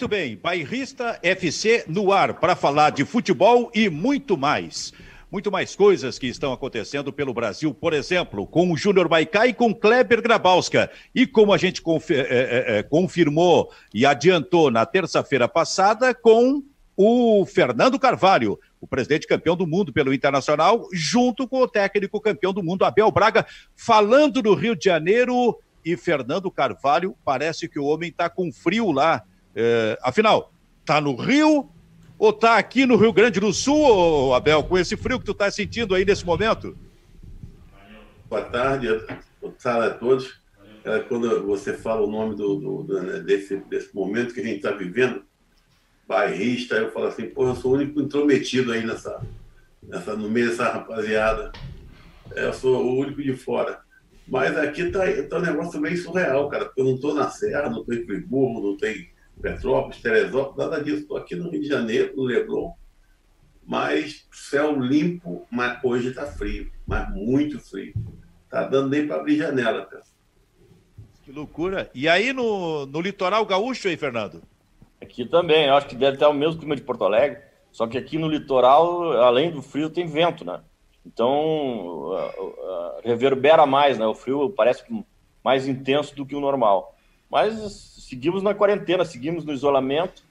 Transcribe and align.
Muito 0.00 0.08
bem, 0.08 0.34
Bairrista 0.34 1.20
FC 1.22 1.84
no 1.86 2.10
ar 2.10 2.32
para 2.40 2.56
falar 2.56 2.88
de 2.88 3.04
futebol 3.04 3.70
e 3.74 3.90
muito 3.90 4.34
mais. 4.34 4.94
Muito 5.30 5.52
mais 5.52 5.76
coisas 5.76 6.18
que 6.18 6.26
estão 6.26 6.54
acontecendo 6.54 7.12
pelo 7.12 7.34
Brasil, 7.34 7.74
por 7.74 7.92
exemplo, 7.92 8.46
com 8.46 8.72
o 8.72 8.78
Júnior 8.78 9.10
Maicá 9.10 9.46
e 9.46 9.52
com 9.52 9.74
Kleber 9.74 10.22
Grabowska. 10.22 10.90
E 11.14 11.26
como 11.26 11.52
a 11.52 11.58
gente 11.58 11.82
é, 12.08 12.14
é, 12.14 12.78
é, 12.78 12.82
confirmou 12.82 13.70
e 13.92 14.06
adiantou 14.06 14.70
na 14.70 14.86
terça-feira 14.86 15.46
passada, 15.46 16.14
com 16.14 16.62
o 16.96 17.44
Fernando 17.44 17.98
Carvalho, 17.98 18.58
o 18.80 18.86
presidente 18.86 19.26
campeão 19.26 19.54
do 19.54 19.66
mundo 19.66 19.92
pelo 19.92 20.14
Internacional, 20.14 20.88
junto 20.94 21.46
com 21.46 21.60
o 21.60 21.68
técnico 21.68 22.22
campeão 22.22 22.54
do 22.54 22.62
mundo, 22.62 22.86
Abel 22.86 23.10
Braga, 23.10 23.44
falando 23.76 24.42
no 24.42 24.54
Rio 24.54 24.74
de 24.74 24.86
Janeiro. 24.86 25.58
E 25.84 25.94
Fernando 25.94 26.50
Carvalho, 26.50 27.14
parece 27.22 27.68
que 27.68 27.78
o 27.78 27.84
homem 27.84 28.08
está 28.08 28.30
com 28.30 28.50
frio 28.50 28.90
lá. 28.92 29.24
É, 29.54 29.98
afinal, 30.02 30.52
está 30.80 31.00
no 31.00 31.14
Rio 31.16 31.68
ou 32.18 32.30
está 32.30 32.58
aqui 32.58 32.84
no 32.84 32.96
Rio 32.96 33.12
Grande 33.12 33.40
do 33.40 33.52
Sul, 33.52 34.34
Abel, 34.34 34.62
com 34.62 34.76
esse 34.76 34.96
frio 34.96 35.18
que 35.18 35.24
tu 35.24 35.32
está 35.32 35.50
sentindo 35.50 35.94
aí 35.94 36.04
nesse 36.04 36.24
momento? 36.24 36.76
Boa 38.28 38.42
tarde, 38.42 38.88
boa 39.40 39.54
tarde 39.60 39.86
a 39.86 39.90
todos. 39.94 40.40
É, 40.84 40.98
quando 41.00 41.46
você 41.46 41.74
fala 41.74 42.02
o 42.06 42.10
nome 42.10 42.36
do, 42.36 42.56
do, 42.56 42.82
do 42.82 43.02
né, 43.02 43.20
desse, 43.20 43.56
desse 43.56 43.94
momento 43.94 44.32
que 44.32 44.40
a 44.40 44.44
gente 44.44 44.56
está 44.56 44.70
vivendo, 44.70 45.22
bairrista, 46.06 46.76
eu 46.76 46.90
falo 46.90 47.06
assim, 47.06 47.26
pô, 47.28 47.48
eu 47.48 47.54
sou 47.54 47.72
o 47.72 47.74
único 47.74 48.00
intrometido 48.00 48.72
aí 48.72 48.84
nessa, 48.84 49.20
nessa, 49.82 50.16
no 50.16 50.28
meio 50.28 50.48
dessa 50.48 50.70
rapaziada. 50.70 51.52
É, 52.34 52.46
eu 52.46 52.52
sou 52.52 52.84
o 52.84 52.98
único 52.98 53.22
de 53.22 53.34
fora. 53.34 53.80
Mas 54.26 54.56
aqui 54.56 54.90
tá, 54.90 55.00
tá 55.28 55.38
um 55.38 55.42
negócio 55.42 55.80
meio 55.80 55.96
surreal, 55.96 56.48
cara, 56.48 56.66
porque 56.66 56.80
eu 56.80 56.84
não 56.84 56.94
estou 56.94 57.14
na 57.14 57.30
Serra, 57.30 57.68
não 57.68 57.80
estou 57.80 57.94
em 57.94 58.04
Friburgo, 58.04 58.60
não 58.60 58.76
tem 58.76 59.10
Petrópolis, 59.40 60.00
Teresópolis, 60.00 60.56
nada 60.56 60.82
disso. 60.82 61.02
Estou 61.02 61.16
aqui 61.16 61.34
no 61.34 61.50
Rio 61.50 61.60
de 61.60 61.68
Janeiro, 61.68 62.14
no 62.16 62.24
Leblon, 62.24 62.72
mas 63.66 64.26
céu 64.32 64.78
limpo, 64.78 65.46
mas 65.50 65.82
hoje 65.82 66.08
está 66.08 66.26
frio, 66.26 66.70
mas 66.86 67.08
muito 67.10 67.58
frio. 67.58 67.94
Tá 68.48 68.64
dando 68.64 68.88
nem 68.88 69.06
para 69.06 69.16
abrir 69.16 69.36
janela, 69.36 69.86
cara. 69.86 70.02
Que 71.24 71.32
loucura. 71.32 71.90
E 71.94 72.08
aí 72.08 72.32
no, 72.32 72.86
no 72.86 73.00
litoral 73.00 73.46
gaúcho 73.46 73.88
aí, 73.88 73.96
Fernando? 73.96 74.42
Aqui 75.00 75.24
também, 75.24 75.66
eu 75.66 75.74
acho 75.74 75.86
que 75.86 75.94
deve 75.94 76.18
ter 76.18 76.26
o 76.26 76.32
mesmo 76.32 76.58
clima 76.58 76.76
de 76.76 76.82
Porto 76.82 77.04
Alegre, 77.04 77.38
só 77.70 77.86
que 77.86 77.96
aqui 77.96 78.18
no 78.18 78.28
litoral, 78.28 79.12
além 79.22 79.50
do 79.50 79.62
frio, 79.62 79.88
tem 79.88 80.06
vento, 80.06 80.44
né? 80.44 80.60
Então, 81.06 82.10
reverbera 83.02 83.64
mais, 83.64 83.98
né? 83.98 84.06
O 84.06 84.14
frio 84.14 84.50
parece 84.50 84.84
mais 85.42 85.66
intenso 85.66 86.14
do 86.14 86.26
que 86.26 86.34
o 86.34 86.40
normal. 86.40 86.94
Mas 87.30 87.89
seguimos 88.10 88.42
na 88.42 88.52
quarentena, 88.52 89.04
seguimos 89.04 89.44
no 89.44 89.52
isolamento. 89.52 90.24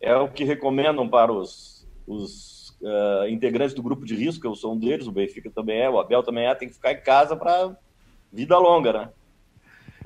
É 0.00 0.14
o 0.16 0.28
que 0.28 0.44
recomendam 0.44 1.08
para 1.08 1.32
os, 1.32 1.84
os 2.06 2.70
uh, 2.80 3.28
integrantes 3.28 3.74
do 3.74 3.82
grupo 3.82 4.04
de 4.04 4.14
risco, 4.14 4.46
eu 4.46 4.54
sou 4.54 4.74
um 4.74 4.78
deles, 4.78 5.06
o 5.06 5.12
Benfica 5.12 5.50
também 5.50 5.80
é, 5.80 5.90
o 5.90 5.98
Abel 5.98 6.22
também 6.22 6.46
é, 6.46 6.54
tem 6.54 6.68
que 6.68 6.74
ficar 6.74 6.92
em 6.92 7.00
casa 7.00 7.36
para 7.36 7.76
vida 8.32 8.56
longa, 8.56 8.92
né? 8.92 9.08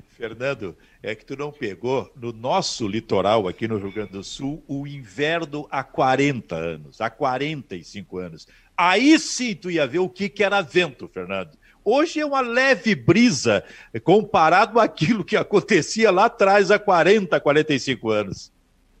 Fernando, 0.09 0.75
é 1.03 1.13
que 1.13 1.23
tu 1.23 1.37
não 1.37 1.51
pegou 1.51 2.11
no 2.15 2.33
nosso 2.33 2.87
litoral 2.87 3.47
aqui 3.47 3.67
no 3.67 3.77
Rio 3.77 3.91
Grande 3.91 4.13
do 4.13 4.23
Sul 4.23 4.63
o 4.67 4.87
inverno 4.87 5.67
há 5.69 5.83
40 5.83 6.55
anos, 6.55 6.99
há 6.99 7.11
45 7.11 8.17
anos. 8.17 8.47
Aí 8.75 9.19
sim 9.19 9.53
tu 9.53 9.69
ia 9.69 9.85
ver 9.85 9.99
o 9.99 10.09
que, 10.09 10.27
que 10.27 10.43
era 10.43 10.61
vento, 10.61 11.07
Fernando. 11.07 11.51
Hoje 11.89 12.19
é 12.19 12.25
uma 12.25 12.41
leve 12.41 12.93
brisa 12.93 13.63
comparado 14.03 14.77
àquilo 14.77 15.23
que 15.23 15.37
acontecia 15.37 16.11
lá 16.11 16.25
atrás 16.25 16.69
há 16.69 16.77
40, 16.77 17.39
45 17.39 18.09
anos. 18.09 18.51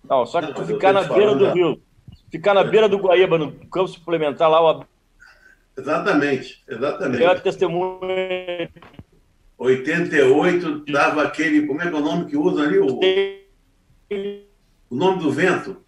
Não, 0.09 0.25
só 0.25 0.41
que 0.41 0.53
tu 0.53 0.63
ficar 0.63 0.93
na 0.93 1.03
beira 1.03 1.35
do 1.35 1.51
rio, 1.51 1.81
ficar 2.31 2.53
na 2.53 2.63
beira 2.63 2.87
do 2.87 2.97
Guaíba, 2.97 3.37
no 3.37 3.51
campo 3.51 3.89
suplementar 3.89 4.49
lá, 4.49 4.61
o 4.61 4.85
Exatamente, 5.77 6.63
exatamente. 6.65 7.21
Eu 7.21 7.39
testemunha 7.41 8.69
88 9.57 10.85
dava 10.89 11.23
aquele. 11.23 11.67
Como 11.67 11.81
é 11.81 11.89
que 11.89 11.93
é 11.93 11.99
o 11.99 12.01
nome 12.01 12.29
que 12.29 12.37
usa 12.37 12.63
ali? 12.63 12.79
O, 12.79 13.01
o 14.89 14.95
nome 14.95 15.19
do 15.19 15.29
vento? 15.29 15.83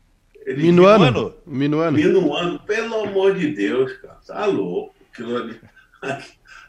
Ele, 0.46 0.64
minuano. 0.64 1.34
Minuano. 1.46 1.98
Minuano. 1.98 2.60
Pelo 2.60 3.06
amor 3.06 3.36
de 3.36 3.56
Deus, 3.56 3.94
cara. 3.94 4.18
Tá 4.28 4.46
louco. 4.46 4.94
Aquilo 5.14 5.38
ali. 5.38 5.58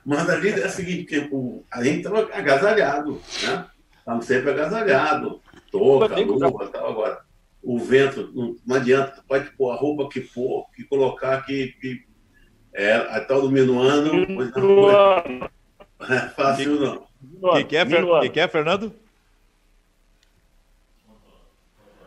Mas 0.04 0.28
ali 0.28 0.50
é 0.50 0.66
o 0.66 0.70
seguinte: 0.70 1.04
que 1.04 1.28
o, 1.32 1.64
a 1.70 1.82
gente 1.82 1.98
estava 1.98 2.20
agasalhado, 2.32 3.20
né? 3.42 3.66
Estamos 3.98 4.26
sempre 4.26 4.50
agasalhado. 4.50 5.40
Toca, 5.70 6.16
luva 6.16 6.68
tal. 6.68 6.90
Agora, 6.90 7.20
o 7.62 7.78
vento, 7.78 8.30
não, 8.34 8.56
não 8.66 8.76
adianta. 8.76 9.12
Tu 9.12 9.24
pode 9.26 9.50
pôr 9.50 9.70
a 9.72 9.76
roupa 9.76 10.08
que 10.08 10.20
pôr, 10.20 10.66
que 10.74 10.84
colocar 10.84 11.44
que. 11.44 11.68
que 11.80 12.04
é, 12.72 12.94
a 12.94 13.20
tal 13.20 13.42
do 13.42 13.50
minuano. 13.50 14.12
Minuano. 14.12 15.50
É 16.08 16.18
fácil 16.30 16.80
não. 16.80 17.06
O 17.42 17.52
que, 17.56 17.64
que, 17.64 17.76
é, 17.76 17.84
Fer... 17.84 18.06
que, 18.22 18.28
que 18.30 18.40
é, 18.40 18.48
Fernando? 18.48 18.90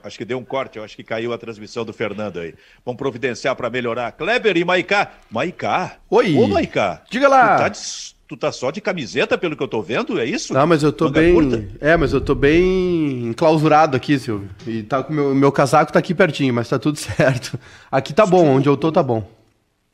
Acho 0.03 0.17
que 0.17 0.25
deu 0.25 0.37
um 0.37 0.43
corte, 0.43 0.77
eu 0.77 0.83
acho 0.83 0.97
que 0.97 1.03
caiu 1.03 1.31
a 1.31 1.37
transmissão 1.37 1.85
do 1.85 1.93
Fernando 1.93 2.39
aí. 2.39 2.53
Vamos 2.85 2.97
providenciar 2.97 3.55
para 3.55 3.69
melhorar. 3.69 4.11
Kleber 4.11 4.57
e 4.57 4.65
Maicá. 4.65 5.13
Maicá? 5.31 5.95
Oi. 6.09 6.35
Ô, 6.35 6.45
Maicá. 6.45 7.01
Diga 7.09 7.29
lá. 7.29 7.55
Tu 7.55 7.61
tá, 7.61 7.69
de... 7.69 7.79
tu 8.27 8.37
tá, 8.37 8.51
só 8.51 8.69
de 8.69 8.81
camiseta, 8.81 9.37
pelo 9.37 9.55
que 9.55 9.63
eu 9.63 9.67
tô 9.67 9.81
vendo, 9.81 10.19
é 10.19 10.25
isso? 10.25 10.53
Não, 10.53 10.67
mas 10.67 10.83
eu 10.83 10.91
tô 10.91 11.05
Manga 11.05 11.21
bem. 11.21 11.33
Curta? 11.33 11.65
É, 11.79 11.95
mas 11.95 12.11
eu 12.11 12.19
tô 12.19 12.35
bem 12.35 13.27
enclausurado 13.27 13.95
aqui, 13.95 14.19
Silvio. 14.19 14.49
E 14.67 14.83
tá 14.83 15.01
com 15.01 15.13
meu, 15.13 15.33
meu 15.33 15.51
casaco 15.53 15.93
tá 15.93 15.99
aqui 15.99 16.13
pertinho, 16.13 16.53
mas 16.53 16.67
tá 16.67 16.77
tudo 16.77 16.97
certo. 16.99 17.57
Aqui 17.89 18.13
tá 18.13 18.25
bom, 18.25 18.45
onde 18.45 18.67
eu 18.67 18.75
tô 18.75 18.91
tá 18.91 19.01
bom. 19.01 19.25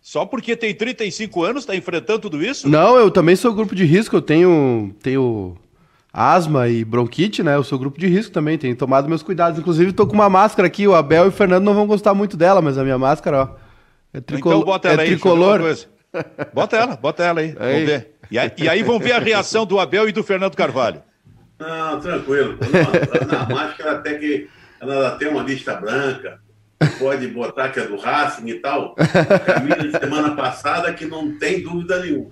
Só 0.02 0.26
porque 0.26 0.56
tem 0.56 0.74
35 0.74 1.44
anos 1.44 1.64
está 1.64 1.76
enfrentando 1.76 2.20
tudo 2.20 2.44
isso? 2.44 2.68
Não, 2.68 2.98
eu 2.98 3.12
também 3.12 3.36
sou 3.36 3.54
grupo 3.54 3.76
de 3.76 3.86
risco, 3.86 4.16
eu 4.16 4.22
tenho, 4.24 4.96
tenho 5.04 5.56
asma 6.14 6.68
e 6.68 6.84
bronquite, 6.84 7.44
né? 7.44 7.56
Eu 7.56 7.64
sou 7.64 7.80
grupo 7.80 8.00
de 8.00 8.08
risco 8.08 8.32
também, 8.32 8.58
tenho 8.58 8.76
tomado 8.76 9.08
meus 9.08 9.24
cuidados. 9.24 9.60
Inclusive, 9.60 9.94
tô 9.94 10.08
com 10.08 10.14
uma 10.14 10.30
máscara 10.30 10.68
aqui, 10.68 10.88
o 10.88 10.96
Abel 10.96 11.26
e 11.26 11.30
o 11.30 11.32
Fernando 11.32 11.64
não 11.64 11.74
vão 11.74 11.88
gostar 11.88 12.14
muito 12.14 12.36
dela, 12.36 12.62
mas 12.62 12.78
a 12.78 12.84
minha 12.84 12.98
máscara, 12.98 13.44
ó, 13.44 13.50
é, 14.14 14.20
tricol... 14.20 14.54
então, 14.54 14.66
bota 14.66 14.90
ela 14.90 15.02
é 15.02 15.06
aí, 15.06 15.12
tricolor. 15.12 15.62
Bota 16.54 16.76
ela, 16.76 16.96
bota 16.96 17.24
ela 17.24 17.40
aí, 17.40 17.56
aí. 17.60 17.74
vamos 17.74 17.86
ver. 17.86 18.16
E 18.32 18.40
aí, 18.40 18.52
e 18.58 18.70
aí 18.70 18.84
vão 18.84 19.00
ver 19.00 19.12
a 19.14 19.20
reação 19.20 19.66
do 19.66 19.80
Abel 19.80 20.10
e 20.10 20.12
do 20.12 20.24
Fernando 20.24 20.56
Carvalho. 20.56 21.02
Não, 21.60 22.00
tranquilo. 22.00 22.58
Na 23.28 23.54
máscara 23.54 23.94
até 23.94 24.16
que 24.16 24.48
ela 24.80 25.12
tem 25.18 25.28
uma 25.28 25.44
lista 25.44 25.76
branca, 25.76 26.40
pode 26.98 27.28
botar 27.28 27.70
que 27.70 27.80
é 27.80 27.86
do 27.86 27.98
Racing 27.98 28.48
e 28.48 28.56
tal. 28.56 28.96
Camila 29.46 29.76
de 29.78 29.92
semana 29.92 30.36
passada 30.36 30.94
que 30.94 31.06
não 31.06 31.38
tem 31.38 31.62
dúvida 31.62 32.00
nenhuma. 32.00 32.30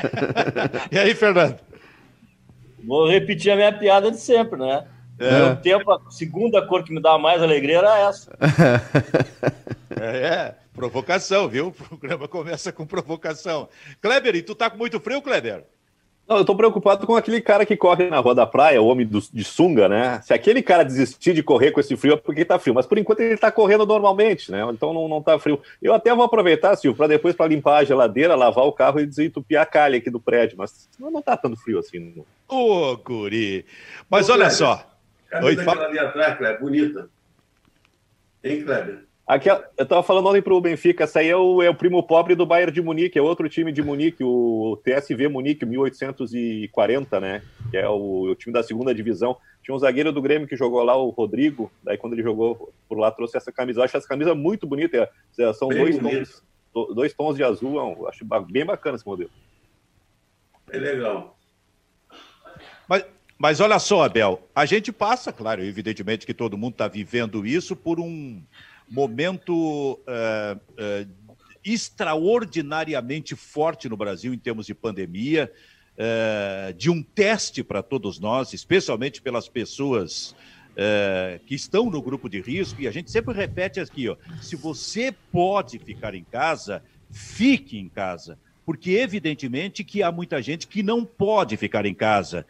e 0.92 0.98
aí, 0.98 1.14
Fernando? 1.14 1.56
Vou 2.84 3.08
repetir 3.08 3.52
a 3.52 3.56
minha 3.56 3.72
piada 3.72 4.10
de 4.10 4.18
sempre, 4.18 4.58
né? 4.58 4.86
É. 5.18 5.54
tempo, 5.56 5.92
a 5.92 6.10
segunda 6.10 6.66
cor 6.66 6.82
que 6.82 6.94
me 6.94 7.00
dá 7.00 7.18
mais 7.18 7.42
alegria 7.42 7.78
era 7.78 7.98
essa. 7.98 8.36
É, 10.00 10.16
é, 10.16 10.54
provocação, 10.72 11.46
viu? 11.46 11.66
O 11.66 11.72
programa 11.72 12.26
começa 12.26 12.72
com 12.72 12.86
provocação. 12.86 13.68
Kleber, 14.00 14.34
e 14.34 14.40
tu 14.40 14.54
tá 14.54 14.70
com 14.70 14.78
muito 14.78 14.98
frio, 14.98 15.20
Kleber? 15.20 15.66
Não, 16.30 16.38
eu 16.38 16.44
tô 16.44 16.54
preocupado 16.54 17.08
com 17.08 17.16
aquele 17.16 17.40
cara 17.40 17.66
que 17.66 17.76
corre 17.76 18.08
na 18.08 18.20
rua 18.20 18.36
da 18.36 18.46
praia, 18.46 18.80
o 18.80 18.86
homem 18.86 19.04
do, 19.04 19.20
de 19.20 19.42
sunga, 19.42 19.88
né? 19.88 20.20
Se 20.22 20.32
aquele 20.32 20.62
cara 20.62 20.84
desistir 20.84 21.34
de 21.34 21.42
correr 21.42 21.72
com 21.72 21.80
esse 21.80 21.96
frio 21.96 22.14
é 22.14 22.16
porque 22.16 22.44
tá 22.44 22.56
frio, 22.56 22.72
mas 22.72 22.86
por 22.86 22.96
enquanto 22.98 23.18
ele 23.18 23.36
tá 23.36 23.50
correndo 23.50 23.84
normalmente, 23.84 24.48
né? 24.48 24.64
Então 24.70 24.94
não, 24.94 25.08
não 25.08 25.20
tá 25.20 25.36
frio. 25.40 25.60
Eu 25.82 25.92
até 25.92 26.14
vou 26.14 26.24
aproveitar, 26.24 26.76
Silvio, 26.76 26.96
para 26.96 27.08
depois 27.08 27.34
para 27.34 27.48
limpar 27.48 27.78
a 27.78 27.84
geladeira, 27.84 28.36
lavar 28.36 28.64
o 28.64 28.72
carro 28.72 29.00
e 29.00 29.06
desentupir 29.06 29.58
a 29.58 29.66
calha 29.66 29.98
aqui 29.98 30.08
do 30.08 30.20
prédio, 30.20 30.56
mas 30.56 30.88
não, 31.00 31.10
não 31.10 31.20
tá 31.20 31.36
tanto 31.36 31.56
frio 31.56 31.80
assim. 31.80 32.24
Ô, 32.46 32.96
guri! 32.98 33.66
Mas 34.08 34.28
Ô, 34.28 34.34
olha 34.34 34.42
Kleber, 34.42 34.56
só. 34.56 34.86
Cadê 35.28 35.46
Oi, 35.46 35.52
aquela 35.54 35.84
ali 35.84 35.98
atrás, 35.98 36.38
Kleber? 36.38 36.60
Bonita. 36.60 37.10
Hein, 38.44 38.62
Kleber? 38.62 39.04
Aqui, 39.30 39.48
eu 39.48 39.62
estava 39.78 40.02
falando 40.02 40.26
ontem 40.26 40.42
para 40.42 40.52
o 40.52 40.60
Benfica, 40.60 41.04
essa 41.04 41.20
aí 41.20 41.28
é 41.28 41.36
o, 41.36 41.62
é 41.62 41.70
o, 41.70 41.74
primo 41.74 42.02
pobre 42.02 42.34
do 42.34 42.44
Bayern 42.44 42.72
de 42.72 42.82
Munique, 42.82 43.16
é 43.16 43.22
outro 43.22 43.48
time 43.48 43.70
de 43.70 43.80
Munique, 43.80 44.24
o 44.24 44.76
TSV 44.82 45.28
Munique, 45.28 45.64
1840, 45.64 47.20
né? 47.20 47.40
Que 47.70 47.76
é 47.76 47.88
o, 47.88 48.22
o, 48.22 48.34
time 48.34 48.52
da 48.52 48.60
segunda 48.60 48.92
divisão. 48.92 49.36
Tinha 49.62 49.72
um 49.72 49.78
zagueiro 49.78 50.10
do 50.10 50.20
Grêmio 50.20 50.48
que 50.48 50.56
jogou 50.56 50.82
lá, 50.82 50.96
o 50.96 51.10
Rodrigo, 51.10 51.70
daí 51.80 51.96
quando 51.96 52.14
ele 52.14 52.24
jogou 52.24 52.72
por 52.88 52.98
lá, 52.98 53.08
trouxe 53.12 53.36
essa 53.36 53.52
camisa. 53.52 53.78
Eu 53.78 53.84
acho 53.84 53.96
essa 53.96 54.08
camisa 54.08 54.34
muito 54.34 54.66
bonita, 54.66 55.08
é, 55.38 55.52
são 55.52 55.68
dois 55.68 55.96
tons, 55.96 56.42
dois 56.92 57.14
tons 57.14 57.36
de 57.36 57.44
azul, 57.44 57.76
eu 57.76 58.08
acho 58.08 58.26
bem 58.50 58.66
bacana 58.66 58.96
esse 58.96 59.06
modelo. 59.06 59.30
É 60.72 60.76
legal. 60.76 61.38
Mas, 62.88 63.06
mas 63.38 63.60
olha 63.60 63.78
só, 63.78 64.02
Abel, 64.02 64.42
a 64.52 64.66
gente 64.66 64.90
passa, 64.90 65.32
claro, 65.32 65.62
evidentemente 65.62 66.26
que 66.26 66.34
todo 66.34 66.58
mundo 66.58 66.72
está 66.72 66.88
vivendo 66.88 67.46
isso 67.46 67.76
por 67.76 68.00
um 68.00 68.42
momento 68.90 70.00
uh, 70.00 70.56
uh, 70.56 71.08
extraordinariamente 71.64 73.36
forte 73.36 73.88
no 73.88 73.96
Brasil 73.96 74.34
em 74.34 74.38
termos 74.38 74.66
de 74.66 74.74
pandemia, 74.74 75.50
uh, 75.94 76.74
de 76.74 76.90
um 76.90 77.00
teste 77.00 77.62
para 77.62 77.82
todos 77.82 78.18
nós, 78.18 78.52
especialmente 78.52 79.22
pelas 79.22 79.48
pessoas 79.48 80.34
que 81.44 81.54
estão 81.54 81.90
no 81.90 82.00
grupo 82.00 82.26
de 82.26 82.40
risco, 82.40 82.80
e 82.80 82.88
a 82.88 82.90
gente 82.90 83.10
sempre 83.10 83.34
repete 83.34 83.80
aqui, 83.80 84.08
ó, 84.08 84.16
se 84.40 84.56
você 84.56 85.12
pode 85.30 85.78
ficar 85.78 86.14
em 86.14 86.24
casa, 86.24 86.82
fique 87.10 87.76
em 87.76 87.86
casa. 87.86 88.38
Porque 88.64 88.92
evidentemente 88.92 89.84
que 89.84 90.02
há 90.02 90.10
muita 90.10 90.40
gente 90.40 90.66
que 90.66 90.82
não 90.82 91.04
pode 91.04 91.56
ficar 91.58 91.84
em 91.84 91.92
casa, 91.92 92.46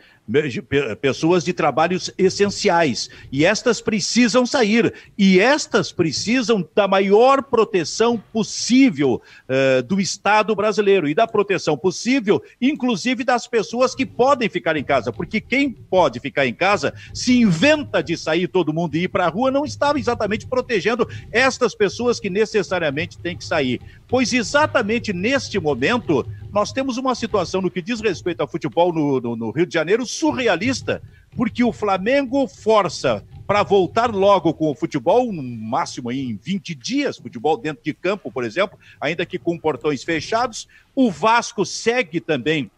pessoas 1.01 1.45
de 1.45 1.53
trabalhos 1.53 2.11
essenciais, 2.17 3.11
e 3.33 3.45
estas 3.45 3.81
precisam 3.81 4.47
sair, 4.47 4.95
e 5.19 5.41
estas 5.41 5.91
precisam 5.91 6.67
da 6.75 6.87
maior 6.87 7.43
proteção 7.43 8.23
possível 8.33 9.21
uh, 9.49 9.83
do 9.83 10.01
Estado 10.01 10.55
brasileiro. 10.55 11.09
E 11.09 11.15
da 11.15 11.27
proteção 11.27 11.77
possível, 11.77 12.43
inclusive 12.61 13.25
das 13.25 13.47
pessoas 13.47 13.95
que 13.95 14.07
podem 14.07 14.49
ficar 14.49 14.77
em 14.77 14.85
casa, 14.85 15.13
porque 15.13 15.41
quem 15.41 15.71
pode 15.71 16.21
ficar 16.21 16.47
em 16.47 16.55
casa 16.55 16.95
se 17.13 17.41
inventa 17.41 18.03
de 18.03 18.17
sair 18.17 18.49
todo 18.49 18.73
mundo 18.73 18.97
e 18.97 19.05
ir 19.05 19.09
para 19.09 19.27
a 19.27 19.29
rua, 19.29 19.51
não 19.51 19.65
estava 19.65 19.99
exatamente 19.99 20.47
protegendo 20.47 21.09
estas 21.33 21.75
pessoas 21.75 22.21
que 22.21 22.31
necessariamente 22.31 23.19
têm 23.19 23.37
que 23.37 23.45
sair. 23.45 23.81
Pois 24.07 24.33
exatamente 24.33 25.13
neste 25.13 25.59
momento, 25.59 26.27
nós 26.53 26.73
temos 26.73 26.97
uma 26.97 27.15
situação 27.15 27.61
no 27.61 27.71
que 27.71 27.81
diz 27.81 28.01
respeito 28.01 28.41
ao 28.41 28.49
futebol 28.49 28.93
no, 28.93 29.21
no, 29.21 29.37
no 29.37 29.51
Rio 29.51 29.67
de 29.67 29.75
Janeiro 29.75 30.05
surrealista, 30.05 31.03
porque 31.37 31.63
o 31.63 31.73
Flamengo 31.73 32.47
força 32.49 33.25
para 33.47 33.63
voltar 33.63 34.15
logo 34.15 34.55
com 34.55 34.71
o 34.71 34.75
futebol, 34.75 35.33
no 35.33 35.43
máximo 35.43 36.11
em 36.13 36.37
20 36.37 36.75
dias, 36.75 37.17
futebol 37.17 37.57
dentro 37.57 37.83
de 37.83 37.93
campo, 37.93 38.31
por 38.31 38.45
exemplo, 38.45 38.79
ainda 39.01 39.27
que 39.27 39.39
com 39.39 39.59
portões 39.59 40.05
fechados. 40.05 40.69
O 40.95 41.11
Vasco 41.11 41.65
segue 41.67 42.21
também 42.21 42.71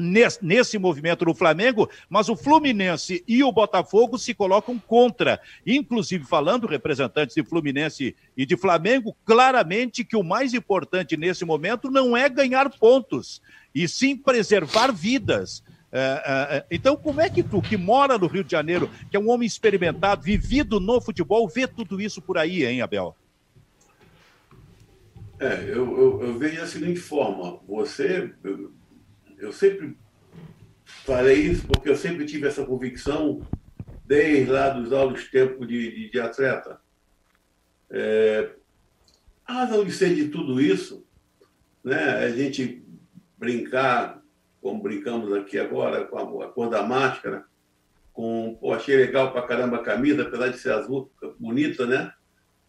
nesse, 0.00 0.44
nesse 0.44 0.78
movimento 0.78 1.24
no 1.24 1.34
Flamengo, 1.34 1.88
mas 2.08 2.28
o 2.28 2.36
Fluminense 2.36 3.22
e 3.28 3.44
o 3.44 3.52
Botafogo 3.52 4.18
se 4.18 4.34
colocam 4.34 4.78
contra. 4.78 5.40
Inclusive, 5.66 6.24
falando 6.24 6.66
representantes 6.66 7.34
de 7.34 7.44
Fluminense 7.44 8.16
e 8.36 8.46
de 8.46 8.56
Flamengo, 8.56 9.16
claramente 9.24 10.04
que 10.04 10.16
o 10.16 10.24
mais 10.24 10.54
importante 10.54 11.16
nesse 11.16 11.44
momento 11.44 11.90
não 11.90 12.16
é 12.16 12.28
ganhar 12.28 12.70
pontos, 12.70 13.40
e 13.74 13.86
sim 13.86 14.16
preservar 14.16 14.92
vidas. 14.92 15.62
É, 15.92 15.98
é, 15.98 16.56
é, 16.56 16.66
então, 16.70 16.96
como 16.96 17.20
é 17.20 17.28
que 17.28 17.42
tu, 17.42 17.60
que 17.60 17.76
mora 17.76 18.16
no 18.16 18.26
Rio 18.26 18.44
de 18.44 18.50
Janeiro, 18.50 18.88
que 19.10 19.16
é 19.16 19.20
um 19.20 19.28
homem 19.28 19.46
experimentado, 19.46 20.22
vivido 20.22 20.78
no 20.78 21.00
futebol, 21.00 21.48
vê 21.48 21.66
tudo 21.66 22.00
isso 22.00 22.22
por 22.22 22.38
aí, 22.38 22.64
hein, 22.64 22.80
Abel? 22.80 23.16
É, 25.40 25.64
eu, 25.68 25.98
eu, 25.98 26.22
eu 26.22 26.38
vejo 26.38 26.60
da 26.60 26.66
seguinte 26.66 27.00
forma: 27.00 27.58
você, 27.66 28.30
eu 29.40 29.52
sempre 29.52 29.96
falei 30.84 31.38
isso 31.38 31.66
porque 31.66 31.88
eu 31.88 31.96
sempre 31.96 32.26
tive 32.26 32.46
essa 32.46 32.64
convicção 32.64 33.40
desde 34.04 34.50
lá 34.50 34.70
dos 34.70 34.92
altos 34.92 35.28
tempos 35.28 35.66
de, 35.66 35.90
de, 35.90 36.10
de 36.10 36.20
atleta. 36.20 36.80
É, 37.90 38.50
a 39.46 39.52
razão 39.52 39.84
de 39.84 39.92
ser 39.92 40.14
de 40.14 40.28
tudo 40.28 40.60
isso, 40.60 41.04
né, 41.82 42.24
a 42.24 42.30
gente 42.30 42.84
brincar, 43.38 44.22
como 44.60 44.82
brincamos 44.82 45.32
aqui 45.32 45.58
agora, 45.58 46.04
com 46.04 46.40
a, 46.40 46.44
a 46.44 46.48
cor 46.48 46.68
da 46.68 46.82
máscara, 46.82 47.44
com, 48.12 48.56
pô, 48.60 48.72
achei 48.72 48.96
legal 48.96 49.32
pra 49.32 49.46
caramba 49.46 49.76
a 49.78 49.82
camisa, 49.82 50.22
apesar 50.22 50.48
de 50.48 50.58
ser 50.58 50.72
azul, 50.72 51.10
bonita, 51.38 51.86
né? 51.86 52.12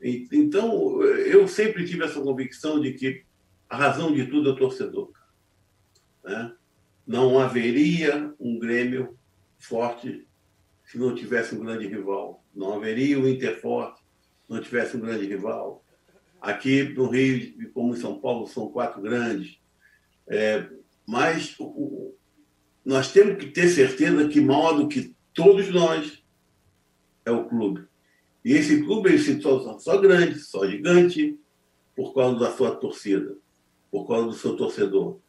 E, 0.02 0.28
então, 0.32 1.04
eu 1.04 1.48
sempre 1.48 1.86
tive 1.86 2.06
essa 2.06 2.22
convicção 2.22 2.80
de 2.80 2.94
que 2.94 3.24
a 3.70 3.76
razão 3.76 4.14
de 4.14 4.26
tudo 4.26 4.50
é 4.50 4.54
o 4.54 4.56
torcedor. 4.56 5.12
Né? 6.24 6.54
Não 7.12 7.38
haveria 7.38 8.34
um 8.40 8.58
Grêmio 8.58 9.18
forte 9.60 10.26
se 10.86 10.98
não 10.98 11.14
tivesse 11.14 11.54
um 11.54 11.60
grande 11.60 11.86
rival. 11.86 12.42
Não 12.56 12.74
haveria 12.74 13.20
um 13.20 13.28
Inter 13.28 13.60
forte 13.60 14.00
se 14.00 14.54
não 14.54 14.62
tivesse 14.62 14.96
um 14.96 15.02
grande 15.02 15.26
rival. 15.26 15.84
Aqui 16.40 16.84
no 16.84 17.10
Rio, 17.10 17.70
como 17.74 17.94
em 17.94 17.98
São 17.98 18.18
Paulo, 18.18 18.48
são 18.48 18.72
quatro 18.72 19.02
grandes. 19.02 19.60
É, 20.26 20.66
mas 21.06 21.54
o, 21.60 22.16
nós 22.86 23.12
temos 23.12 23.44
que 23.44 23.52
ter 23.52 23.68
certeza 23.68 24.30
que, 24.30 24.40
maior 24.40 24.78
do 24.78 24.88
que 24.88 25.14
todos 25.34 25.70
nós, 25.70 26.24
é 27.26 27.32
o 27.32 27.44
clube. 27.44 27.86
E 28.44 28.54
esse 28.54 28.84
clube 28.84 29.10
ele 29.10 29.20
se 29.20 29.36
torna 29.36 29.78
só 29.80 29.98
grande, 29.98 30.40
só 30.40 30.66
gigante, 30.66 31.38
por 31.94 32.14
causa 32.14 32.40
da 32.40 32.52
sua 32.52 32.74
torcida, 32.74 33.36
por 33.92 34.08
causa 34.08 34.28
do 34.28 34.34
seu 34.34 34.56
torcedor. 34.56 35.20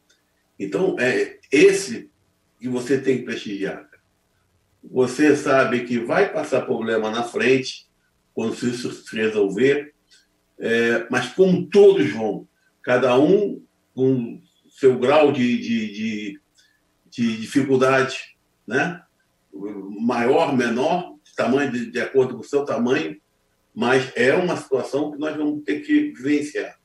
Então, 0.63 0.97
é 0.99 1.39
esse 1.51 2.11
que 2.61 2.69
você 2.69 3.01
tem 3.01 3.19
que 3.19 3.25
prestigiar. 3.25 3.89
Você 4.83 5.37
sabe 5.37 5.85
que 5.85 5.99
vai 5.99 6.33
passar 6.33 6.63
problema 6.63 7.11
na 7.11 7.25
frente, 7.25 7.87
quando 8.33 8.55
isso 8.55 8.93
se 8.93 9.17
resolver, 9.17 9.93
é, 10.59 11.07
mas 11.11 11.31
como 11.31 11.67
todos 11.67 12.11
vão, 12.13 12.49
cada 12.83 13.19
um 13.19 13.63
com 13.95 14.41
seu 14.71 14.99
grau 14.99 15.33
de, 15.33 15.59
de, 15.59 15.93
de, 15.93 16.41
de 17.11 17.37
dificuldade, 17.39 18.37
né? 18.67 19.03
maior, 20.01 20.57
menor, 20.57 21.17
tamanho 21.37 21.71
de, 21.71 21.91
de 21.91 22.01
acordo 22.01 22.35
com 22.35 22.41
o 22.41 22.45
seu 22.45 22.65
tamanho, 22.65 23.21
mas 23.75 24.13
é 24.15 24.35
uma 24.35 24.57
situação 24.57 25.11
que 25.11 25.19
nós 25.19 25.37
vamos 25.37 25.65
ter 25.65 25.81
que 25.81 26.13
vivenciar. 26.13 26.79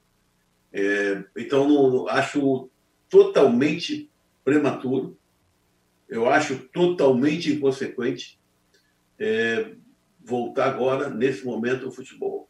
É, 0.73 1.23
então, 1.37 1.67
não, 1.67 2.07
acho 2.07 2.69
totalmente 3.09 4.09
prematuro, 4.43 5.17
eu 6.07 6.29
acho 6.29 6.57
totalmente 6.69 7.51
inconsequente 7.51 8.39
é, 9.19 9.73
voltar 10.23 10.67
agora, 10.67 11.09
nesse 11.09 11.45
momento, 11.45 11.85
ao 11.85 11.91
futebol. 11.91 12.49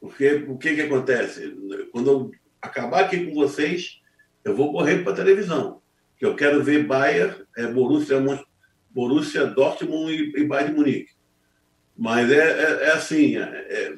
Porque 0.00 0.44
o 0.48 0.58
que, 0.58 0.74
que 0.74 0.82
acontece? 0.82 1.56
Quando 1.90 2.10
eu 2.10 2.32
acabar 2.60 3.04
aqui 3.04 3.26
com 3.26 3.34
vocês, 3.34 4.00
eu 4.44 4.54
vou 4.54 4.72
correr 4.72 5.02
para 5.02 5.12
a 5.12 5.16
televisão. 5.16 5.82
Que 6.18 6.26
eu 6.26 6.36
quero 6.36 6.62
ver 6.62 6.86
Bayern, 6.86 7.44
é, 7.56 7.66
Borussia, 7.66 8.22
Borussia 8.90 9.46
Dortmund 9.46 10.12
e, 10.12 10.40
e 10.40 10.44
Bayern 10.44 10.72
de 10.72 10.78
Munique. 10.78 11.12
Mas 11.96 12.30
é, 12.30 12.36
é, 12.36 12.84
é 12.84 12.92
assim, 12.92 13.36
é, 13.36 13.42
é 13.42 13.96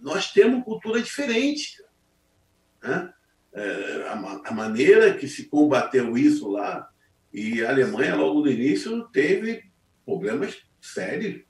nós 0.00 0.32
temos 0.32 0.64
cultura 0.64 1.00
diferente. 1.00 1.82
Né? 2.82 3.12
É, 3.58 4.08
a, 4.08 4.52
maneira 4.52 5.14
que 5.14 5.26
se 5.26 5.48
combateu 5.48 6.16
isso 6.16 6.48
lá, 6.48 6.88
e 7.32 7.62
a 7.62 7.70
Alemanha, 7.70 8.14
logo 8.14 8.40
no 8.40 8.50
início, 8.50 9.06
teve 9.12 9.64
problemas 10.06 10.56
sérios 10.80 11.42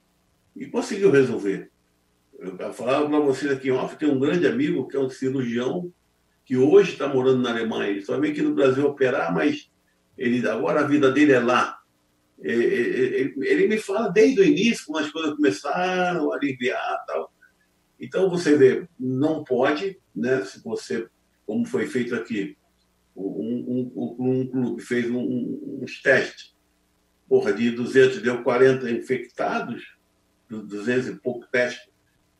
e 0.56 0.66
conseguiu 0.66 1.10
resolver. 1.10 1.70
Eu 2.38 2.72
falava 2.72 3.08
para 3.08 3.20
vocês 3.20 3.50
aqui 3.52 3.70
off, 3.70 3.96
tem 3.96 4.08
um 4.08 4.18
grande 4.18 4.46
amigo 4.46 4.88
que 4.88 4.96
é 4.96 5.00
um 5.00 5.10
cirurgião 5.10 5.92
que 6.44 6.56
hoje 6.56 6.92
está 6.92 7.06
morando 7.06 7.42
na 7.42 7.50
Alemanha. 7.50 7.90
Ele 7.90 8.04
só 8.04 8.18
vem 8.18 8.32
aqui 8.32 8.42
no 8.42 8.54
Brasil 8.54 8.86
operar, 8.86 9.34
mas 9.34 9.70
ele 10.16 10.46
agora 10.48 10.80
a 10.80 10.86
vida 10.86 11.10
dele 11.10 11.32
é 11.32 11.40
lá. 11.40 11.78
Ele, 12.40 13.34
ele 13.42 13.68
me 13.68 13.78
fala 13.78 14.08
desde 14.08 14.40
o 14.40 14.44
início, 14.44 14.86
quando 14.86 15.04
as 15.04 15.10
coisas 15.10 15.34
começaram 15.34 16.32
a 16.32 16.36
aliviar 16.36 17.04
tal. 17.06 17.32
Então 18.00 18.30
você 18.30 18.56
vê, 18.56 18.88
não 18.98 19.44
pode, 19.44 19.98
né? 20.14 20.44
Se 20.44 20.62
você 20.62 21.08
como 21.48 21.64
foi 21.64 21.86
feito 21.86 22.14
aqui. 22.14 22.58
Um, 23.16 23.90
um, 23.96 24.16
um 24.18 24.46
clube 24.46 24.82
fez 24.82 25.10
um, 25.10 25.80
uns 25.82 26.02
testes, 26.02 26.54
porra, 27.26 27.54
de 27.54 27.70
200 27.70 28.20
deu 28.20 28.42
40 28.42 28.88
infectados, 28.90 29.96
200 30.50 31.08
e 31.08 31.14
pouco 31.14 31.46
testes. 31.50 31.88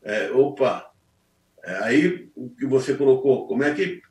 É, 0.02 0.30
opa, 0.30 0.90
é, 1.64 1.84
aí 1.84 2.30
o 2.36 2.50
que 2.50 2.66
você 2.66 2.94
colocou, 2.94 3.48
como 3.48 3.64
é 3.64 3.74
que 3.74 4.02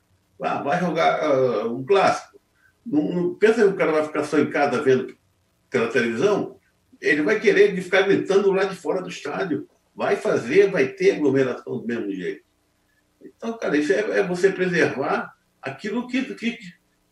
ah, 0.42 0.64
vai 0.64 0.80
jogar 0.80 1.30
uh, 1.30 1.76
um 1.76 1.86
clássico? 1.86 2.42
Não, 2.84 3.04
não, 3.04 3.36
pensa 3.36 3.62
que 3.62 3.70
o 3.70 3.76
cara 3.76 3.92
vai 3.92 4.04
ficar 4.04 4.24
só 4.24 4.40
em 4.40 4.50
casa 4.50 4.82
vendo 4.82 5.16
pela 5.70 5.92
televisão? 5.92 6.58
Ele 7.00 7.22
vai 7.22 7.40
querer 7.40 7.80
ficar 7.82 8.02
gritando 8.02 8.52
lá 8.52 8.64
de 8.64 8.76
fora 8.76 9.02
do 9.02 9.10
estádio. 9.10 9.70
Vai 9.96 10.16
fazer, 10.16 10.72
vai 10.72 10.88
ter 10.88 11.12
aglomeração 11.12 11.78
do 11.78 11.86
mesmo 11.86 12.12
jeito. 12.12 12.47
Então, 13.36 13.58
cara, 13.58 13.78
isso 13.78 13.92
é, 13.92 14.20
é 14.20 14.24
você 14.24 14.52
preservar 14.52 15.34
aquilo 15.62 16.08
que, 16.08 16.36
que, 16.36 16.58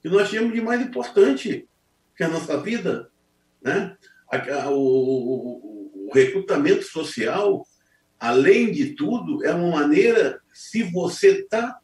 que 0.02 0.10
nós 0.10 0.30
temos 0.30 0.54
de 0.54 0.62
mais 0.62 0.82
importante, 0.82 1.68
que 2.16 2.24
é 2.24 2.26
a 2.26 2.30
nossa 2.30 2.58
vida. 2.62 3.10
Né? 3.62 3.98
O, 4.68 4.72
o, 4.72 6.08
o 6.08 6.14
recrutamento 6.14 6.84
social, 6.84 7.66
além 8.20 8.72
de 8.72 8.94
tudo, 8.96 9.44
é 9.46 9.54
uma 9.54 9.80
maneira, 9.80 10.42
se 10.54 10.84
você 10.84 11.40
está 11.40 11.80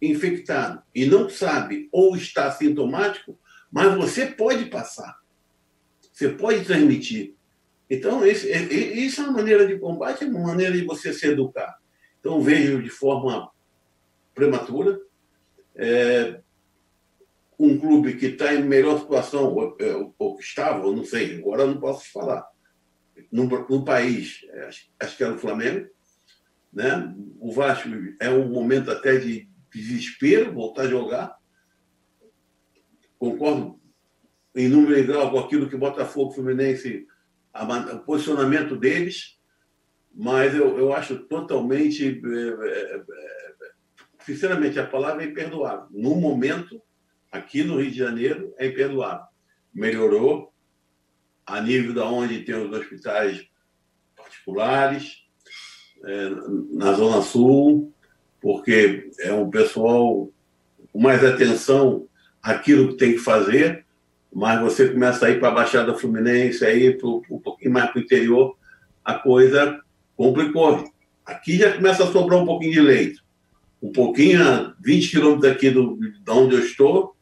infectado 0.00 0.82
e 0.94 1.06
não 1.06 1.28
sabe 1.28 1.88
ou 1.90 2.16
está 2.16 2.50
sintomático, 2.52 3.38
mas 3.70 3.94
você 3.94 4.26
pode 4.26 4.66
passar, 4.66 5.18
você 6.12 6.28
pode 6.28 6.64
transmitir. 6.64 7.34
Então, 7.90 8.24
esse, 8.24 8.50
é, 8.50 8.62
isso 8.62 9.20
é 9.20 9.24
uma 9.24 9.34
maneira 9.34 9.66
de 9.66 9.78
combate, 9.78 10.24
é 10.24 10.28
uma 10.28 10.48
maneira 10.48 10.72
de 10.72 10.84
você 10.84 11.12
se 11.12 11.26
educar. 11.26 11.78
Então, 12.28 12.42
vejo 12.42 12.82
de 12.82 12.90
forma 12.90 13.50
prematura. 14.34 15.00
É, 15.74 16.38
um 17.58 17.78
clube 17.78 18.16
que 18.16 18.26
está 18.26 18.52
em 18.52 18.62
melhor 18.62 19.00
situação, 19.00 19.54
ou, 19.54 19.74
é, 19.80 19.94
ou 20.18 20.36
que 20.36 20.44
estava, 20.44 20.84
ou 20.84 20.94
não 20.94 21.06
sei, 21.06 21.38
agora 21.38 21.66
não 21.66 21.80
posso 21.80 22.12
falar. 22.12 22.46
no, 23.32 23.46
no 23.46 23.82
país, 23.82 24.44
é, 24.50 24.66
acho, 24.66 24.90
acho 25.00 25.16
que 25.16 25.24
era 25.24 25.32
o 25.32 25.38
Flamengo. 25.38 25.88
Né? 26.70 27.14
O 27.40 27.50
Vasco 27.50 27.88
é 28.20 28.28
um 28.28 28.50
momento 28.50 28.90
até 28.90 29.16
de 29.16 29.48
desespero 29.72 30.52
voltar 30.52 30.82
a 30.82 30.88
jogar. 30.88 31.34
Concordo 33.18 33.80
em 34.54 34.68
número 34.68 34.98
e 34.98 35.02
grau 35.02 35.30
com 35.30 35.38
aquilo 35.38 35.66
que 35.66 35.78
Botafogo 35.78 36.32
Fluminense, 36.32 37.06
o 37.54 37.98
posicionamento 38.00 38.76
deles, 38.76 39.37
mas 40.20 40.52
eu, 40.52 40.76
eu 40.76 40.92
acho 40.92 41.16
totalmente, 41.16 42.04
é, 42.04 42.66
é, 42.68 42.96
é, 42.96 43.02
sinceramente, 44.26 44.76
a 44.80 44.84
palavra 44.84 45.22
é 45.22 45.28
imperdoável. 45.28 45.86
No 45.92 46.16
momento, 46.16 46.82
aqui 47.30 47.62
no 47.62 47.80
Rio 47.80 47.92
de 47.92 47.98
Janeiro, 47.98 48.52
é 48.58 48.66
imperdoável. 48.66 49.26
Melhorou 49.72 50.52
a 51.46 51.60
nível 51.60 51.94
da 51.94 52.04
onde 52.04 52.42
tem 52.42 52.56
os 52.56 52.76
hospitais 52.76 53.46
particulares, 54.16 55.24
na 56.72 56.92
Zona 56.94 57.22
Sul, 57.22 57.92
porque 58.40 59.10
é 59.20 59.32
um 59.32 59.48
pessoal 59.48 60.28
com 60.92 61.00
mais 61.00 61.24
atenção 61.24 62.08
àquilo 62.42 62.88
que 62.88 62.96
tem 62.96 63.12
que 63.12 63.18
fazer, 63.18 63.84
mas 64.32 64.60
você 64.60 64.88
começa 64.88 65.26
a 65.26 65.30
ir 65.30 65.38
para 65.38 65.48
a 65.48 65.54
Baixada 65.54 65.94
Fluminense, 65.94 66.64
aí 66.64 66.96
um 67.30 67.38
pouquinho 67.38 67.72
mais 67.72 67.90
para 67.90 68.00
o 68.00 68.02
interior, 68.02 68.56
a 69.04 69.14
coisa 69.14 69.80
complicou. 70.18 70.84
Aqui 71.24 71.56
já 71.56 71.72
começa 71.72 72.02
a 72.02 72.12
sobrar 72.12 72.40
um 72.40 72.44
pouquinho 72.44 72.72
de 72.72 72.80
leito. 72.80 73.22
Um 73.80 73.92
pouquinho, 73.92 74.42
a 74.42 74.74
20 74.80 75.10
quilômetros 75.10 75.52
aqui 75.52 75.70
do, 75.70 75.96
de 75.96 76.30
onde 76.30 76.56
eu 76.56 76.60
estou, 76.60 77.14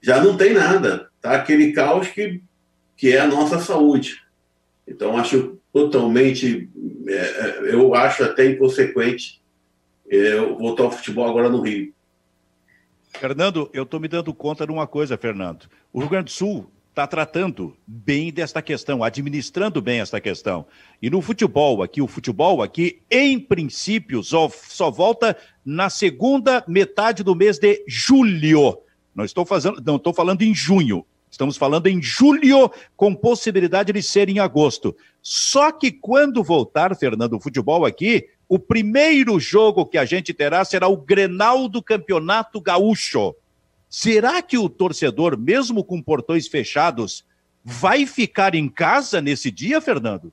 já 0.00 0.22
não 0.22 0.36
tem 0.36 0.54
nada. 0.54 1.10
Tá 1.20 1.32
aquele 1.32 1.72
caos 1.72 2.06
que, 2.06 2.40
que 2.96 3.12
é 3.12 3.18
a 3.18 3.26
nossa 3.26 3.58
saúde. 3.58 4.22
Então, 4.86 5.16
acho 5.16 5.58
totalmente, 5.72 6.70
é, 7.08 7.12
é 7.12 7.74
eu 7.74 7.92
acho 7.92 8.22
até 8.22 8.46
inconsequente 8.46 9.42
é, 10.08 10.36
voltar 10.36 10.84
ao 10.84 10.92
futebol 10.92 11.28
agora 11.28 11.48
no 11.48 11.60
Rio. 11.60 11.92
Fernando, 13.18 13.68
eu 13.72 13.82
estou 13.82 13.98
me 13.98 14.06
dando 14.06 14.32
conta 14.32 14.64
de 14.64 14.70
uma 14.70 14.86
coisa, 14.86 15.18
Fernando. 15.18 15.66
O 15.92 15.98
Rio 15.98 16.08
Grande 16.08 16.26
do 16.26 16.30
Sul 16.30 16.70
está 16.96 17.06
tratando 17.06 17.76
bem 17.86 18.32
desta 18.32 18.62
questão, 18.62 19.04
administrando 19.04 19.82
bem 19.82 20.00
esta 20.00 20.18
questão. 20.18 20.64
E 21.02 21.10
no 21.10 21.20
futebol 21.20 21.82
aqui, 21.82 22.00
o 22.00 22.06
futebol 22.06 22.62
aqui, 22.62 23.02
em 23.10 23.38
princípio, 23.38 24.22
só, 24.22 24.48
só 24.48 24.90
volta 24.90 25.36
na 25.62 25.90
segunda 25.90 26.64
metade 26.66 27.22
do 27.22 27.36
mês 27.36 27.58
de 27.58 27.84
julho. 27.86 28.78
Não 29.14 29.26
estou 29.26 29.44
fazendo, 29.44 29.82
não 29.84 29.96
estou 29.96 30.14
falando 30.14 30.40
em 30.40 30.54
junho. 30.54 31.04
Estamos 31.30 31.58
falando 31.58 31.86
em 31.86 32.00
julho, 32.00 32.70
com 32.96 33.14
possibilidade 33.14 33.92
de 33.92 34.02
ser 34.02 34.30
em 34.30 34.38
agosto. 34.38 34.96
Só 35.20 35.70
que 35.70 35.92
quando 35.92 36.42
voltar, 36.42 36.96
Fernando, 36.96 37.34
o 37.34 37.40
futebol 37.40 37.84
aqui, 37.84 38.26
o 38.48 38.58
primeiro 38.58 39.38
jogo 39.38 39.84
que 39.84 39.98
a 39.98 40.06
gente 40.06 40.32
terá 40.32 40.64
será 40.64 40.88
o 40.88 40.96
Grenal 40.96 41.68
do 41.68 41.82
Campeonato 41.82 42.58
Gaúcho. 42.58 43.34
Será 43.98 44.42
que 44.42 44.58
o 44.58 44.68
torcedor, 44.68 45.38
mesmo 45.38 45.82
com 45.82 46.02
portões 46.02 46.46
fechados, 46.46 47.24
vai 47.64 48.04
ficar 48.04 48.54
em 48.54 48.68
casa 48.68 49.22
nesse 49.22 49.50
dia, 49.50 49.80
Fernando? 49.80 50.30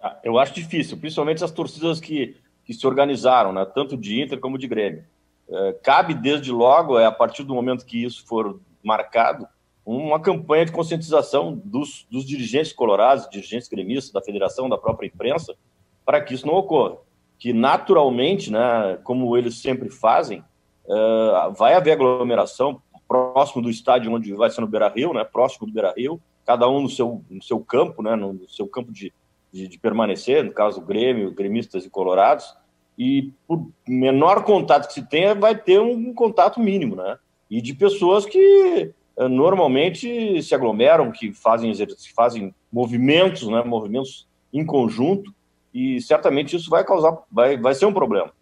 Ah, 0.00 0.18
eu 0.24 0.38
acho 0.38 0.54
difícil, 0.54 0.96
principalmente 0.96 1.44
as 1.44 1.50
torcidas 1.50 2.00
que, 2.00 2.34
que 2.64 2.72
se 2.72 2.86
organizaram, 2.86 3.52
né? 3.52 3.66
tanto 3.74 3.94
de 3.94 4.22
Inter 4.22 4.40
como 4.40 4.56
de 4.56 4.66
Grêmio. 4.66 5.04
É, 5.50 5.72
cabe 5.82 6.14
desde 6.14 6.50
logo, 6.50 6.98
é, 6.98 7.04
a 7.04 7.12
partir 7.12 7.44
do 7.44 7.54
momento 7.54 7.84
que 7.84 8.02
isso 8.02 8.26
for 8.26 8.58
marcado, 8.82 9.46
uma 9.84 10.18
campanha 10.18 10.64
de 10.64 10.72
conscientização 10.72 11.60
dos, 11.62 12.06
dos 12.10 12.24
dirigentes 12.24 12.72
colorados, 12.72 13.28
dirigentes 13.28 13.68
gremistas, 13.68 14.12
da 14.12 14.22
federação, 14.22 14.66
da 14.66 14.78
própria 14.78 15.08
imprensa, 15.08 15.54
para 16.06 16.22
que 16.22 16.32
isso 16.32 16.46
não 16.46 16.54
ocorra. 16.54 16.96
Que 17.38 17.52
naturalmente, 17.52 18.50
né, 18.50 18.98
como 19.04 19.36
eles 19.36 19.58
sempre 19.58 19.90
fazem, 19.90 20.42
uh, 20.88 21.52
vai 21.52 21.74
haver 21.74 21.92
aglomeração 21.92 22.82
próximo 23.06 23.62
do 23.62 23.70
estádio 23.70 24.12
onde 24.12 24.34
vai 24.34 24.50
ser 24.50 24.60
no 24.60 24.66
Beira 24.66 24.88
Rio, 24.88 25.14
né, 25.14 25.24
próximo 25.24 25.66
do 25.66 25.72
Beira 25.72 25.94
Rio, 25.96 26.20
cada 26.44 26.68
um 26.68 26.82
no 26.82 26.88
seu, 26.88 27.24
no 27.30 27.42
seu 27.42 27.60
campo, 27.60 28.02
né, 28.02 28.14
no 28.14 28.48
seu 28.48 28.66
campo 28.66 28.92
de, 28.92 29.12
de, 29.52 29.66
de 29.66 29.78
permanecer, 29.78 30.44
no 30.44 30.52
caso 30.52 30.80
Grêmio, 30.80 31.32
gremistas 31.32 31.86
e 31.86 31.90
colorados, 31.90 32.54
e 32.98 33.32
por 33.46 33.66
menor 33.86 34.44
contato 34.44 34.88
que 34.88 34.94
se 34.94 35.08
tenha, 35.08 35.34
vai 35.34 35.56
ter 35.56 35.80
um 35.80 36.12
contato 36.12 36.58
mínimo, 36.58 36.96
né? 36.96 37.16
E 37.48 37.62
de 37.62 37.72
pessoas 37.72 38.26
que 38.26 38.92
uh, 39.16 39.28
normalmente 39.28 40.42
se 40.42 40.52
aglomeram, 40.52 41.12
que 41.12 41.32
fazem, 41.32 41.72
fazem 42.14 42.52
movimentos, 42.72 43.46
né? 43.46 43.62
Movimentos 43.62 44.26
em 44.52 44.66
conjunto, 44.66 45.32
e 45.72 46.00
certamente 46.00 46.56
isso 46.56 46.68
vai 46.68 46.84
causar, 46.84 47.16
vai, 47.30 47.56
vai 47.56 47.72
ser 47.72 47.86
um 47.86 47.92
problema. 47.92 48.32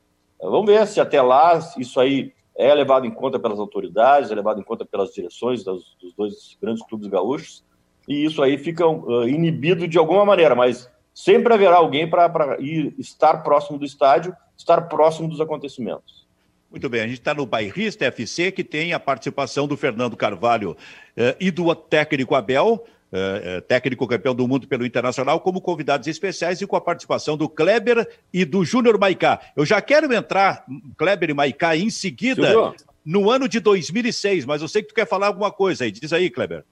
Vamos 0.41 0.67
ver 0.67 0.87
se 0.87 1.00
até 1.00 1.21
lá 1.21 1.59
isso 1.76 2.00
aí 2.00 2.33
é 2.56 2.72
levado 2.75 3.06
em 3.06 3.10
conta 3.10 3.38
pelas 3.38 3.58
autoridades, 3.58 4.30
é 4.30 4.34
levado 4.34 4.60
em 4.60 4.64
conta 4.64 4.84
pelas 4.84 5.12
direções 5.12 5.62
dos, 5.62 5.96
dos 6.00 6.14
dois 6.14 6.56
grandes 6.60 6.84
clubes 6.84 7.06
gaúchos, 7.06 7.64
e 8.08 8.25
isso 8.25 8.42
aí 8.42 8.56
fica 8.56 8.86
uh, 8.86 9.28
inibido 9.28 9.86
de 9.86 9.98
alguma 9.98 10.25
maneira, 10.25 10.54
mas 10.54 10.90
sempre 11.12 11.52
haverá 11.52 11.76
alguém 11.76 12.08
para 12.08 12.56
ir 12.60 12.94
estar 12.98 13.42
próximo 13.42 13.78
do 13.78 13.84
estádio, 13.84 14.34
estar 14.56 14.82
próximo 14.82 15.28
dos 15.28 15.40
acontecimentos. 15.40 16.26
Muito 16.70 16.88
bem, 16.88 17.00
a 17.00 17.06
gente 17.06 17.18
está 17.18 17.32
no 17.32 17.46
Bairrista 17.46 18.04
FC, 18.06 18.50
que 18.50 18.64
tem 18.64 18.92
a 18.92 19.00
participação 19.00 19.66
do 19.66 19.76
Fernando 19.76 20.16
Carvalho 20.16 20.76
eh, 21.16 21.36
e 21.40 21.50
do 21.50 21.75
técnico 21.75 22.34
Abel. 22.34 22.84
Uh, 23.06 23.62
técnico 23.62 24.06
campeão 24.06 24.34
do 24.34 24.48
mundo 24.48 24.66
pelo 24.66 24.84
Internacional, 24.84 25.38
como 25.40 25.60
convidados 25.60 26.08
especiais 26.08 26.60
e 26.60 26.66
com 26.66 26.75
a 26.75 26.80
participação 26.80 27.36
do 27.36 27.48
Kleber 27.48 28.06
e 28.32 28.44
do 28.44 28.64
Júnior 28.64 28.98
Maicá. 28.98 29.40
Eu 29.56 29.64
já 29.64 29.80
quero 29.80 30.12
entrar, 30.12 30.64
Kleber 30.96 31.30
e 31.30 31.34
Maicá, 31.34 31.76
em 31.76 31.88
seguida, 31.88 32.75
no 33.04 33.30
ano 33.30 33.48
de 33.48 33.60
2006, 33.60 34.44
mas 34.44 34.60
eu 34.60 34.66
sei 34.66 34.82
que 34.82 34.88
tu 34.88 34.94
quer 34.94 35.06
falar 35.06 35.28
alguma 35.28 35.52
coisa 35.52 35.84
aí. 35.84 35.92
Diz 35.92 36.12
aí, 36.12 36.28
Kleber. 36.28 36.64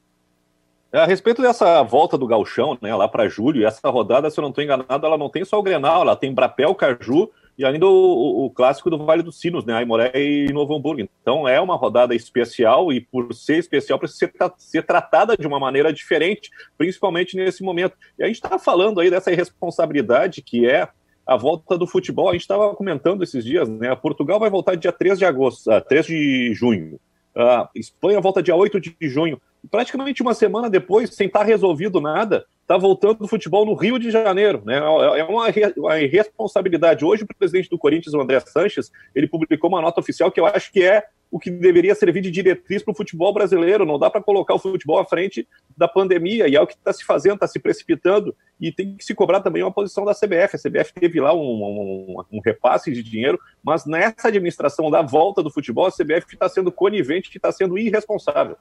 É, 0.92 1.00
a 1.00 1.06
respeito 1.06 1.42
dessa 1.42 1.82
volta 1.82 2.16
do 2.16 2.26
Galchão, 2.26 2.78
né, 2.80 2.94
lá 2.94 3.08
para 3.08 3.28
julho, 3.28 3.66
essa 3.66 3.88
rodada, 3.88 4.30
se 4.30 4.38
eu 4.38 4.42
não 4.42 4.50
estou 4.50 4.62
enganado, 4.62 5.06
ela 5.06 5.18
não 5.18 5.28
tem 5.28 5.44
só 5.44 5.58
o 5.58 5.62
Grenal, 5.62 6.02
ela 6.02 6.14
tem 6.14 6.32
Brapel, 6.32 6.74
Caju 6.74 7.30
e 7.56 7.64
ainda 7.64 7.86
o, 7.86 8.46
o, 8.46 8.50
clássico 8.50 8.90
do 8.90 8.98
Vale 8.98 9.22
dos 9.22 9.38
Sinos, 9.38 9.64
né? 9.64 9.74
Aimoré 9.74 10.10
e 10.14 10.52
Novo 10.52 10.74
Hamburgo. 10.74 11.00
Então 11.00 11.46
é 11.46 11.60
uma 11.60 11.76
rodada 11.76 12.14
especial 12.14 12.92
e 12.92 13.00
por 13.00 13.32
ser 13.32 13.58
especial 13.58 13.98
precisa 13.98 14.18
ser, 14.18 14.52
ser 14.58 14.82
tratada 14.82 15.36
de 15.36 15.46
uma 15.46 15.60
maneira 15.60 15.92
diferente, 15.92 16.50
principalmente 16.76 17.36
nesse 17.36 17.62
momento. 17.62 17.96
E 18.18 18.24
a 18.24 18.26
gente 18.26 18.36
está 18.36 18.58
falando 18.58 19.00
aí 19.00 19.08
dessa 19.08 19.30
irresponsabilidade 19.30 20.42
que 20.42 20.66
é 20.68 20.88
a 21.26 21.36
volta 21.36 21.78
do 21.78 21.86
futebol. 21.86 22.28
A 22.28 22.32
gente 22.32 22.42
estava 22.42 22.74
comentando 22.74 23.22
esses 23.22 23.44
dias, 23.44 23.68
né? 23.68 23.94
Portugal 23.94 24.40
vai 24.40 24.50
voltar 24.50 24.74
dia 24.74 24.92
3 24.92 25.18
de 25.18 25.24
agosto, 25.24 25.68
uh, 25.68 25.74
ah, 25.74 25.80
3 25.80 26.06
de 26.06 26.54
junho. 26.54 26.98
Uh, 27.36 27.66
Espanha 27.74 28.20
volta 28.20 28.42
dia 28.42 28.54
8 28.54 28.80
de 28.80 28.96
junho. 29.02 29.40
Praticamente 29.70 30.22
uma 30.22 30.34
semana 30.34 30.68
depois, 30.68 31.14
sem 31.14 31.26
estar 31.26 31.40
tá 31.40 31.44
resolvido 31.44 32.00
nada, 32.00 32.44
está 32.64 32.78
voltando 32.78 33.18
do 33.18 33.28
futebol 33.28 33.64
no 33.64 33.74
Rio 33.74 33.98
de 33.98 34.10
Janeiro. 34.10 34.62
Né? 34.64 34.78
É 34.78 35.24
uma, 35.24 35.46
uma 35.76 36.00
irresponsabilidade. 36.00 37.04
Hoje, 37.04 37.22
o 37.22 37.26
presidente 37.38 37.68
do 37.68 37.78
Corinthians, 37.78 38.14
o 38.14 38.20
André 38.20 38.40
Sanches, 38.40 38.90
ele 39.14 39.28
publicou 39.28 39.68
uma 39.68 39.82
nota 39.82 40.00
oficial 40.00 40.32
que 40.32 40.40
eu 40.40 40.46
acho 40.46 40.72
que 40.72 40.82
é 40.82 41.04
o 41.30 41.38
que 41.38 41.50
deveria 41.50 41.94
servir 41.96 42.20
de 42.20 42.30
diretriz 42.30 42.82
para 42.82 42.92
o 42.92 42.96
futebol 42.96 43.32
brasileiro. 43.34 43.84
Não 43.84 43.98
dá 43.98 44.08
para 44.08 44.22
colocar 44.22 44.54
o 44.54 44.58
futebol 44.58 44.98
à 44.98 45.04
frente 45.04 45.46
da 45.76 45.88
pandemia, 45.88 46.46
e 46.48 46.54
é 46.54 46.60
o 46.60 46.66
que 46.66 46.74
está 46.74 46.92
se 46.92 47.04
fazendo, 47.04 47.34
está 47.34 47.48
se 47.48 47.58
precipitando, 47.58 48.34
e 48.60 48.70
tem 48.70 48.96
que 48.96 49.04
se 49.04 49.14
cobrar 49.14 49.40
também 49.40 49.62
uma 49.62 49.72
posição 49.72 50.04
da 50.04 50.14
CBF. 50.14 50.54
A 50.54 50.58
CBF 50.58 50.92
teve 50.94 51.20
lá 51.20 51.34
um, 51.34 51.40
um, 51.40 52.24
um 52.32 52.40
repasse 52.40 52.92
de 52.92 53.02
dinheiro, 53.02 53.38
mas 53.62 53.84
nessa 53.84 54.28
administração 54.28 54.90
da 54.90 55.02
volta 55.02 55.42
do 55.42 55.50
futebol, 55.50 55.86
a 55.86 55.90
CBF 55.90 56.34
está 56.34 56.48
sendo 56.48 56.70
conivente, 56.70 57.36
está 57.36 57.50
sendo 57.50 57.76
irresponsável. 57.76 58.56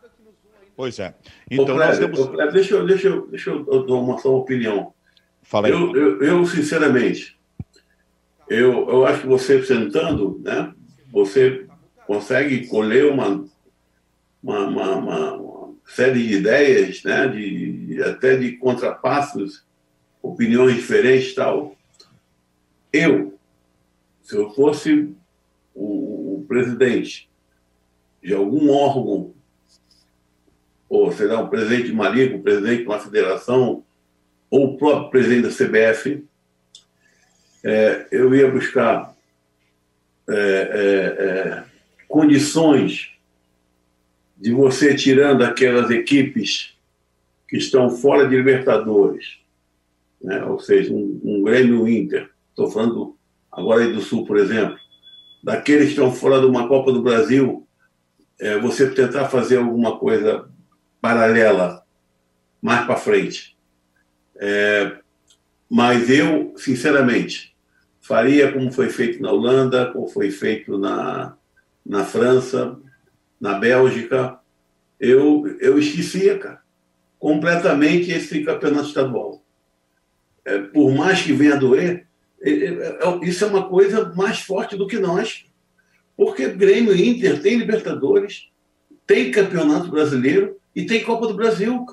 Pois 0.75 0.99
é. 0.99 1.13
Então, 1.49 1.75
Ô, 1.75 1.77
nós 1.77 1.99
temos... 1.99 2.19
deixa, 2.51 2.75
eu, 2.75 2.85
deixa, 2.85 3.07
eu, 3.07 3.27
deixa 3.27 3.49
eu 3.51 3.85
dar 3.85 3.93
uma 3.93 4.17
só 4.17 4.35
opinião. 4.35 4.93
Fala 5.43 5.67
aí. 5.67 5.73
Eu, 5.73 5.95
eu, 5.95 6.23
eu, 6.23 6.45
sinceramente, 6.45 7.37
eu, 8.49 8.89
eu 8.89 9.05
acho 9.05 9.21
que 9.21 9.27
você 9.27 9.63
sentando, 9.63 10.39
né, 10.43 10.73
você 11.11 11.67
consegue 12.07 12.67
colher 12.67 13.11
uma, 13.11 13.45
uma, 14.41 14.67
uma, 14.67 14.95
uma 15.35 15.75
série 15.85 16.27
de 16.27 16.33
ideias, 16.35 17.03
né, 17.03 17.27
de, 17.27 18.01
até 18.03 18.35
de 18.35 18.53
contrapassos, 18.57 19.65
opiniões 20.21 20.75
diferentes 20.75 21.35
tal. 21.35 21.75
Eu, 22.91 23.37
se 24.21 24.35
eu 24.35 24.49
fosse 24.51 25.13
o, 25.75 26.39
o 26.39 26.45
presidente 26.47 27.29
de 28.23 28.33
algum 28.33 28.69
órgão 28.69 29.32
ou 30.93 31.11
será 31.11 31.39
o 31.39 31.49
presidente 31.49 31.91
de 31.91 32.09
liga, 32.11 32.35
o 32.35 32.43
presidente 32.43 32.83
de 32.83 32.87
uma 32.87 32.99
federação, 32.99 33.83
ou 34.47 34.65
o 34.65 34.77
próprio 34.77 35.09
presidente 35.09 35.47
da 35.47 35.49
CBF, 35.49 36.23
é, 37.63 38.07
eu 38.11 38.35
ia 38.35 38.51
buscar 38.51 39.11
é, 40.29 40.35
é, 40.35 41.23
é, 41.25 41.63
condições 42.07 43.09
de 44.37 44.51
você 44.51 44.93
tirando 44.93 45.41
aquelas 45.41 45.89
equipes 45.89 46.75
que 47.49 47.57
estão 47.57 47.89
fora 47.89 48.27
de 48.27 48.35
Libertadores, 48.35 49.39
né? 50.21 50.45
ou 50.45 50.59
seja, 50.59 50.93
um, 50.93 51.19
um 51.23 51.41
Grêmio 51.41 51.87
Inter, 51.87 52.29
estou 52.51 52.69
falando 52.69 53.17
agora 53.51 53.83
aí 53.83 53.91
do 53.91 53.99
Sul, 53.99 54.27
por 54.27 54.37
exemplo, 54.37 54.77
daqueles 55.43 55.85
que 55.85 55.91
estão 55.93 56.11
fora 56.11 56.39
de 56.39 56.45
uma 56.45 56.67
Copa 56.67 56.91
do 56.91 57.01
Brasil, 57.01 57.65
é, 58.39 58.59
você 58.59 58.87
tentar 58.91 59.27
fazer 59.29 59.57
alguma 59.57 59.97
coisa 59.97 60.52
paralela 61.03 61.83
mais 62.61 62.85
para 62.85 62.95
frente. 62.95 63.57
É, 64.37 64.99
mas 65.69 66.09
eu, 66.09 66.53
sinceramente, 66.55 67.53
faria 67.99 68.53
como 68.53 68.71
foi 68.71 68.87
feito 68.87 69.21
na 69.21 69.29
Holanda, 69.29 69.91
como 69.91 70.07
foi 70.07 70.31
feito 70.31 70.77
na, 70.77 71.35
na 71.85 72.05
França, 72.05 72.79
na 73.37 73.55
Bélgica. 73.55 74.39
Eu, 74.97 75.57
eu 75.59 75.77
esquecia, 75.77 76.39
cara, 76.39 76.61
completamente 77.19 78.09
esse 78.09 78.41
campeonato 78.41 78.87
estadual. 78.87 79.43
É, 80.45 80.57
por 80.59 80.89
mais 80.95 81.21
que 81.21 81.33
venha 81.33 81.55
a 81.55 81.59
doer, 81.59 82.07
é, 82.41 82.49
é, 82.49 82.65
é, 82.65 83.19
isso 83.23 83.43
é 83.43 83.47
uma 83.47 83.67
coisa 83.67 84.13
mais 84.15 84.39
forte 84.39 84.77
do 84.77 84.87
que 84.87 84.97
nós. 84.97 85.45
Porque 86.15 86.47
Grêmio 86.47 86.95
e 86.95 87.09
Inter 87.09 87.41
tem 87.41 87.57
Libertadores, 87.57 88.49
tem 89.05 89.31
Campeonato 89.31 89.91
Brasileiro 89.91 90.62
e 90.75 90.85
tem 90.85 91.03
Copa 91.03 91.27
do 91.27 91.33
Brasil. 91.33 91.85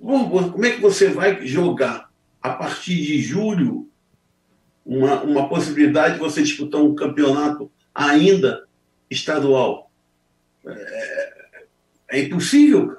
Como 0.00 0.64
é 0.64 0.70
que 0.70 0.80
você 0.80 1.08
vai 1.08 1.46
jogar 1.46 2.10
a 2.40 2.50
partir 2.50 2.96
de 2.96 3.20
julho 3.20 3.88
uma, 4.84 5.22
uma 5.22 5.48
possibilidade 5.48 6.14
de 6.14 6.20
você 6.20 6.42
disputar 6.42 6.80
um 6.80 6.94
campeonato 6.94 7.70
ainda 7.94 8.66
estadual? 9.10 9.90
É, 10.66 11.64
é 12.10 12.22
impossível. 12.22 12.96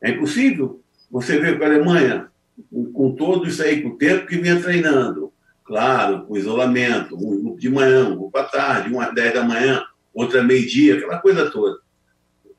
É 0.00 0.10
impossível. 0.10 0.82
Você 1.10 1.38
vê 1.38 1.56
com 1.56 1.64
a 1.64 1.66
Alemanha, 1.66 2.30
com, 2.70 2.92
com 2.92 3.14
todo 3.14 3.46
isso 3.46 3.62
aí, 3.62 3.82
com 3.82 3.90
o 3.90 3.98
tempo 3.98 4.26
que 4.26 4.38
vinha 4.38 4.60
treinando, 4.60 5.32
claro, 5.64 6.24
com 6.26 6.36
isolamento, 6.36 7.16
um 7.16 7.42
grupo 7.42 7.60
de 7.60 7.68
manhã, 7.68 8.08
um 8.08 8.16
grupo 8.16 8.38
à 8.38 8.44
tarde, 8.44 8.92
um 8.92 9.00
às 9.00 9.14
10 9.14 9.34
da 9.34 9.44
manhã, 9.44 9.84
outra 10.14 10.42
meio-dia, 10.42 10.96
aquela 10.96 11.18
coisa 11.18 11.50
toda. 11.50 11.78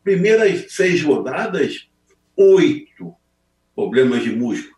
Primeiras 0.09 0.73
seis 0.73 1.03
rodadas, 1.03 1.87
oito 2.35 3.13
problemas 3.75 4.23
de 4.23 4.31
músculo 4.31 4.75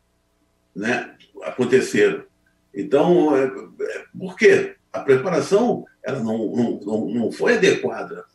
né, 0.76 1.16
aconteceram. 1.44 2.26
Então, 2.76 3.34
é, 3.34 3.46
é, 3.46 4.06
por 4.20 4.36
quê? 4.36 4.76
A 4.92 5.00
preparação 5.00 5.86
ela 6.04 6.20
não, 6.20 6.80
não, 6.86 7.06
não 7.08 7.32
foi 7.32 7.54
adequada 7.54 8.26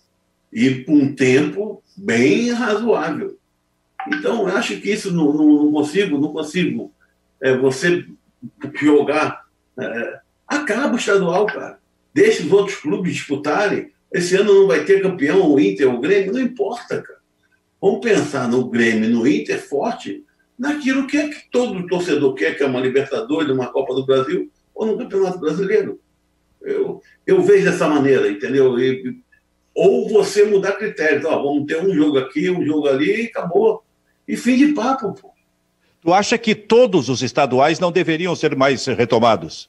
e 0.50 0.84
com 0.84 0.94
um 0.94 1.14
tempo 1.14 1.82
bem 1.94 2.50
razoável. 2.50 3.38
Então, 4.08 4.48
eu 4.48 4.56
acho 4.56 4.80
que 4.80 4.90
isso 4.90 5.12
não, 5.12 5.34
não, 5.34 5.64
não 5.64 5.72
consigo, 5.72 6.18
não 6.18 6.32
consigo 6.32 6.94
é, 7.42 7.54
você 7.54 8.06
jogar. 8.80 9.44
É, 9.78 10.20
acaba 10.48 10.94
o 10.94 10.96
estadual, 10.96 11.44
cara. 11.44 11.78
Deixa 12.14 12.42
os 12.42 12.50
outros 12.50 12.78
clubes 12.78 13.12
disputarem. 13.12 13.92
Esse 14.16 14.34
ano 14.34 14.54
não 14.54 14.66
vai 14.66 14.82
ter 14.82 15.02
campeão, 15.02 15.52
o 15.52 15.60
Inter, 15.60 15.94
o 15.94 16.00
Grêmio, 16.00 16.32
não 16.32 16.40
importa, 16.40 17.02
cara. 17.02 17.18
Vamos 17.78 18.00
pensar 18.00 18.48
no 18.48 18.70
Grêmio, 18.70 19.10
no 19.10 19.28
Inter 19.28 19.62
forte, 19.62 20.24
naquilo 20.58 21.06
que, 21.06 21.18
é 21.18 21.28
que 21.28 21.50
todo 21.50 21.86
torcedor 21.86 22.32
quer, 22.32 22.56
que 22.56 22.62
é 22.62 22.66
uma 22.66 22.80
Libertadores, 22.80 23.50
uma 23.50 23.66
Copa 23.66 23.94
do 23.94 24.06
Brasil 24.06 24.50
ou 24.74 24.86
no 24.86 24.96
Campeonato 24.96 25.38
Brasileiro. 25.38 26.00
Eu, 26.62 27.02
eu 27.26 27.42
vejo 27.42 27.66
dessa 27.66 27.86
maneira, 27.86 28.30
entendeu? 28.30 28.78
E, 28.78 29.18
ou 29.74 30.08
você 30.08 30.46
mudar 30.46 30.72
critérios. 30.72 31.26
Ó, 31.26 31.42
vamos 31.42 31.66
ter 31.66 31.78
um 31.78 31.94
jogo 31.94 32.18
aqui, 32.18 32.48
um 32.48 32.64
jogo 32.64 32.88
ali 32.88 33.24
e 33.24 33.26
acabou. 33.26 33.84
E 34.26 34.34
fim 34.34 34.56
de 34.56 34.72
papo, 34.72 35.12
pô. 35.12 35.30
Tu 36.00 36.10
acha 36.10 36.38
que 36.38 36.54
todos 36.54 37.10
os 37.10 37.20
estaduais 37.20 37.78
não 37.78 37.92
deveriam 37.92 38.34
ser 38.34 38.56
mais 38.56 38.86
retomados? 38.86 39.68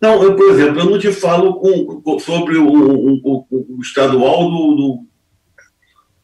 Não, 0.00 0.22
eu, 0.22 0.36
por 0.36 0.50
exemplo, 0.50 0.80
eu 0.80 0.90
não 0.90 0.98
te 0.98 1.10
falo 1.10 1.54
com, 1.54 2.00
com, 2.02 2.18
sobre 2.18 2.58
o, 2.58 2.68
o, 2.68 3.20
o, 3.24 3.46
o 3.50 3.80
estadual 3.80 4.50
do, 4.50 4.74
do, 4.74 5.06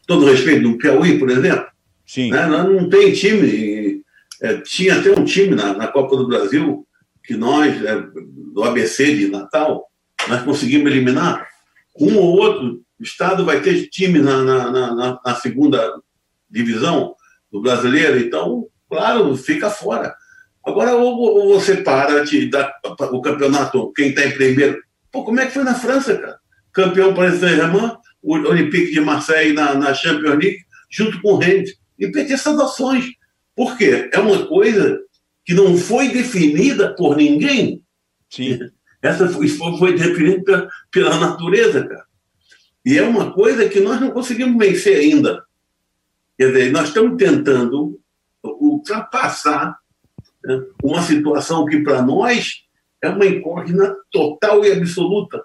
Todo 0.07 0.27
respeito, 0.27 0.63
do 0.63 0.77
Piauí, 0.77 1.19
por 1.19 1.31
exemplo. 1.31 1.67
Sim. 2.07 2.31
Né? 2.31 2.47
Não 2.47 2.89
tem 2.89 3.13
time. 3.13 4.03
É, 4.43 4.59
tinha 4.59 4.99
até 4.99 5.11
um 5.13 5.25
time 5.25 5.55
na, 5.55 5.73
na, 5.75 5.87
Copa 5.87 6.17
do 6.17 6.27
Brasil 6.27 6.87
que 7.25 7.35
nós, 7.35 7.83
é, 7.85 8.03
do 8.53 8.65
ABC 8.65 9.15
de 9.15 9.29
Natal, 9.29 9.87
nós 10.29 10.43
conseguimos 10.43 10.91
eliminar. 10.91 11.47
Um 11.99 12.17
ou 12.17 12.37
outro 12.37 12.83
estado 13.01 13.45
vai 13.45 13.61
ter 13.61 13.89
time 13.89 14.19
na, 14.19 14.43
na, 14.43 14.71
na, 14.71 15.21
na 15.25 15.35
segunda 15.37 15.93
divisão 16.51 17.15
do 17.51 17.63
brasileiro, 17.63 18.19
então, 18.19 18.67
claro, 18.89 19.37
fica 19.37 19.71
fora. 19.71 20.15
Agora, 20.65 20.95
ou, 20.95 21.55
você 21.55 21.77
para 21.77 22.25
de 22.25 22.49
dar 22.49 22.73
o 23.13 23.21
campeonato, 23.21 23.93
quem 23.93 24.11
está 24.11 24.25
em 24.25 24.33
primeiro. 24.33 24.81
Pô, 25.11 25.25
como 25.25 25.41
é 25.41 25.47
que 25.47 25.53
foi 25.53 25.65
na 25.65 25.75
França, 25.75 26.17
cara? 26.17 26.39
Campeão 26.73 27.15
Paris 27.15 27.41
Saint-Germain, 27.41 27.97
o 28.23 28.35
Olympique 28.35 28.93
de 28.93 29.01
Marseille 29.01 29.53
na, 29.53 29.75
na 29.75 29.93
Champions 29.93 30.39
League, 30.39 30.59
junto 30.91 31.21
com 31.21 31.33
o 31.33 31.39
Rennes. 31.39 31.77
E 31.99 32.11
perder 32.11 32.35
essas 32.35 32.59
ações. 32.59 33.07
Por 33.55 33.77
quê? 33.77 34.09
É 34.13 34.19
uma 34.19 34.47
coisa 34.47 34.99
que 35.45 35.53
não 35.53 35.77
foi 35.77 36.09
definida 36.09 36.95
por 36.95 37.17
ninguém. 37.17 37.85
Sim. 38.31 38.59
Essa 39.03 39.29
foi, 39.29 39.49
foi 39.49 39.95
definida 39.95 40.43
pela, 40.43 40.69
pela 40.91 41.19
natureza, 41.19 41.87
cara. 41.87 42.05
E 42.85 42.99
é 42.99 43.03
uma 43.03 43.33
coisa 43.33 43.69
que 43.69 43.81
nós 43.81 44.01
não 44.01 44.11
conseguimos 44.11 44.57
vencer 44.57 44.97
ainda. 44.97 45.45
Quer 46.39 46.49
dizer, 46.49 46.73
nós 46.73 46.89
estamos 46.89 47.17
tentando 47.17 48.01
ultrapassar 48.43 49.77
né, 50.45 50.63
uma 50.83 51.03
situação 51.03 51.65
que, 51.65 51.81
para 51.81 52.03
nós, 52.03 52.65
é 53.03 53.09
uma 53.09 53.27
incógnita 53.27 53.97
total 54.11 54.65
e 54.65 54.73
absoluta. 54.73 55.45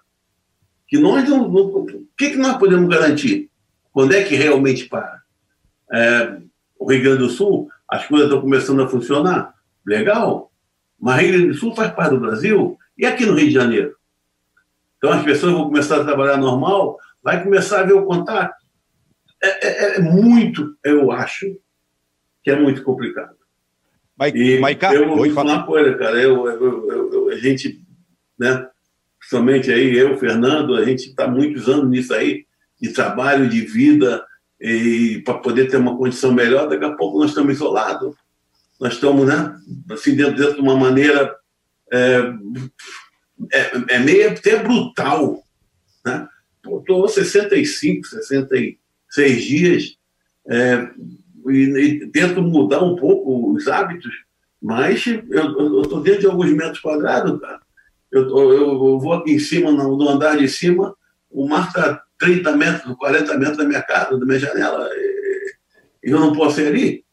Que 0.88 0.98
nós 0.98 1.28
não. 1.28 1.50
O 1.52 1.86
que, 2.18 2.32
que 2.32 2.38
nós 2.38 2.58
podemos 2.58 2.90
garantir? 2.90 3.50
Quando 3.92 4.14
é 4.14 4.24
que 4.24 4.36
realmente 4.36 4.86
para? 4.86 5.22
É, 5.92 6.38
o 6.80 6.92
Rio 6.92 7.04
Grande 7.04 7.20
do 7.20 7.30
Sul, 7.30 7.70
as 7.88 8.06
coisas 8.06 8.28
estão 8.28 8.42
começando 8.42 8.82
a 8.82 8.88
funcionar. 8.88 9.54
Legal. 9.86 10.52
Mas 11.00 11.22
Rio 11.22 11.32
Grande 11.32 11.48
do 11.48 11.54
Sul 11.56 11.76
faz 11.76 11.92
parte 11.94 12.12
do 12.12 12.20
Brasil. 12.20 12.78
E 12.98 13.06
aqui 13.06 13.26
no 13.26 13.34
Rio 13.34 13.48
de 13.48 13.54
Janeiro? 13.54 13.96
Então 14.98 15.12
as 15.12 15.24
pessoas 15.24 15.54
vão 15.54 15.66
começar 15.66 16.02
a 16.02 16.04
trabalhar 16.04 16.38
normal, 16.38 16.98
vai 17.22 17.44
começar 17.44 17.82
a 17.82 17.84
ver 17.84 17.94
o 17.94 18.06
contato. 18.06 18.56
É, 19.42 19.68
é, 19.68 19.96
é 19.98 20.00
muito, 20.00 20.76
eu 20.84 21.12
acho, 21.12 21.46
que 22.44 22.50
é 22.50 22.60
muito 22.60 22.84
complicado. 22.84 23.36
Maica, 24.60 24.94
eu 24.94 25.16
vou 25.16 25.30
falar 25.32 25.54
uma 25.54 25.66
coisa, 25.66 25.96
cara. 25.96 26.20
Eu, 26.20 26.48
eu, 26.48 27.12
eu, 27.14 27.30
a 27.30 27.36
gente, 27.36 27.82
né, 28.38 28.68
principalmente 29.20 29.72
aí, 29.72 29.96
eu, 29.96 30.18
Fernando, 30.18 30.76
a 30.76 30.84
gente 30.84 31.10
está 31.10 31.28
muitos 31.28 31.70
anos 31.70 31.90
nisso 31.90 32.14
aí, 32.14 32.46
de 32.82 32.90
trabalho, 32.90 33.48
de 33.48 33.62
vida, 33.62 34.26
e 34.60 35.22
para 35.24 35.36
poder 35.36 35.70
ter 35.70 35.78
uma 35.78 35.96
condição 35.96 36.34
melhor, 36.34 36.68
daqui 36.68 36.86
a 36.86 36.96
pouco 36.96 37.20
nós 37.20 37.30
estamos 37.30 37.54
isolados. 37.54 38.16
Nós 38.80 38.94
estamos, 38.94 39.28
né, 39.28 39.56
assim, 39.92 40.16
dentro, 40.16 40.36
dentro 40.36 40.56
de 40.56 40.62
uma 40.62 40.76
maneira 40.76 41.36
é, 41.92 42.34
é, 43.54 43.96
é 43.96 44.00
meio 44.00 44.32
até 44.32 44.62
brutal, 44.62 45.44
né? 46.06 46.28
Estou 46.66 47.08
65, 47.08 48.08
66 48.08 49.44
dias 49.44 49.98
é, 50.50 50.90
e, 51.50 51.64
e, 51.64 52.08
tento 52.08 52.42
mudar 52.42 52.84
um 52.84 52.96
pouco 52.96 53.54
os 53.54 53.68
hábitos, 53.68 54.14
mas 54.62 55.06
eu 55.06 55.82
estou 55.82 56.02
dentro 56.02 56.22
de 56.22 56.28
alguns 56.28 56.52
metros 56.52 56.80
quadrados, 56.80 57.40
cara. 57.40 57.60
Eu, 58.12 58.28
tô, 58.28 58.54
eu, 58.54 59.00
vou 59.00 59.14
aqui 59.14 59.34
em 59.34 59.40
cima, 59.40 59.72
no, 59.72 60.10
andar 60.10 60.38
de 60.38 60.48
cima, 60.48 60.96
o 61.30 61.48
mar 61.48 61.68
está 61.68 62.04
30 62.18 62.56
metros, 62.56 62.96
40 62.96 63.38
metros 63.38 63.58
da 63.58 63.66
minha 63.66 63.82
casa, 63.82 64.18
da 64.18 64.26
minha 64.26 64.40
janela, 64.40 64.90
e, 64.94 65.58
eu 66.04 66.20
não 66.20 66.34
posso 66.34 66.62
ir 66.62 66.68
ali. 66.68 67.06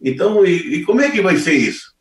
Então, 0.00 0.44
e, 0.44 0.76
e, 0.76 0.84
como 0.84 1.00
é 1.00 1.10
que 1.10 1.20
vai 1.20 1.36
ser 1.36 1.52
isso? 1.52 1.92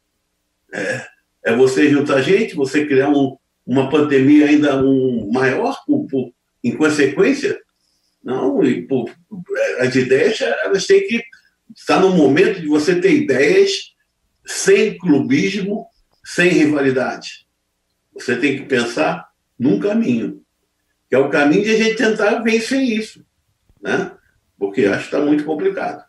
É, 0.74 1.06
é 1.46 1.56
você 1.56 1.90
juntar 1.90 2.22
gente, 2.22 2.56
você 2.56 2.86
criar 2.86 3.10
um, 3.10 3.38
uma 3.66 3.90
pandemia 3.90 4.48
ainda 4.48 4.82
um, 4.82 5.30
maior 5.32 5.78
por, 5.86 6.32
em 6.64 6.76
consequência? 6.76 7.60
Não, 8.24 8.64
e 8.64 8.82
por, 8.88 9.10
as 9.80 9.96
ideias 9.96 10.40
elas 10.42 10.86
têm 10.86 11.08
que 11.08 11.24
estar 11.88 12.02
no 12.02 12.14
momento 12.14 12.60
de 12.60 12.68
você 12.68 13.00
ter 13.00 13.14
ideias 13.14 13.94
sem 14.46 14.98
clubismo, 14.98 15.88
sem 16.22 16.50
rivalidade. 16.50 17.48
Você 18.14 18.36
tem 18.36 18.58
que 18.58 18.66
pensar 18.66 19.30
num 19.58 19.80
caminho, 19.80 20.42
que 21.08 21.16
é 21.16 21.18
o 21.18 21.30
caminho 21.30 21.64
de 21.64 21.72
a 21.72 21.78
gente 21.78 21.96
tentar 21.96 22.44
vencer 22.44 22.82
isso, 22.82 23.26
né? 23.82 24.12
Porque 24.60 24.86
acho 24.86 25.10
que 25.10 25.16
está 25.16 25.26
muito 25.26 25.46
complicado. 25.46 26.04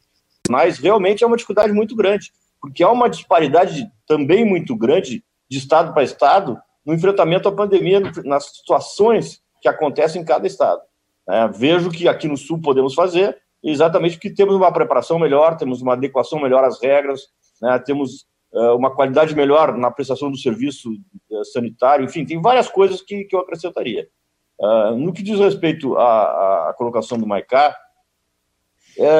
Mas 0.50 0.78
realmente 0.78 1.22
é 1.22 1.26
uma 1.26 1.36
dificuldade 1.36 1.72
muito 1.72 1.94
grande, 1.94 2.32
porque 2.60 2.82
há 2.82 2.90
uma 2.90 3.08
disparidade 3.08 3.88
também 4.04 4.44
muito 4.44 4.74
grande 4.74 5.22
de 5.48 5.58
estado 5.58 5.94
para 5.94 6.02
estado 6.02 6.58
no 6.84 6.92
enfrentamento 6.92 7.48
à 7.48 7.52
pandemia, 7.52 8.00
nas 8.24 8.46
situações 8.46 9.40
que 9.62 9.68
acontecem 9.68 10.22
em 10.22 10.24
cada 10.24 10.44
estado. 10.44 10.80
É, 11.28 11.46
vejo 11.46 11.90
que 11.90 12.08
aqui 12.08 12.26
no 12.26 12.36
Sul 12.36 12.60
podemos 12.60 12.94
fazer 12.94 13.38
exatamente 13.62 14.14
porque 14.14 14.30
temos 14.30 14.54
uma 14.54 14.72
preparação 14.72 15.18
melhor, 15.18 15.56
temos 15.56 15.82
uma 15.82 15.94
adequação 15.94 16.40
melhor 16.40 16.64
às 16.64 16.80
regras, 16.80 17.22
né, 17.60 17.78
temos 17.78 18.26
uh, 18.52 18.76
uma 18.76 18.94
qualidade 18.94 19.34
melhor 19.34 19.76
na 19.76 19.90
prestação 19.90 20.30
do 20.30 20.38
serviço 20.38 20.90
uh, 21.30 21.44
sanitário, 21.46 22.04
enfim, 22.04 22.24
tem 22.24 22.40
várias 22.40 22.68
coisas 22.68 23.02
que, 23.02 23.24
que 23.24 23.34
eu 23.34 23.40
acrescentaria. 23.40 24.08
Uh, 24.60 24.96
no 24.96 25.12
que 25.12 25.22
diz 25.22 25.38
respeito 25.38 25.96
à, 25.96 26.70
à 26.70 26.74
colocação 26.74 27.18
do 27.18 27.26
Maicá, 27.26 27.76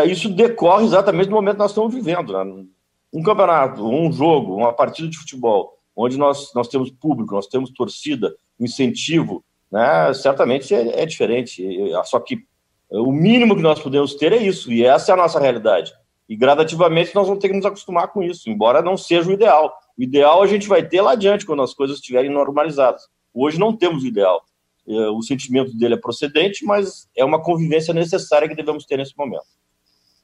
isso 0.09 0.29
decorre 0.29 0.85
exatamente 0.85 1.29
do 1.29 1.37
momento 1.37 1.55
que 1.55 1.61
nós 1.61 1.71
estamos 1.71 1.95
vivendo. 1.95 2.33
Né? 2.33 2.65
Um 3.13 3.23
campeonato, 3.23 3.87
um 3.87 4.11
jogo, 4.11 4.57
uma 4.57 4.73
partida 4.73 5.07
de 5.09 5.17
futebol, 5.17 5.79
onde 5.95 6.19
nós, 6.19 6.53
nós 6.53 6.67
temos 6.67 6.91
público, 6.91 7.33
nós 7.33 7.47
temos 7.47 7.71
torcida, 7.71 8.35
incentivo, 8.59 9.45
né? 9.71 10.13
certamente 10.15 10.75
é, 10.75 11.03
é 11.03 11.07
diferente. 11.07 11.65
Só 12.07 12.19
que 12.19 12.45
o 12.91 13.13
mínimo 13.13 13.55
que 13.55 13.63
nós 13.63 13.81
podemos 13.81 14.15
ter 14.15 14.33
é 14.33 14.37
isso, 14.37 14.73
e 14.73 14.85
essa 14.85 15.13
é 15.13 15.15
a 15.15 15.17
nossa 15.17 15.39
realidade. 15.39 15.93
E 16.29 16.37
gradativamente 16.37 17.15
nós 17.15 17.27
vamos 17.27 17.41
ter 17.41 17.49
que 17.49 17.57
nos 17.57 17.65
acostumar 17.65 18.09
com 18.09 18.23
isso, 18.23 18.51
embora 18.51 18.83
não 18.83 18.97
seja 18.97 19.29
o 19.29 19.33
ideal. 19.33 19.75
O 19.97 20.03
ideal 20.03 20.43
a 20.43 20.47
gente 20.47 20.69
vai 20.69 20.87
ter 20.87 21.01
lá 21.01 21.13
adiante, 21.13 21.47
quando 21.47 21.63
as 21.63 21.75
coisas 21.75 21.97
estiverem 21.97 22.31
normalizadas. 22.31 23.03
Hoje 23.33 23.59
não 23.59 23.75
temos 23.75 24.03
o 24.03 24.07
ideal. 24.07 24.43
É, 24.87 25.09
o 25.11 25.23
sentimento 25.23 25.77
dele 25.77 25.95
é 25.95 25.99
procedente, 25.99 26.65
mas 26.65 27.09
é 27.17 27.25
uma 27.25 27.43
convivência 27.43 27.93
necessária 27.93 28.49
que 28.49 28.55
devemos 28.55 28.85
ter 28.85 28.97
nesse 28.97 29.17
momento. 29.17 29.45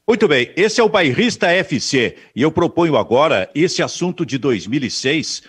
Muito 0.07 0.29
bem, 0.29 0.53
esse 0.55 0.83
é 0.83 0.85
o 0.85 0.89
Bairrista 0.89 1.47
FC 1.47 2.17
e 2.37 2.43
eu 2.43 2.53
proponho 2.53 2.95
agora 2.95 3.51
esse 3.55 3.83
assunto 3.83 4.27
de 4.27 4.37
2006 4.37 5.43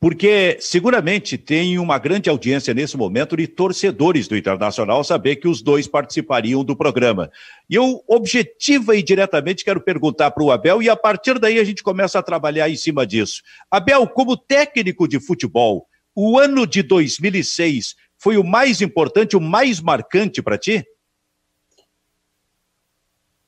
porque 0.00 0.56
seguramente 0.60 1.36
tem 1.36 1.78
uma 1.78 1.98
grande 1.98 2.30
audiência 2.30 2.72
nesse 2.72 2.96
momento 2.96 3.36
de 3.36 3.46
torcedores 3.46 4.26
do 4.26 4.34
Internacional 4.34 5.04
saber 5.04 5.36
que 5.36 5.46
os 5.46 5.60
dois 5.60 5.86
participariam 5.86 6.64
do 6.64 6.74
programa. 6.74 7.30
E 7.68 7.74
eu, 7.74 8.02
objetiva 8.08 8.96
e 8.96 9.02
diretamente, 9.02 9.62
quero 9.62 9.78
perguntar 9.78 10.30
para 10.30 10.42
o 10.42 10.50
Abel, 10.50 10.82
e 10.82 10.88
a 10.88 10.96
partir 10.96 11.38
daí 11.38 11.58
a 11.58 11.64
gente 11.64 11.82
começa 11.82 12.18
a 12.18 12.22
trabalhar 12.22 12.70
em 12.70 12.76
cima 12.76 13.06
disso. 13.06 13.42
Abel, 13.70 14.08
como 14.08 14.38
técnico 14.38 15.06
de 15.06 15.20
futebol, 15.20 15.86
o 16.14 16.38
ano 16.38 16.66
de 16.66 16.82
2006 16.82 17.94
foi 18.16 18.38
o 18.38 18.44
mais 18.44 18.80
importante, 18.80 19.36
o 19.36 19.40
mais 19.40 19.82
marcante 19.82 20.40
para 20.40 20.56
ti? 20.56 20.82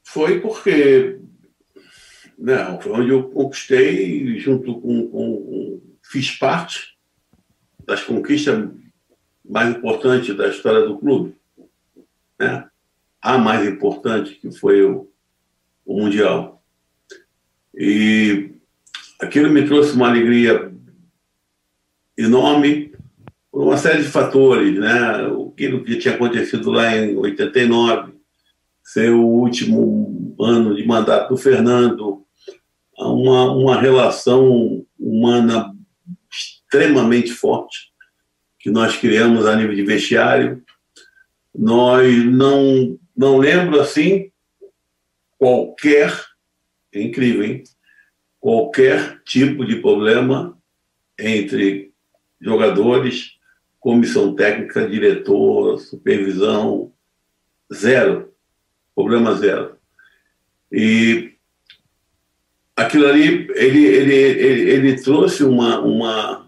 Foi 0.02 0.38
porque 0.40 1.18
não, 2.38 2.78
foi 2.78 2.92
onde 2.92 3.10
eu 3.10 3.30
conquistei, 3.30 4.38
junto 4.38 4.78
com, 4.80 5.08
com 5.08 5.91
fiz 6.12 6.30
parte 6.30 6.94
das 7.86 8.04
conquistas 8.04 8.68
mais 9.42 9.74
importantes 9.74 10.36
da 10.36 10.46
história 10.46 10.86
do 10.86 10.98
clube. 10.98 11.34
Né? 12.38 12.68
A 13.22 13.38
mais 13.38 13.66
importante, 13.66 14.34
que 14.34 14.52
foi 14.52 14.84
o, 14.84 15.10
o 15.86 16.02
Mundial. 16.02 16.62
E 17.74 18.52
aquilo 19.18 19.48
me 19.48 19.66
trouxe 19.66 19.94
uma 19.94 20.08
alegria 20.08 20.70
enorme 22.18 22.92
por 23.50 23.64
uma 23.64 23.78
série 23.78 24.02
de 24.02 24.08
fatores, 24.08 24.78
né? 24.78 25.26
O 25.28 25.50
que 25.50 25.98
tinha 25.98 26.14
acontecido 26.14 26.70
lá 26.70 26.94
em 26.94 27.16
89, 27.16 28.12
ser 28.84 29.10
o 29.10 29.24
último 29.24 30.36
ano 30.38 30.74
de 30.74 30.86
mandato 30.86 31.30
do 31.30 31.36
Fernando, 31.38 32.22
uma, 32.98 33.52
uma 33.52 33.80
relação 33.80 34.84
humana 34.98 35.72
extremamente 36.72 37.30
forte 37.32 37.92
que 38.58 38.70
nós 38.70 38.96
criamos 38.96 39.44
a 39.44 39.54
nível 39.54 39.74
de 39.74 39.82
vestiário. 39.82 40.64
Nós 41.54 42.24
não, 42.24 42.98
não 43.14 43.36
lembro 43.36 43.78
assim 43.78 44.30
qualquer, 45.38 46.18
é 46.92 47.02
incrível, 47.02 47.44
hein? 47.44 47.64
qualquer 48.40 49.20
tipo 49.24 49.66
de 49.66 49.76
problema 49.76 50.58
entre 51.18 51.92
jogadores, 52.40 53.32
comissão 53.78 54.34
técnica, 54.34 54.88
diretor, 54.88 55.78
supervisão, 55.78 56.92
zero, 57.72 58.32
problema 58.94 59.34
zero. 59.34 59.76
E 60.70 61.34
aquilo 62.76 63.06
ali, 63.06 63.48
ele, 63.54 63.84
ele, 63.84 64.14
ele, 64.14 64.70
ele 64.70 65.02
trouxe 65.02 65.44
uma, 65.44 65.80
uma, 65.80 66.41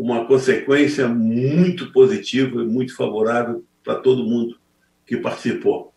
uma 0.00 0.24
consequência 0.24 1.06
muito 1.06 1.92
positiva 1.92 2.62
e 2.62 2.66
muito 2.66 2.96
favorável 2.96 3.62
para 3.84 3.96
todo 3.96 4.24
mundo 4.24 4.58
que 5.04 5.18
participou. 5.18 5.92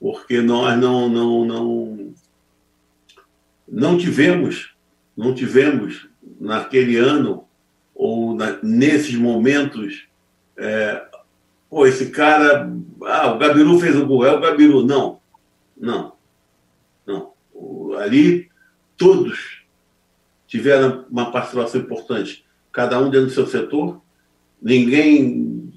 Porque 0.00 0.40
nós 0.40 0.80
não, 0.80 1.06
não, 1.06 1.44
não, 1.44 2.14
não 3.68 3.98
tivemos, 3.98 4.74
não 5.14 5.34
tivemos 5.34 6.08
naquele 6.40 6.96
ano 6.96 7.44
ou 7.94 8.34
na, 8.34 8.58
nesses 8.62 9.16
momentos, 9.16 10.06
é, 10.56 11.06
pô, 11.68 11.86
esse 11.86 12.10
cara, 12.10 12.72
ah, 13.04 13.32
o 13.32 13.38
Gabiru 13.38 13.78
fez 13.78 13.94
o 13.96 14.06
gol, 14.06 14.24
é 14.24 14.32
o 14.32 14.40
Gabiru. 14.40 14.82
Não, 14.82 15.20
não, 15.76 16.14
não. 17.06 17.32
Ali 17.98 18.50
todos 18.96 19.62
tiveram 20.46 21.04
uma 21.10 21.30
participação 21.30 21.78
importante 21.78 22.42
cada 22.72 22.98
um 22.98 23.10
dentro 23.10 23.26
do 23.26 23.32
seu 23.32 23.46
setor, 23.46 24.00
ninguém 24.60 25.72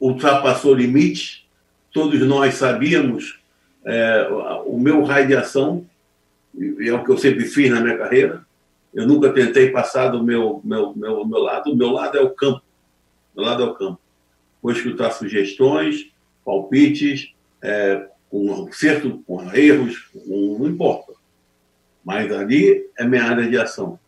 ultrapassou 0.00 0.74
limite, 0.74 1.48
todos 1.92 2.20
nós 2.20 2.54
sabíamos 2.54 3.38
é, 3.84 4.28
o 4.66 4.78
meu 4.78 5.04
raio 5.04 5.28
de 5.28 5.36
ação, 5.36 5.86
e 6.54 6.88
é 6.88 6.92
o 6.92 7.04
que 7.04 7.10
eu 7.10 7.18
sempre 7.18 7.44
fiz 7.44 7.70
na 7.70 7.80
minha 7.80 7.96
carreira. 7.96 8.44
Eu 8.92 9.06
nunca 9.06 9.32
tentei 9.32 9.70
passar 9.70 10.08
do 10.08 10.22
meu, 10.22 10.60
meu, 10.64 10.92
meu, 10.94 11.24
meu 11.24 11.38
lado, 11.38 11.72
o 11.72 11.76
meu 11.76 11.90
lado 11.90 12.18
é 12.18 12.20
o 12.20 12.30
campo. 12.30 12.62
Meu 13.34 13.44
lado 13.44 13.62
é 13.62 13.66
o 13.66 13.74
campo. 13.74 13.98
Vou 14.60 14.72
escutar 14.72 15.10
sugestões, 15.12 16.10
palpites, 16.44 17.32
é, 17.62 18.06
com 18.28 18.66
acerto, 18.68 19.22
com 19.26 19.42
erros, 19.54 20.10
não 20.26 20.66
importa. 20.66 21.12
Mas 22.04 22.30
ali 22.32 22.86
é 22.98 23.04
minha 23.04 23.24
área 23.24 23.48
de 23.48 23.56
ação. 23.56 23.98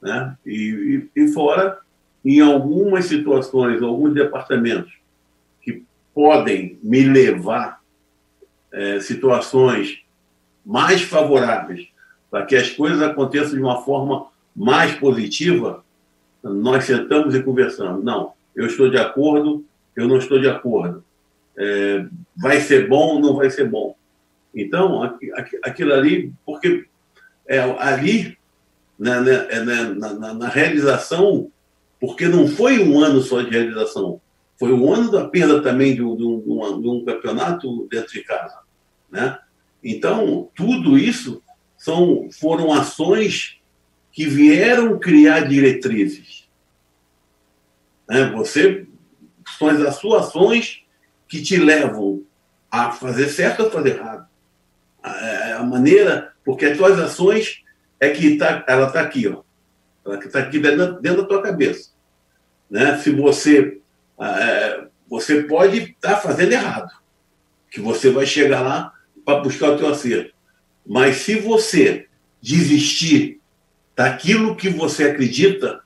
Né? 0.00 0.36
E, 0.44 1.08
e, 1.14 1.24
e 1.24 1.28
fora, 1.28 1.78
em 2.24 2.40
algumas 2.40 3.06
situações, 3.06 3.82
alguns 3.82 4.14
departamentos 4.14 4.92
que 5.62 5.82
podem 6.14 6.78
me 6.82 7.02
levar 7.02 7.80
é, 8.72 9.00
situações 9.00 10.02
mais 10.64 11.02
favoráveis 11.02 11.88
para 12.30 12.46
que 12.46 12.54
as 12.56 12.70
coisas 12.70 13.02
aconteçam 13.02 13.54
de 13.54 13.62
uma 13.62 13.82
forma 13.82 14.26
mais 14.54 14.94
positiva, 14.94 15.84
nós 16.42 16.84
sentamos 16.84 17.34
e 17.34 17.42
conversamos. 17.42 18.04
Não, 18.04 18.32
eu 18.54 18.66
estou 18.66 18.88
de 18.88 18.98
acordo, 18.98 19.64
eu 19.96 20.06
não 20.06 20.18
estou 20.18 20.38
de 20.38 20.48
acordo. 20.48 21.04
É, 21.56 22.06
vai 22.36 22.60
ser 22.60 22.88
bom 22.88 23.20
não 23.20 23.34
vai 23.34 23.50
ser 23.50 23.68
bom? 23.68 23.96
Então, 24.54 25.18
aquilo 25.62 25.92
ali, 25.92 26.32
porque 26.44 26.86
é, 27.46 27.58
ali 27.58 28.38
na, 29.00 29.18
na, 29.22 29.30
é, 29.30 29.64
na, 29.64 30.34
na, 30.34 30.48
realização, 30.48 31.50
porque 31.98 32.28
não 32.28 32.46
foi 32.46 32.78
um 32.78 33.00
ano 33.00 33.22
só 33.22 33.40
de 33.40 33.48
realização, 33.48 34.20
foi 34.58 34.74
um 34.74 34.92
ano 34.92 35.10
da 35.10 35.26
perda 35.26 35.62
também 35.62 35.94
de 35.94 36.02
um, 36.02 36.14
de 36.14 36.22
um, 36.22 36.82
de 36.82 36.88
um 36.88 37.04
campeonato 37.06 37.88
dentro 37.90 38.12
de 38.12 38.22
casa. 38.22 38.58
Né? 39.10 39.38
Então, 39.82 40.50
tudo 40.54 40.98
isso 40.98 41.42
são, 41.78 42.28
foram 42.30 42.70
ações 42.74 43.58
que 44.12 44.26
vieram 44.26 44.98
criar 44.98 45.48
diretrizes. 45.48 46.46
Né? 48.06 48.26
Você 48.32 48.86
são 49.58 49.68
as 49.68 49.96
suas 49.96 50.26
ações 50.26 50.82
que 51.26 51.40
te 51.40 51.56
levam 51.56 52.22
a 52.70 52.92
fazer 52.92 53.30
certo 53.30 53.62
ou 53.62 53.70
fazer 53.70 53.96
errado. 53.96 54.28
A, 55.02 55.56
a 55.56 55.64
maneira, 55.64 56.34
porque 56.44 56.66
as 56.66 56.76
suas 56.76 56.98
ações 56.98 57.62
é 58.00 58.10
que 58.10 58.36
tá, 58.36 58.64
ela 58.66 58.86
está 58.86 59.02
aqui, 59.02 59.28
ó. 59.28 59.42
Ela 60.04 60.18
está 60.18 60.40
aqui 60.40 60.58
dentro, 60.58 61.00
dentro, 61.00 61.22
da 61.22 61.28
tua 61.28 61.42
cabeça. 61.42 61.90
Né? 62.68 62.96
Se 62.98 63.10
você. 63.10 63.78
É, 64.18 64.86
você 65.08 65.42
pode 65.42 65.78
estar 65.78 66.14
tá 66.14 66.16
fazendo 66.16 66.52
errado, 66.52 66.90
que 67.70 67.80
você 67.80 68.10
vai 68.10 68.24
chegar 68.24 68.60
lá 68.60 68.94
para 69.24 69.40
buscar 69.40 69.70
o 69.70 69.76
teu 69.76 69.88
acerto. 69.88 70.32
Mas 70.86 71.16
se 71.16 71.36
você 71.36 72.06
desistir 72.40 73.40
daquilo 73.96 74.56
que 74.56 74.68
você 74.68 75.04
acredita, 75.04 75.82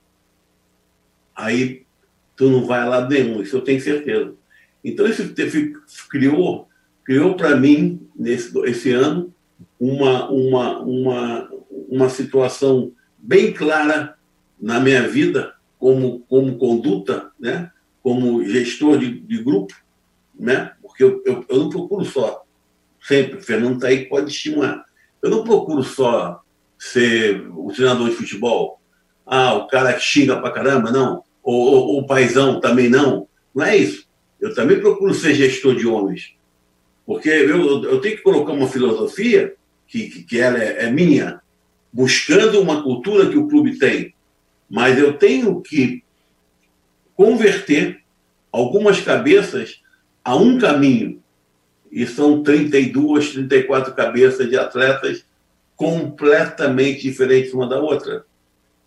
aí 1.35 1.85
tu 2.35 2.49
não 2.49 2.65
vai 2.65 2.87
lá 2.87 3.07
nenhum, 3.07 3.41
isso 3.41 3.57
eu 3.57 3.61
tenho 3.61 3.81
certeza. 3.81 4.35
Então 4.83 5.07
isso 5.07 5.33
criou, 6.09 6.69
criou 7.03 7.35
para 7.35 7.55
mim, 7.55 8.07
nesse 8.15 8.57
esse 8.67 8.91
ano, 8.91 9.33
uma, 9.79 10.29
uma, 10.29 10.79
uma, 10.79 11.49
uma 11.95 12.09
situação 12.09 12.91
bem 13.17 13.53
clara 13.53 14.17
na 14.59 14.79
minha 14.79 15.07
vida 15.07 15.55
como, 15.79 16.19
como 16.21 16.57
conduta, 16.57 17.31
né? 17.39 17.71
como 18.03 18.45
gestor 18.45 18.97
de, 18.99 19.19
de 19.19 19.41
grupo, 19.41 19.73
né? 20.37 20.73
porque 20.81 21.03
eu, 21.03 21.23
eu, 21.25 21.45
eu 21.47 21.57
não 21.57 21.69
procuro 21.69 22.03
só, 22.03 22.43
sempre, 23.01 23.37
o 23.37 23.41
Fernando 23.41 23.75
está 23.75 23.87
aí 23.87 24.05
pode 24.05 24.29
estimular, 24.29 24.85
eu 25.21 25.29
não 25.29 25.43
procuro 25.43 25.83
só 25.83 26.43
ser 26.77 27.47
o 27.55 27.71
treinador 27.71 28.09
de 28.09 28.15
futebol? 28.15 28.79
Ah, 29.25 29.55
o 29.55 29.67
cara 29.67 29.93
que 29.93 30.01
xinga 30.01 30.39
pra 30.39 30.51
caramba? 30.51 30.91
Não. 30.91 31.23
Ou, 31.41 31.55
ou 31.55 31.99
o 32.01 32.05
paizão 32.05 32.59
também 32.59 32.89
não? 32.89 33.27
Não 33.53 33.65
é 33.65 33.75
isso. 33.75 34.07
Eu 34.39 34.53
também 34.53 34.79
procuro 34.79 35.13
ser 35.13 35.33
gestor 35.33 35.75
de 35.75 35.87
homens. 35.87 36.35
Porque 37.05 37.29
eu, 37.29 37.83
eu 37.85 38.01
tenho 38.01 38.17
que 38.17 38.23
colocar 38.23 38.53
uma 38.53 38.67
filosofia 38.67 39.55
que, 39.87 40.09
que, 40.09 40.23
que 40.23 40.39
ela 40.39 40.61
é, 40.61 40.85
é 40.85 40.91
minha, 40.91 41.41
buscando 41.95 42.59
uma 42.59 42.83
cultura 42.83 43.29
que 43.29 43.37
o 43.37 43.47
clube 43.47 43.79
tem. 43.79 44.13
Mas 44.69 44.99
eu 44.99 45.13
tenho 45.13 45.61
que 45.61 46.03
converter 47.15 48.01
algumas 48.51 48.99
cabeças 48.99 49.81
a 50.21 50.35
um 50.35 50.59
caminho. 50.59 51.23
E 51.89 52.05
são 52.05 52.43
32, 52.43 53.31
34 53.31 53.93
cabeças 53.93 54.49
de 54.49 54.57
atletas 54.57 55.25
completamente 55.77 57.03
diferentes 57.03 57.53
uma 57.53 57.65
da 57.65 57.79
outra. 57.79 58.25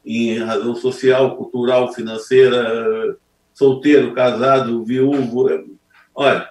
Em 0.05 0.37
razão 0.41 0.75
social, 0.75 1.35
cultural, 1.35 1.95
financeira, 1.95 3.17
solteiro, 3.55 4.13
casado, 4.13 4.85
viúvo. 4.85 5.49
Olha, 6.15 6.47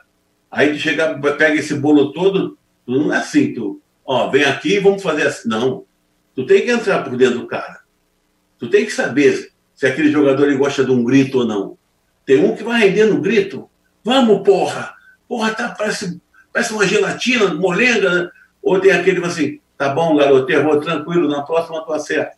aí 0.49 0.73
tu 0.73 0.79
chega, 0.79 1.19
pega 1.19 1.53
esse 1.53 1.75
bolo 1.75 2.11
todo, 2.11 2.57
não 2.87 3.13
é 3.13 3.17
assim, 3.17 3.53
tu, 3.53 3.79
ó, 4.03 4.31
vem 4.31 4.43
aqui 4.43 4.77
e 4.77 4.79
vamos 4.79 5.03
fazer 5.03 5.27
assim. 5.27 5.47
Não. 5.47 5.85
Tu 6.37 6.45
tem 6.45 6.61
que 6.61 6.69
entrar 6.69 7.03
por 7.03 7.17
dentro 7.17 7.39
do 7.39 7.47
cara. 7.47 7.79
Tu 8.59 8.69
tem 8.69 8.85
que 8.85 8.91
saber 8.91 9.51
se 9.73 9.87
aquele 9.87 10.11
jogador 10.11 10.45
ele 10.45 10.55
gosta 10.55 10.85
de 10.85 10.91
um 10.91 11.03
grito 11.03 11.39
ou 11.39 11.47
não. 11.47 11.75
Tem 12.27 12.37
um 12.37 12.55
que 12.55 12.63
vai 12.63 12.79
render 12.79 13.05
no 13.05 13.19
grito. 13.19 13.67
Vamos, 14.03 14.43
porra! 14.43 14.93
Porra, 15.27 15.55
tá, 15.55 15.73
parece, 15.75 16.21
parece 16.53 16.73
uma 16.73 16.85
gelatina, 16.85 17.55
molenga. 17.55 18.25
Né? 18.25 18.31
Ou 18.61 18.79
tem 18.79 18.91
aquele 18.91 19.19
que 19.19 19.25
assim, 19.25 19.59
tá 19.75 19.89
bom, 19.89 20.15
garoto, 20.15 20.51
errou, 20.51 20.79
tranquilo, 20.79 21.27
na 21.27 21.41
próxima 21.41 21.83
tu 21.83 21.91
acerta. 21.91 22.37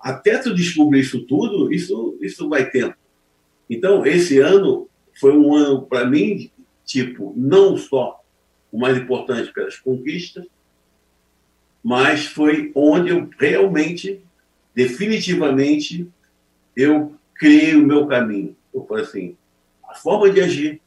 Até 0.00 0.38
tu 0.38 0.52
descobrir 0.52 0.98
isso 0.98 1.24
tudo, 1.24 1.72
isso, 1.72 2.18
isso 2.20 2.48
vai 2.48 2.68
tempo. 2.68 2.96
Então, 3.70 4.04
esse 4.04 4.40
ano 4.40 4.88
foi 5.14 5.38
um 5.38 5.54
ano, 5.54 5.82
para 5.82 6.04
mim, 6.04 6.50
tipo, 6.84 7.32
não 7.36 7.76
só 7.76 8.20
o 8.72 8.80
mais 8.80 8.98
importante 8.98 9.52
pelas 9.52 9.76
conquistas, 9.76 10.44
mas 11.82 12.26
foi 12.26 12.70
onde 12.74 13.10
eu 13.10 13.28
realmente, 13.38 14.22
definitivamente, 14.74 16.08
eu 16.76 17.14
criei 17.34 17.74
o 17.74 17.86
meu 17.86 18.06
caminho. 18.06 18.56
Eu 18.74 18.84
falei 18.86 19.04
assim, 19.04 19.36
a 19.88 19.94
forma 19.94 20.30
de 20.30 20.40
agir, 20.40 20.80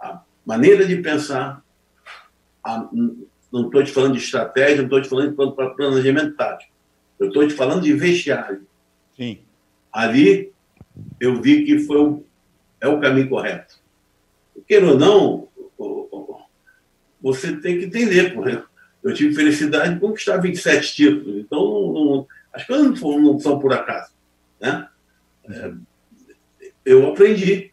a 0.00 0.20
maneira 0.44 0.86
de 0.86 0.96
pensar, 0.96 1.64
a, 2.62 2.88
não 3.52 3.66
estou 3.66 3.82
te 3.82 3.92
falando 3.92 4.12
de 4.12 4.22
estratégia, 4.22 4.76
não 4.76 4.84
estou 4.84 5.02
te 5.02 5.08
falando 5.08 5.30
de 5.30 5.76
planejamento 5.76 6.36
tático. 6.36 6.72
Eu 7.18 7.28
estou 7.28 7.46
te 7.46 7.54
falando 7.54 7.82
de 7.82 7.92
vestiário. 7.92 8.66
Sim. 9.16 9.40
Ali 9.92 10.52
eu 11.18 11.40
vi 11.40 11.64
que 11.64 11.80
foi 11.80 11.98
o, 11.98 12.24
é 12.80 12.88
o 12.88 13.00
caminho 13.00 13.28
correto. 13.28 13.78
Queira 14.66 14.86
ou 14.86 14.98
não, 14.98 15.48
você 17.20 17.56
tem 17.56 17.78
que 17.78 17.86
entender. 17.86 18.34
Porra. 18.34 18.69
Eu 19.02 19.14
tive 19.14 19.34
felicidade 19.34 19.94
de 19.94 20.00
conquistar 20.00 20.36
27 20.36 20.94
títulos. 20.94 21.38
Então, 21.38 21.58
não, 21.58 21.92
não, 21.92 22.26
as 22.52 22.64
coisas 22.64 23.00
não, 23.00 23.20
não 23.20 23.38
são 23.38 23.58
por 23.58 23.72
acaso. 23.72 24.12
Né? 24.60 24.88
É, 25.48 25.72
eu 26.84 27.08
aprendi. 27.08 27.70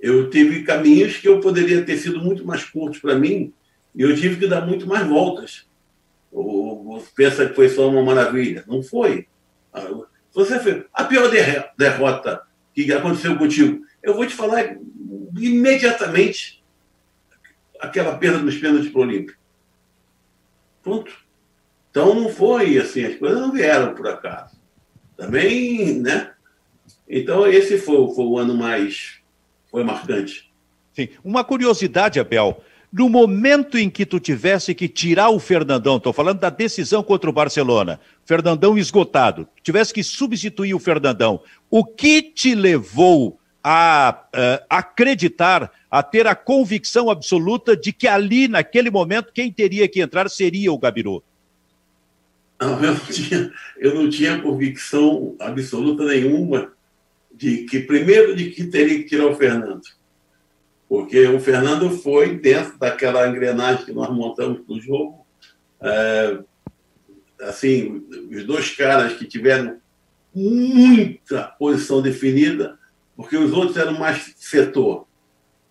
Eu 0.00 0.30
tive 0.30 0.62
caminhos 0.62 1.16
que 1.16 1.28
eu 1.28 1.40
poderia 1.40 1.84
ter 1.84 1.96
sido 1.96 2.22
muito 2.22 2.46
mais 2.46 2.64
curtos 2.64 3.00
para 3.00 3.18
mim 3.18 3.52
e 3.94 4.02
eu 4.02 4.14
tive 4.14 4.36
que 4.36 4.46
dar 4.46 4.64
muito 4.64 4.86
mais 4.86 5.06
voltas. 5.06 5.66
Ou, 6.30 7.04
pensa 7.16 7.48
que 7.48 7.54
foi 7.54 7.68
só 7.68 7.88
uma 7.88 8.02
maravilha. 8.02 8.64
Não 8.66 8.82
foi. 8.82 9.26
Ah, 9.72 9.88
você 10.32 10.60
fez 10.60 10.84
a 10.92 11.04
pior 11.04 11.30
derrota 11.76 12.42
que 12.72 12.92
aconteceu 12.92 13.36
contigo, 13.36 13.84
eu 14.02 14.14
vou 14.14 14.26
te 14.26 14.34
falar 14.34 14.76
imediatamente 15.36 16.62
aquela 17.80 18.16
perda 18.16 18.38
dos 18.38 18.56
pênaltis 18.56 18.90
para 18.90 19.00
o 19.00 19.02
Olímpico. 19.02 19.37
Pronto. 20.88 21.12
Então 21.90 22.14
não 22.14 22.30
foi 22.30 22.78
assim, 22.78 23.04
as 23.04 23.16
coisas 23.16 23.38
não 23.38 23.52
vieram 23.52 23.94
por 23.94 24.06
acaso. 24.08 24.56
Também, 25.16 26.00
né? 26.00 26.30
Então 27.06 27.46
esse 27.46 27.76
foi, 27.76 27.96
foi 28.14 28.24
o 28.24 28.38
ano 28.38 28.54
mais 28.54 29.18
foi 29.70 29.84
marcante. 29.84 30.50
Sim. 30.94 31.08
Uma 31.22 31.44
curiosidade, 31.44 32.18
Abel. 32.18 32.62
No 32.90 33.06
momento 33.10 33.76
em 33.76 33.90
que 33.90 34.06
tu 34.06 34.18
tivesse 34.18 34.74
que 34.74 34.88
tirar 34.88 35.28
o 35.28 35.38
Fernandão, 35.38 35.98
estou 35.98 36.12
falando 36.12 36.40
da 36.40 36.48
decisão 36.48 37.02
contra 37.02 37.28
o 37.28 37.32
Barcelona, 37.34 38.00
Fernandão 38.24 38.78
esgotado, 38.78 39.46
tivesse 39.62 39.92
que 39.92 40.02
substituir 40.02 40.72
o 40.72 40.78
Fernandão, 40.78 41.42
o 41.70 41.84
que 41.84 42.22
te 42.22 42.54
levou 42.54 43.37
a 43.62 44.24
uh, 44.34 44.64
acreditar, 44.68 45.70
a 45.90 46.02
ter 46.02 46.26
a 46.26 46.34
convicção 46.34 47.10
absoluta 47.10 47.76
de 47.76 47.92
que 47.92 48.06
ali, 48.06 48.48
naquele 48.48 48.90
momento, 48.90 49.32
quem 49.32 49.52
teria 49.52 49.88
que 49.88 50.00
entrar 50.00 50.28
seria 50.30 50.72
o 50.72 50.78
Gabiru? 50.78 51.22
Eu, 52.60 52.76
não 52.80 52.96
tinha, 52.96 53.52
eu 53.78 53.94
não 53.94 54.10
tinha 54.10 54.40
convicção 54.40 55.36
absoluta 55.38 56.04
nenhuma 56.04 56.72
de 57.32 57.64
que, 57.64 57.80
primeiro, 57.80 58.34
de 58.34 58.50
que 58.50 58.64
teria 58.64 58.98
que 58.98 59.04
tirar 59.04 59.26
o 59.26 59.36
Fernando 59.36 59.82
porque 60.88 61.26
o 61.26 61.38
Fernando 61.38 61.90
foi 61.90 62.38
dentro 62.38 62.78
daquela 62.78 63.28
engrenagem 63.28 63.84
que 63.84 63.92
nós 63.92 64.08
montamos 64.10 64.60
para 64.60 64.74
o 64.74 64.80
jogo. 64.80 65.26
É, 65.80 66.38
assim, 67.42 68.02
os 68.30 68.44
dois 68.44 68.74
caras 68.74 69.12
que 69.12 69.26
tiveram 69.26 69.76
muita 70.34 71.42
posição 71.58 72.00
definida, 72.00 72.78
porque 73.18 73.36
os 73.36 73.52
outros 73.52 73.76
eram 73.76 73.98
mais 73.98 74.32
setor. 74.36 75.04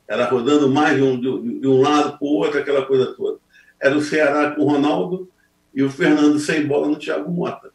Era 0.06 0.26
rodando 0.26 0.68
mais 0.70 0.98
de 0.98 1.02
um, 1.02 1.18
de 1.18 1.66
um 1.66 1.80
lado 1.80 2.18
para 2.18 2.28
o 2.28 2.34
outro, 2.34 2.60
aquela 2.60 2.86
coisa 2.86 3.14
toda. 3.14 3.40
Era 3.82 3.96
o 3.96 4.02
Ceará 4.02 4.52
com 4.52 4.64
o 4.64 4.68
Ronaldo 4.68 5.32
e 5.74 5.82
o 5.82 5.90
Fernando 5.90 6.38
sem 6.40 6.68
bola 6.68 6.90
no 6.90 7.00
Thiago 7.00 7.32
Mota. 7.32 7.72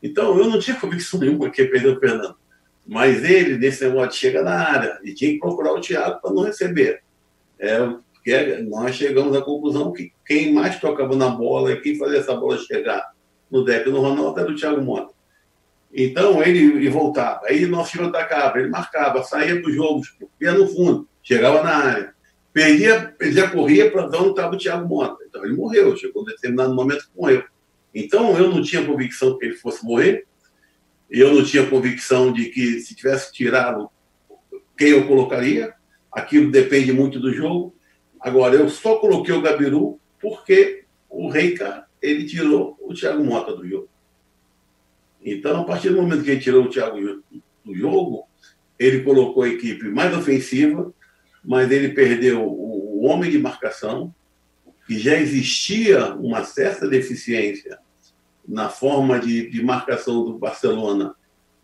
Então, 0.00 0.38
eu 0.38 0.48
não 0.48 0.60
tinha 0.60 0.78
convicção 0.78 1.18
nenhuma 1.20 1.50
que 1.50 1.62
ia 1.62 1.68
perder 1.68 1.96
o 1.96 1.98
Fernando. 1.98 2.36
Mas 2.86 3.24
ele, 3.24 3.58
nesse 3.58 3.82
negócio, 3.84 4.12
chega 4.12 4.44
na 4.44 4.54
área 4.54 5.00
e 5.02 5.12
tinha 5.12 5.32
que 5.32 5.40
procurar 5.40 5.72
o 5.72 5.80
Thiago 5.80 6.20
para 6.20 6.32
não 6.32 6.44
receber. 6.44 7.02
É, 7.58 7.78
porque 8.12 8.58
nós 8.68 8.94
chegamos 8.94 9.36
à 9.36 9.42
conclusão 9.42 9.92
que 9.92 10.12
quem 10.24 10.54
mais 10.54 10.78
tocava 10.78 11.16
na 11.16 11.30
bola 11.30 11.72
e 11.72 11.80
quem 11.80 11.98
fazia 11.98 12.20
essa 12.20 12.36
bola 12.36 12.56
chegar 12.58 13.12
no 13.50 13.64
deck 13.64 13.90
do 13.90 14.00
Ronaldo 14.00 14.38
era 14.38 14.52
o 14.52 14.54
Thiago 14.54 14.80
Mota. 14.80 15.13
Então 15.94 16.42
ele, 16.42 16.58
ele 16.58 16.90
voltava, 16.90 17.42
aí 17.46 17.64
nosso 17.66 17.92
time 17.92 18.06
atacava, 18.06 18.58
ele 18.58 18.68
marcava, 18.68 19.22
saía 19.22 19.62
dos 19.62 19.72
jogos, 19.72 20.12
ia 20.40 20.52
no 20.52 20.66
fundo, 20.66 21.08
chegava 21.22 21.62
na 21.62 21.76
área. 21.76 22.14
Perdia, 22.52 23.14
ele 23.20 23.32
já 23.32 23.48
corria 23.48 23.90
para 23.90 24.06
onde 24.06 24.30
estava 24.30 24.54
o 24.54 24.58
Thiago 24.58 24.88
Mota. 24.88 25.24
Então 25.28 25.44
ele 25.44 25.54
morreu, 25.54 25.96
chegou 25.96 26.22
em 26.22 26.26
determinado 26.26 26.74
momento 26.74 27.04
que 27.04 27.16
morreu. 27.16 27.44
Então 27.94 28.36
eu 28.36 28.50
não 28.50 28.60
tinha 28.60 28.84
convicção 28.84 29.38
que 29.38 29.46
ele 29.46 29.54
fosse 29.54 29.84
morrer, 29.84 30.26
eu 31.08 31.32
não 31.32 31.44
tinha 31.44 31.64
convicção 31.64 32.32
de 32.32 32.46
que 32.46 32.80
se 32.80 32.96
tivesse 32.96 33.32
tirado 33.32 33.88
quem 34.76 34.88
eu 34.88 35.06
colocaria, 35.06 35.74
aquilo 36.10 36.50
depende 36.50 36.92
muito 36.92 37.20
do 37.20 37.32
jogo. 37.32 37.72
Agora, 38.20 38.56
eu 38.56 38.68
só 38.68 38.96
coloquei 38.96 39.32
o 39.32 39.42
Gabiru 39.42 40.00
porque 40.20 40.84
o 41.08 41.28
Reica, 41.28 41.86
ele 42.02 42.24
tirou 42.24 42.76
o 42.80 42.92
Thiago 42.92 43.22
Mota 43.22 43.54
do 43.54 43.68
jogo. 43.68 43.88
Então, 45.24 45.62
a 45.62 45.64
partir 45.64 45.88
do 45.88 46.02
momento 46.02 46.22
que 46.22 46.30
ele 46.30 46.40
tirou 46.40 46.64
o 46.64 46.68
Thiago 46.68 47.22
do 47.64 47.74
jogo, 47.74 48.24
ele 48.78 49.02
colocou 49.02 49.44
a 49.44 49.48
equipe 49.48 49.88
mais 49.88 50.14
ofensiva, 50.14 50.92
mas 51.42 51.70
ele 51.70 51.90
perdeu 51.90 52.42
o 52.42 53.04
homem 53.04 53.30
de 53.30 53.38
marcação, 53.38 54.14
que 54.86 54.98
já 54.98 55.18
existia 55.18 56.14
uma 56.14 56.44
certa 56.44 56.86
deficiência 56.86 57.78
na 58.46 58.68
forma 58.68 59.18
de, 59.18 59.48
de 59.48 59.62
marcação 59.62 60.24
do 60.24 60.38
Barcelona 60.38 61.14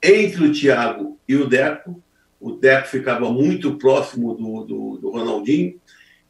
entre 0.02 0.46
o 0.46 0.52
Thiago 0.52 1.18
e 1.28 1.36
o 1.36 1.46
Deco. 1.46 2.02
O 2.40 2.52
Deco 2.52 2.88
ficava 2.88 3.30
muito 3.30 3.76
próximo 3.76 4.34
do, 4.34 4.64
do, 4.64 4.98
do 4.98 5.10
Ronaldinho. 5.10 5.78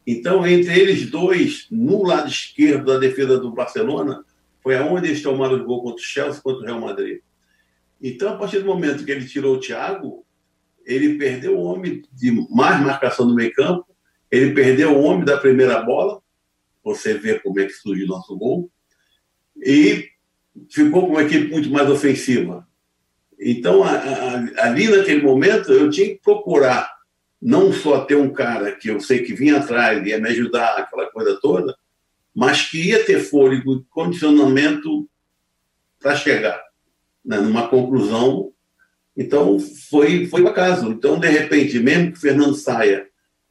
Então, 0.05 0.45
entre 0.45 0.77
eles 0.81 1.09
dois, 1.09 1.69
no 1.71 2.03
lado 2.03 2.29
esquerdo 2.29 2.87
da 2.87 2.99
defesa 2.99 3.39
do 3.39 3.53
Barcelona, 3.53 4.25
foi 4.63 4.77
aonde 4.77 5.09
eles 5.09 5.23
tomaram 5.23 5.57
o 5.57 5.65
gol 5.65 5.83
contra 5.83 6.01
o 6.01 6.05
Chelsea, 6.05 6.43
contra 6.43 6.63
o 6.63 6.67
Real 6.67 6.81
Madrid. 6.81 7.21
Então, 8.01 8.33
a 8.33 8.37
partir 8.37 8.61
do 8.61 8.67
momento 8.67 9.05
que 9.05 9.11
ele 9.11 9.27
tirou 9.27 9.57
o 9.57 9.61
Thiago, 9.61 10.25
ele 10.85 11.19
perdeu 11.19 11.59
o 11.59 11.63
homem 11.63 12.03
de 12.13 12.31
mais 12.51 12.81
marcação 12.81 13.27
no 13.27 13.35
meio 13.35 13.53
campo, 13.53 13.87
ele 14.31 14.53
perdeu 14.53 14.97
o 14.97 15.03
homem 15.03 15.25
da 15.25 15.37
primeira 15.37 15.83
bola, 15.83 16.21
você 16.83 17.15
vê 17.15 17.39
como 17.39 17.61
é 17.61 17.67
que 17.67 17.73
surge 17.73 18.05
o 18.05 18.09
nosso 18.09 18.37
gol, 18.37 18.71
e 19.57 20.09
ficou 20.71 21.07
com 21.07 21.13
uma 21.13 21.23
equipe 21.23 21.51
muito 21.51 21.71
mais 21.71 21.89
ofensiva. 21.91 22.67
Então, 23.39 23.83
a, 23.83 23.93
a, 23.93 24.67
ali 24.67 24.89
naquele 24.89 25.23
momento, 25.23 25.73
eu 25.73 25.91
tinha 25.91 26.09
que 26.09 26.21
procurar 26.23 26.91
não 27.41 27.73
só 27.73 28.05
ter 28.05 28.17
um 28.17 28.31
cara 28.33 28.73
que 28.73 28.89
eu 28.89 29.01
sei 29.01 29.23
que 29.23 29.33
vinha 29.33 29.59
atrás, 29.59 30.07
ia 30.07 30.19
me 30.19 30.29
ajudar, 30.29 30.77
aquela 30.77 31.11
coisa 31.11 31.39
toda, 31.41 31.75
mas 32.35 32.63
que 32.63 32.89
ia 32.89 33.05
ter 33.05 33.21
fôlego, 33.21 33.85
condicionamento 33.91 35.09
para 35.99 36.17
chegar 36.17 36.61
né, 37.25 37.39
numa 37.39 37.69
conclusão. 37.69 38.53
Então, 39.17 39.59
foi, 39.59 40.27
foi 40.27 40.43
o 40.43 40.49
acaso. 40.49 40.91
Então, 40.91 41.19
de 41.19 41.29
repente, 41.29 41.79
mesmo 41.79 42.13
que 42.13 42.19
o 42.19 42.21
Fernando 42.21 42.55
saia, 42.55 43.07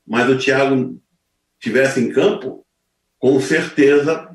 mas 0.08 0.30
o 0.30 0.38
Thiago 0.38 1.00
tivesse 1.60 2.00
em 2.00 2.12
campo, 2.12 2.65
com 3.20 3.39
certeza 3.39 4.30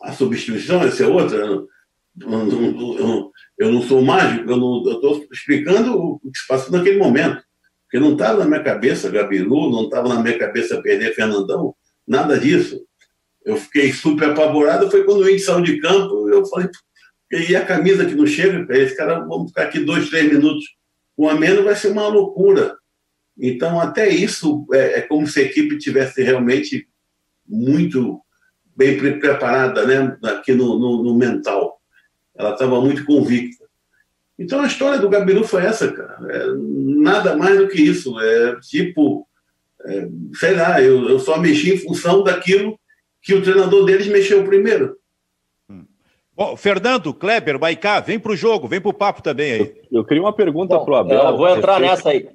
a 0.00 0.12
substituição, 0.12 0.82
essa 0.82 1.04
é 1.04 1.06
outra. 1.06 1.38
Eu 1.38 1.68
não, 2.16 3.30
eu 3.58 3.72
não 3.72 3.82
sou 3.82 4.02
mágico, 4.02 4.50
eu 4.50 4.92
estou 4.92 5.26
explicando 5.32 5.98
o 5.98 6.18
que 6.20 6.38
se 6.38 6.46
passou 6.46 6.72
naquele 6.72 6.98
momento. 6.98 7.42
Porque 7.84 7.98
não 7.98 8.12
estava 8.14 8.38
na 8.38 8.46
minha 8.46 8.62
cabeça 8.62 9.10
Gabiru, 9.10 9.70
não 9.70 9.84
estava 9.84 10.08
na 10.08 10.22
minha 10.22 10.38
cabeça 10.38 10.80
perder 10.80 11.14
Fernandão, 11.14 11.74
nada 12.06 12.38
disso. 12.38 12.80
Eu 13.44 13.56
fiquei 13.56 13.92
super 13.92 14.30
apavorado, 14.30 14.90
foi 14.90 15.04
quando 15.04 15.28
eu 15.28 15.38
saiu 15.38 15.62
de 15.62 15.80
campo, 15.80 16.28
eu 16.28 16.44
falei, 16.46 16.68
e 17.32 17.56
a 17.56 17.64
camisa 17.64 18.04
que 18.04 18.14
não 18.14 18.26
chega, 18.26 18.66
esse 18.76 18.96
cara, 18.96 19.20
vamos 19.20 19.48
ficar 19.48 19.64
aqui 19.64 19.80
dois, 19.80 20.10
três 20.10 20.30
minutos 20.30 20.64
com 21.16 21.28
a 21.28 21.34
menos, 21.34 21.64
vai 21.64 21.74
ser 21.74 21.88
uma 21.88 22.06
loucura. 22.06 22.76
Então, 23.38 23.80
até 23.80 24.08
isso 24.08 24.66
é, 24.72 24.98
é 24.98 25.00
como 25.02 25.26
se 25.26 25.40
a 25.40 25.44
equipe 25.44 25.78
tivesse 25.78 26.22
realmente 26.22 26.86
muito 27.46 28.20
bem 28.76 28.98
preparada 29.18 29.86
né, 29.86 30.16
aqui 30.24 30.52
no, 30.52 30.78
no, 30.78 31.02
no 31.02 31.14
mental. 31.14 31.80
Ela 32.34 32.52
estava 32.52 32.80
muito 32.80 33.04
convicta. 33.04 33.64
Então, 34.38 34.60
a 34.60 34.66
história 34.66 34.98
do 34.98 35.08
Gabiru 35.08 35.44
foi 35.44 35.64
essa, 35.64 35.90
cara. 35.92 36.18
É, 36.30 36.46
nada 36.56 37.36
mais 37.36 37.58
do 37.58 37.68
que 37.68 37.80
isso. 37.80 38.18
É 38.20 38.58
tipo, 38.60 39.26
é, 39.84 40.08
sei 40.34 40.54
lá, 40.54 40.82
eu, 40.82 41.08
eu 41.08 41.18
só 41.18 41.38
mexi 41.38 41.74
em 41.74 41.78
função 41.78 42.22
daquilo 42.22 42.78
que 43.22 43.34
o 43.34 43.42
treinador 43.42 43.84
deles 43.84 44.08
mexeu 44.08 44.44
primeiro. 44.44 44.96
Hum. 45.70 45.84
Bom, 46.34 46.56
Fernando, 46.56 47.14
Kleber, 47.14 47.58
Maicá, 47.58 48.00
vem 48.00 48.18
para 48.18 48.32
o 48.32 48.36
jogo, 48.36 48.66
vem 48.66 48.80
para 48.80 48.90
o 48.90 48.94
papo 48.94 49.22
também 49.22 49.52
aí. 49.52 49.60
Eu, 49.60 50.00
eu 50.00 50.04
queria 50.04 50.22
uma 50.22 50.32
pergunta 50.32 50.78
para 50.78 50.92
o 50.92 50.96
Abel. 50.96 51.22
Eu 51.22 51.36
vou 51.36 51.48
entrar 51.48 51.80
nessa 51.80 52.10
aí. 52.10 52.28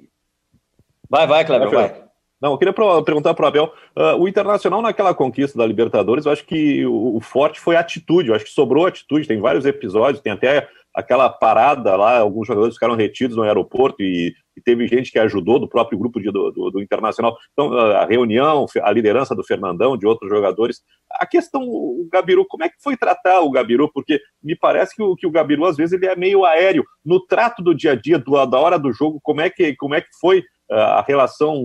Vai, 1.08 1.26
vai, 1.26 1.44
Kleber, 1.44 1.70
vai. 1.70 1.88
vai. 1.88 2.08
Não, 2.40 2.52
eu 2.52 2.58
queria 2.58 2.72
pro, 2.72 3.02
perguntar 3.02 3.34
para 3.34 3.44
o 3.44 3.48
Abel. 3.48 3.72
Uh, 3.96 4.22
o 4.22 4.28
Internacional, 4.28 4.80
naquela 4.80 5.12
conquista 5.12 5.58
da 5.58 5.66
Libertadores, 5.66 6.24
eu 6.24 6.32
acho 6.32 6.44
que 6.44 6.86
o, 6.86 7.16
o, 7.16 7.20
forte 7.20 7.58
foi 7.58 7.74
a 7.74 7.80
atitude. 7.80 8.28
Eu 8.28 8.34
acho 8.34 8.44
que 8.44 8.50
sobrou 8.52 8.86
atitude. 8.86 9.26
Tem 9.26 9.40
vários 9.40 9.66
episódios, 9.66 10.22
tem 10.22 10.32
até 10.32 10.68
aquela 10.98 11.28
parada 11.28 11.94
lá, 11.94 12.18
alguns 12.18 12.48
jogadores 12.48 12.74
ficaram 12.74 12.96
retidos 12.96 13.36
no 13.36 13.44
aeroporto 13.44 14.02
e, 14.02 14.34
e 14.56 14.60
teve 14.60 14.88
gente 14.88 15.12
que 15.12 15.18
ajudou 15.20 15.60
do 15.60 15.68
próprio 15.68 15.96
grupo 15.96 16.20
de, 16.20 16.28
do, 16.32 16.50
do, 16.50 16.70
do, 16.72 16.82
Internacional. 16.82 17.36
Então, 17.52 17.72
a 17.72 18.04
reunião, 18.04 18.66
a 18.82 18.90
liderança 18.90 19.32
do 19.32 19.44
Fernandão, 19.44 19.96
de 19.96 20.08
outros 20.08 20.28
jogadores. 20.28 20.80
A 21.12 21.24
questão, 21.24 21.62
o 21.62 22.08
Gabiru, 22.12 22.44
como 22.44 22.64
é 22.64 22.68
que 22.68 22.82
foi 22.82 22.96
tratar 22.96 23.42
o 23.42 23.50
Gabiru? 23.52 23.88
Porque 23.94 24.20
me 24.42 24.56
parece 24.56 24.96
que 24.96 25.02
o, 25.02 25.14
que 25.14 25.26
o 25.26 25.30
Gabiru, 25.30 25.66
às 25.66 25.76
vezes, 25.76 25.92
ele 25.92 26.06
é 26.06 26.16
meio 26.16 26.44
aéreo. 26.44 26.84
No 27.04 27.24
trato 27.24 27.62
do 27.62 27.72
dia 27.72 27.92
a 27.92 27.94
dia, 27.94 28.18
do, 28.18 28.44
da 28.46 28.58
hora 28.58 28.76
do 28.76 28.92
jogo, 28.92 29.20
como 29.22 29.40
é 29.40 29.48
que, 29.48 29.76
como 29.76 29.94
é 29.94 30.00
que 30.00 30.08
foi 30.20 30.42
a 30.68 31.02
relação 31.06 31.62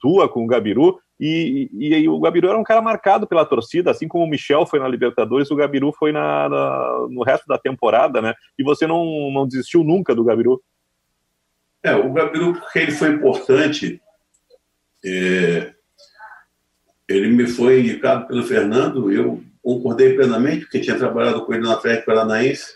tua 0.00 0.28
com 0.28 0.44
o 0.44 0.46
Gabiru, 0.46 0.98
e, 1.24 1.70
e, 1.72 1.94
e, 1.94 2.08
o 2.08 2.18
Gabiru 2.18 2.48
era 2.48 2.58
um 2.58 2.64
cara 2.64 2.82
marcado 2.82 3.28
pela 3.28 3.44
torcida, 3.44 3.92
assim 3.92 4.08
como 4.08 4.24
o 4.24 4.28
Michel 4.28 4.66
foi 4.66 4.80
na 4.80 4.88
Libertadores, 4.88 5.52
o 5.52 5.54
Gabiru 5.54 5.92
foi 5.92 6.10
na, 6.10 6.48
na, 6.48 7.06
no 7.08 7.22
resto 7.22 7.46
da 7.46 7.56
temporada, 7.56 8.20
né? 8.20 8.34
E 8.58 8.64
você 8.64 8.88
não, 8.88 9.30
não 9.30 9.46
desistiu 9.46 9.84
nunca 9.84 10.16
do 10.16 10.24
Gabiru? 10.24 10.60
É, 11.80 11.94
o 11.94 12.12
Gabiru, 12.12 12.54
porque 12.54 12.80
ele 12.80 12.90
foi 12.90 13.10
importante, 13.10 14.02
é, 15.04 15.72
ele 17.08 17.28
me 17.28 17.46
foi 17.46 17.82
indicado 17.82 18.26
pelo 18.26 18.42
Fernando, 18.42 19.12
eu 19.12 19.40
concordei 19.62 20.16
plenamente, 20.16 20.62
porque 20.62 20.80
tinha 20.80 20.98
trabalhado 20.98 21.46
com 21.46 21.54
ele 21.54 21.62
na 21.62 21.74
Atlético 21.74 22.06
Paranaense, 22.06 22.66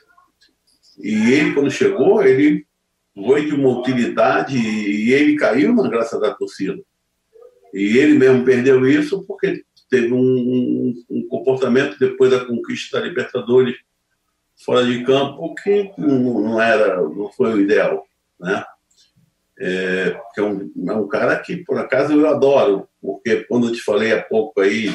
e 1.01 1.33
ele, 1.33 1.53
quando 1.53 1.69
chegou, 1.69 2.23
ele 2.23 2.65
foi 3.13 3.47
de 3.47 3.55
uma 3.57 3.77
utilidade 3.77 4.57
e 4.57 5.13
ele 5.13 5.35
caiu 5.35 5.75
na 5.75 5.89
graça 5.89 6.21
da 6.21 6.33
torcida. 6.33 6.81
E 7.77 7.99
ele 7.99 8.19
mesmo 8.19 8.45
perdeu 8.45 8.87
isso 8.89 9.23
porque 9.27 9.63
teve 9.91 10.13
um, 10.13 10.95
um 11.11 11.29
comportamento 11.29 11.99
depois 11.99 12.31
da 12.31 12.45
conquista 12.45 12.99
da 12.99 13.07
Libertadores 13.07 13.77
fora 14.65 14.87
de 14.87 15.05
campo 15.05 15.55
que 15.55 15.93
não, 15.99 16.61
era, 16.61 16.97
não 17.03 17.31
foi 17.33 17.53
o 17.53 17.61
ideal, 17.61 18.05
né? 18.41 18.65
É, 19.59 20.21
é, 20.37 20.43
um, 20.43 20.73
é 20.89 20.93
um 20.93 21.09
cara 21.09 21.39
que, 21.39 21.59
por 21.59 21.79
acaso, 21.79 22.13
eu 22.13 22.27
adoro, 22.27 22.89
porque 23.01 23.45
quando 23.45 23.69
eu 23.69 23.73
te 23.73 23.81
falei 23.81 24.13
há 24.13 24.23
pouco 24.23 24.61
aí, 24.61 24.95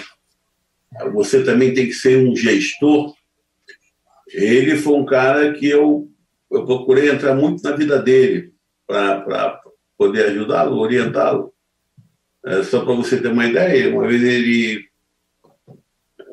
você 1.14 1.44
também 1.44 1.74
tem 1.74 1.88
que 1.88 1.94
ser 1.94 2.18
um 2.18 2.36
gestor. 2.36 3.14
Ele 4.28 4.76
foi 4.78 4.94
um 4.94 5.06
cara 5.06 5.54
que 5.54 5.68
eu 5.68 6.12
eu 6.52 6.66
procurei 6.66 7.10
entrar 7.10 7.34
muito 7.34 7.64
na 7.64 7.72
vida 7.72 7.98
dele 7.98 8.54
para 8.86 9.62
poder 9.98 10.26
ajudá-lo, 10.26 10.78
orientá-lo. 10.78 11.54
É, 12.46 12.64
só 12.64 12.84
para 12.84 12.94
você 12.96 13.22
ter 13.22 13.30
uma 13.30 13.46
ideia, 13.46 13.94
uma 13.94 14.08
vez 14.08 14.24
ele. 14.24 14.90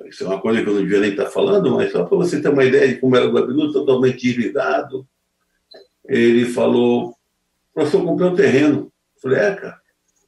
Isso 0.06 0.24
é 0.24 0.26
uma 0.26 0.40
coisa 0.40 0.62
que 0.62 0.68
eu 0.68 0.74
não 0.74 0.82
devia 0.82 1.00
nem 1.00 1.10
estar 1.10 1.26
falando, 1.26 1.74
mas 1.74 1.92
só 1.92 2.04
para 2.04 2.16
você 2.16 2.40
ter 2.40 2.48
uma 2.48 2.64
ideia 2.64 2.88
de 2.88 3.00
como 3.00 3.14
era 3.14 3.28
o 3.28 3.32
Gabiru, 3.32 3.72
totalmente 3.72 4.22
desligado. 4.22 5.06
Ele 6.06 6.46
falou: 6.46 7.14
professor, 7.74 8.04
comprei 8.04 8.28
um 8.28 8.34
terreno. 8.34 8.92
Eu 9.16 9.20
falei: 9.22 9.38
é, 9.38 9.54
cara, 9.54 9.80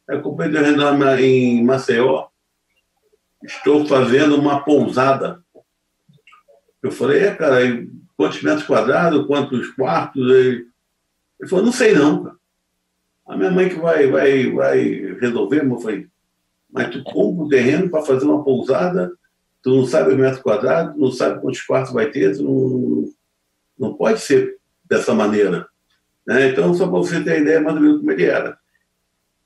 eu 0.08 0.22
comprei 0.22 0.50
um 0.50 0.52
terreno 0.52 1.18
em 1.18 1.64
Maceió. 1.64 2.28
Estou 3.42 3.86
fazendo 3.86 4.36
uma 4.36 4.62
pousada. 4.62 5.42
Eu 6.82 6.90
falei: 6.90 7.20
é, 7.20 7.34
cara, 7.34 7.60
quantos 8.20 8.42
metros 8.42 8.66
quadrados, 8.66 9.26
quantos 9.26 9.70
quartos. 9.70 10.30
Ele, 10.30 10.66
ele 11.40 11.48
falou, 11.48 11.64
não 11.64 11.72
sei 11.72 11.94
não. 11.94 12.36
A 13.30 13.36
minha 13.36 13.50
mãe 13.52 13.68
que 13.68 13.76
vai, 13.76 14.08
vai, 14.08 14.50
vai 14.50 14.78
resolver, 15.20 15.64
eu 15.64 15.78
falei, 15.78 16.08
mas 16.68 16.90
tu 16.90 17.00
compra 17.04 17.44
o 17.44 17.48
terreno 17.48 17.88
para 17.88 18.02
fazer 18.02 18.26
uma 18.26 18.42
pousada, 18.42 19.12
tu 19.62 19.70
não 19.70 19.86
sabe 19.86 20.10
os 20.10 20.16
metros 20.16 20.42
quadrados, 20.42 20.98
não 20.98 21.12
sabe 21.12 21.40
quantos 21.40 21.62
quartos 21.62 21.92
vai 21.92 22.10
ter, 22.10 22.36
tu 22.36 22.42
não, 22.42 23.88
não 23.88 23.94
pode 23.94 24.20
ser 24.20 24.56
dessa 24.84 25.14
maneira. 25.14 25.68
Né? 26.26 26.48
Então, 26.48 26.74
só 26.74 26.88
para 26.88 26.98
você 26.98 27.22
ter 27.22 27.40
ideia 27.40 27.60
mais 27.60 27.76
ou 27.76 27.82
menos 27.82 27.98
como 28.00 28.10
ele 28.10 28.24
era. 28.24 28.58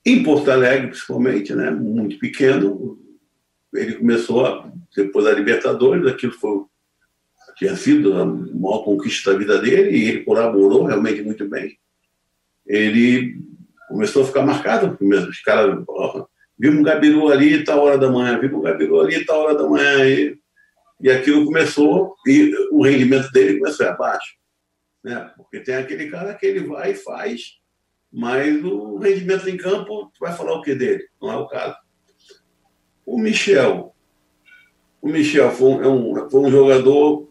Em 0.07 0.23
Porto 0.23 0.51
Alegre, 0.51 0.89
principalmente, 0.89 1.55
né? 1.55 1.71
muito 1.71 2.19
pequeno, 2.19 2.99
ele 3.75 3.97
começou, 3.97 4.47
a, 4.47 4.67
depois 4.97 5.27
da 5.27 5.33
Libertadores, 5.33 6.07
aquilo 6.07 6.33
foi 6.33 6.65
tinha 7.57 7.77
sido 7.77 8.15
a 8.15 8.25
maior 8.25 8.83
conquista 8.83 9.33
da 9.33 9.39
vida 9.39 9.59
dele 9.61 9.97
e 9.97 10.09
ele 10.09 10.25
colaborou 10.25 10.87
realmente 10.87 11.23
muito 11.23 11.49
bem. 11.49 11.79
Ele 12.67 13.39
começou 13.89 14.23
a 14.23 14.27
ficar 14.27 14.43
marcado, 14.43 14.97
mesmo 15.01 15.29
os 15.29 15.41
caras, 15.41 15.85
vimos 16.59 16.81
um 16.81 16.83
Gabiru 16.83 17.31
ali 17.31 17.65
tal 17.65 17.81
hora 17.81 17.99
da 17.99 18.11
manhã, 18.11 18.39
vimos 18.39 18.59
um 18.59 18.63
Gabiru 18.63 19.01
ali 19.01 19.25
tal 19.25 19.41
hora 19.41 19.55
da 19.57 19.69
manhã, 19.69 20.07
e, 20.09 20.39
e 21.01 21.11
aquilo 21.11 21.45
começou, 21.45 22.15
e 22.27 22.55
o 22.71 22.83
rendimento 22.83 23.31
dele 23.31 23.59
começou 23.59 23.87
a 23.87 23.91
abaixo. 23.91 24.35
Né? 25.03 25.31
Porque 25.37 25.61
tem 25.61 25.77
aquele 25.77 26.11
cara 26.11 26.35
que 26.35 26.47
ele 26.47 26.61
vai 26.61 26.93
e 26.93 26.97
faz, 26.97 27.59
mas 28.13 28.65
o 28.65 28.99
rendimento 28.99 29.49
em 29.49 29.57
campo, 29.57 30.11
tu 30.15 30.21
vai 30.21 30.33
falar 30.33 30.55
o 30.55 30.63
que 30.63 30.75
dele? 30.75 31.05
Não 31.21 31.33
é 31.33 31.37
o 31.37 31.49
caso. 31.49 31.77
O 33.05 33.19
Michel, 33.19 33.95
o 35.03 35.09
Michel 35.09 35.51
foi 35.51 35.87
um, 35.87 36.19
é 36.19 36.31
foi 36.31 36.41
um 36.41 36.51
jogador 36.51 37.29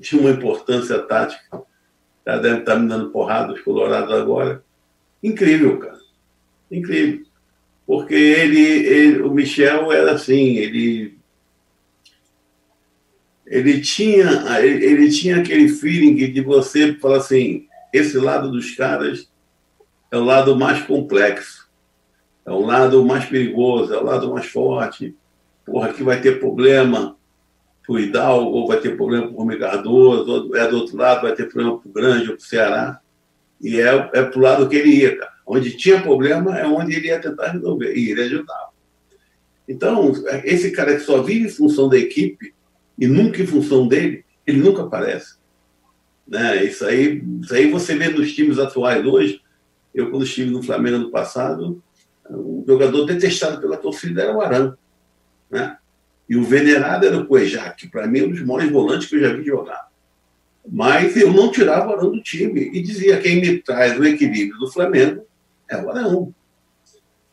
tinha 0.00 0.20
uma 0.20 0.30
importância 0.30 0.98
tática. 1.00 1.62
Já 2.26 2.38
deve 2.38 2.60
estar 2.60 2.76
me 2.76 2.88
dando 2.88 3.10
porrada 3.10 3.52
os 3.52 3.60
colorados 3.60 4.12
agora. 4.12 4.64
Incrível, 5.24 5.78
cara. 5.78 5.98
Incrível. 6.70 7.24
Porque 7.86 8.14
ele, 8.14 8.60
ele, 8.60 9.22
o 9.22 9.30
Michel 9.30 9.90
era 9.90 10.12
assim, 10.12 10.58
ele 10.58 11.16
ele 13.46 13.80
tinha 13.80 14.58
ele, 14.60 15.10
tinha 15.10 15.38
aquele 15.38 15.68
feeling 15.68 16.14
de 16.14 16.40
você 16.40 16.94
falar 16.94 17.18
assim, 17.18 17.66
esse 17.92 18.18
lado 18.18 18.50
dos 18.50 18.74
caras 18.74 19.30
é 20.10 20.16
o 20.16 20.24
lado 20.24 20.56
mais 20.56 20.82
complexo, 20.82 21.68
é 22.44 22.50
o 22.50 22.60
lado 22.60 23.04
mais 23.04 23.24
perigoso, 23.24 23.92
é 23.94 23.98
o 23.98 24.04
lado 24.04 24.30
mais 24.30 24.46
forte. 24.46 25.14
Porra, 25.64 25.88
aqui 25.88 26.02
vai 26.02 26.20
ter 26.20 26.38
problema 26.38 27.16
para 27.86 27.94
o 27.94 27.98
Hidalgo, 27.98 28.50
ou 28.50 28.66
vai 28.66 28.78
ter 28.78 28.96
problema 28.96 29.28
para 29.28 29.36
o 29.36 29.44
Rui 29.44 29.58
Cardoso, 29.58 30.54
é 30.54 30.66
do 30.68 30.76
outro 30.76 30.96
lado, 30.96 31.22
vai 31.22 31.34
ter 31.34 31.48
problema 31.48 31.78
para 31.78 31.88
o 31.88 31.92
Grande 31.92 32.30
ou 32.30 32.36
para 32.36 32.42
o 32.42 32.46
Ceará. 32.46 33.00
E 33.64 33.80
é, 33.80 34.10
é 34.12 34.22
para 34.22 34.38
o 34.38 34.42
lado 34.42 34.68
que 34.68 34.76
ele 34.76 34.90
ia, 34.90 35.16
cara. 35.16 35.32
Onde 35.46 35.74
tinha 35.74 36.02
problema 36.02 36.58
é 36.58 36.66
onde 36.66 36.94
ele 36.94 37.08
ia 37.08 37.18
tentar 37.18 37.52
resolver, 37.52 37.94
e 37.96 38.10
ele 38.10 38.22
ajudava. 38.22 38.68
Então, 39.66 40.12
esse 40.44 40.70
cara 40.70 40.94
que 40.94 41.00
só 41.00 41.22
vive 41.22 41.46
em 41.46 41.50
função 41.50 41.88
da 41.88 41.96
equipe 41.96 42.54
e 42.98 43.06
nunca 43.06 43.42
em 43.42 43.46
função 43.46 43.88
dele, 43.88 44.22
ele 44.46 44.58
nunca 44.58 44.82
aparece. 44.82 45.36
Né? 46.28 46.64
Isso, 46.64 46.84
aí, 46.84 47.24
isso 47.40 47.54
aí 47.54 47.70
você 47.70 47.96
vê 47.96 48.08
nos 48.08 48.34
times 48.34 48.58
atuais 48.58 49.04
hoje. 49.06 49.40
Eu, 49.94 50.10
quando 50.10 50.24
estive 50.24 50.50
no 50.50 50.62
Flamengo 50.62 50.98
no 50.98 51.10
passado, 51.10 51.82
o 52.28 52.62
jogador 52.66 53.06
detestado 53.06 53.60
pela 53.62 53.78
torcida 53.78 54.24
era 54.24 54.36
o 54.36 54.42
Arão. 54.42 54.76
Né? 55.50 55.78
E 56.28 56.36
o 56.36 56.44
venerado 56.44 57.06
era 57.06 57.16
o 57.16 57.26
Cuejá, 57.26 57.70
que 57.70 57.88
para 57.88 58.06
mim 58.06 58.18
é 58.18 58.24
um 58.24 58.30
dos 58.30 58.42
maiores 58.42 58.70
volantes 58.70 59.08
que 59.08 59.16
eu 59.16 59.20
já 59.20 59.32
vi 59.32 59.44
jogar. 59.44 59.88
Mas 60.66 61.16
eu 61.16 61.32
não 61.32 61.50
tirava 61.50 61.90
o 61.90 61.92
Arão 61.92 62.10
do 62.10 62.22
time 62.22 62.70
e 62.72 62.80
dizia: 62.82 63.20
quem 63.20 63.40
me 63.40 63.58
traz 63.58 63.98
o 63.98 64.04
equilíbrio 64.04 64.58
do 64.58 64.72
Flamengo 64.72 65.26
é 65.68 65.76
o 65.76 65.90
Arão. 65.90 66.34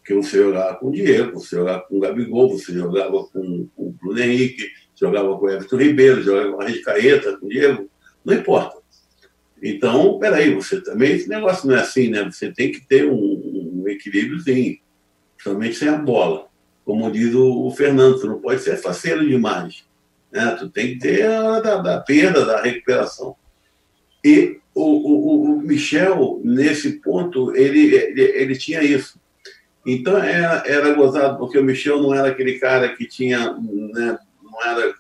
Que 0.03 0.13
você 0.13 0.37
jogava 0.37 0.75
com 0.77 0.87
o 0.89 0.91
Diego, 0.91 1.39
você 1.39 1.55
jogava 1.55 1.81
com 1.81 1.97
o 1.97 1.99
Gabigol, 1.99 2.49
você 2.49 2.73
jogava 2.73 3.23
com, 3.25 3.67
com 3.75 3.83
o 3.83 3.91
Bruno 3.91 4.19
Henrique, 4.19 4.67
jogava 4.99 5.37
com 5.37 5.45
o 5.45 5.49
Everton 5.49 5.77
Ribeiro, 5.77 6.23
jogava 6.23 6.51
com 6.51 6.61
a 6.61 6.83
Caeta, 6.83 7.37
com 7.37 7.45
o 7.45 7.49
Diego, 7.49 7.89
não 8.25 8.33
importa. 8.33 8.81
Então, 9.61 10.17
peraí, 10.17 10.53
você 10.55 10.81
também, 10.81 11.11
esse 11.13 11.29
negócio 11.29 11.67
não 11.67 11.75
é 11.75 11.81
assim, 11.81 12.09
né? 12.09 12.23
Você 12.25 12.51
tem 12.51 12.71
que 12.71 12.81
ter 12.81 13.07
um, 13.07 13.81
um 13.83 13.87
equilíbriozinho, 13.87 14.79
principalmente 15.35 15.75
sem 15.75 15.87
a 15.87 15.97
bola. 15.97 16.47
Como 16.83 17.11
diz 17.11 17.33
o, 17.35 17.67
o 17.67 17.71
Fernando, 17.71 18.17
você 18.17 18.27
não 18.27 18.41
pode 18.41 18.61
ser 18.61 18.75
faceiro 18.77 19.25
demais. 19.25 19.85
Né? 20.31 20.55
Tu 20.57 20.69
tem 20.69 20.93
que 20.93 20.99
ter 20.99 21.25
a 21.25 21.59
da, 21.59 21.77
da 21.77 21.99
perda, 21.99 22.45
da 22.45 22.61
recuperação. 22.61 23.35
E 24.23 24.59
o, 24.73 24.83
o, 24.83 25.43
o, 25.43 25.61
Michel, 25.61 26.39
nesse 26.43 26.93
ponto, 27.01 27.55
ele, 27.55 27.95
ele, 27.95 28.21
ele 28.21 28.55
tinha 28.55 28.81
isso. 28.81 29.19
Então 29.85 30.17
era, 30.17 30.63
era 30.65 30.93
gozado, 30.93 31.37
porque 31.37 31.57
o 31.57 31.63
Michel 31.63 32.01
não 32.01 32.13
era 32.13 32.29
aquele 32.29 32.59
cara 32.59 32.95
que 32.95 33.05
tinha, 33.05 33.53
né, 33.53 34.17
não 34.43 34.63
era 34.63 34.93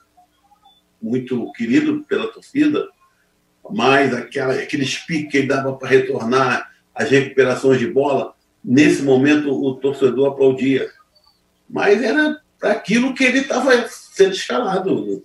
muito 1.01 1.51
querido 1.53 2.03
pela 2.03 2.27
torcida, 2.27 2.87
mas 3.69 4.13
aquela, 4.13 4.53
aqueles 4.53 4.97
piques 4.97 5.31
que 5.31 5.37
ele 5.37 5.47
dava 5.47 5.73
para 5.73 5.87
retornar, 5.87 6.71
as 6.93 7.09
recuperações 7.09 7.79
de 7.79 7.87
bola, 7.87 8.33
nesse 8.63 9.01
momento 9.03 9.51
o 9.51 9.75
torcedor 9.75 10.31
aplaudia. 10.31 10.91
Mas 11.69 12.01
era 12.03 12.41
aquilo 12.61 13.13
que 13.13 13.23
ele 13.23 13.39
estava 13.39 13.73
sendo 14.11 14.33
escalado, 14.33 15.23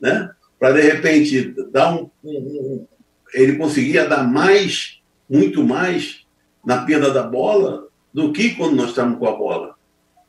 né? 0.00 0.30
Para 0.58 0.72
de 0.72 0.82
repente 0.82 1.54
dar 1.70 1.94
um, 1.94 2.10
um, 2.24 2.86
ele 3.34 3.56
conseguia 3.56 4.06
dar 4.06 4.24
mais, 4.24 5.00
muito 5.28 5.64
mais 5.64 6.24
na 6.64 6.84
perda 6.84 7.10
da 7.10 7.22
bola 7.22 7.88
do 8.14 8.32
que 8.32 8.54
quando 8.54 8.76
nós 8.76 8.90
estávamos 8.90 9.18
com 9.18 9.26
a 9.26 9.36
bola. 9.36 9.74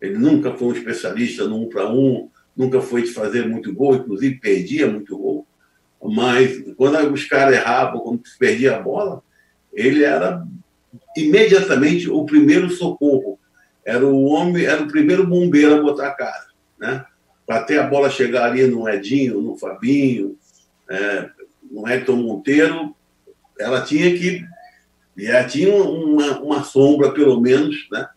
Ele 0.01 0.17
nunca 0.17 0.53
foi 0.53 0.69
um 0.69 0.73
especialista 0.73 1.45
no 1.45 1.63
um 1.63 1.69
para 1.69 1.89
um, 1.89 2.29
nunca 2.55 2.81
foi 2.81 3.03
de 3.03 3.11
fazer 3.11 3.47
muito 3.47 3.73
gol, 3.73 3.95
inclusive 3.95 4.39
perdia 4.39 4.87
muito 4.87 5.17
gol. 5.17 5.47
Mas 6.01 6.63
quando 6.77 7.13
os 7.13 7.25
caras 7.25 7.55
erravam, 7.55 8.01
quando 8.01 8.21
perdia 8.39 8.77
a 8.77 8.81
bola, 8.81 9.21
ele 9.71 10.03
era 10.03 10.45
imediatamente 11.15 12.09
o 12.09 12.25
primeiro 12.25 12.69
socorro. 12.69 13.39
Era 13.85 14.05
o 14.05 14.25
homem, 14.25 14.65
era 14.65 14.81
o 14.81 14.87
primeiro 14.87 15.27
bombeiro 15.27 15.75
a 15.75 15.81
botar 15.81 16.07
a 16.07 16.15
cara, 16.15 16.47
né? 16.79 17.05
Para 17.49 17.63
ter 17.63 17.79
a 17.79 17.87
bola 17.87 18.11
chegar 18.11 18.45
ali 18.45 18.67
no 18.67 18.87
Edinho, 18.87 19.41
no 19.41 19.57
Fabinho, 19.57 20.37
é, 20.87 21.27
no 21.71 21.87
Hector 21.87 22.15
Monteiro, 22.15 22.95
ela 23.59 23.81
tinha 23.81 24.15
que 24.15 24.45
já 25.17 25.43
tinha 25.43 25.73
uma, 25.73 26.39
uma 26.41 26.63
sombra, 26.63 27.11
pelo 27.11 27.41
menos, 27.41 27.87
né, 27.91 28.07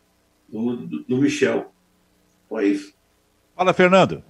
do, 0.47 0.77
do, 0.77 1.05
do 1.05 1.17
Michel. 1.17 1.73
Foi 2.47 2.69
isso. 2.69 2.93
Fala, 3.57 3.73
Fernando. 3.73 4.23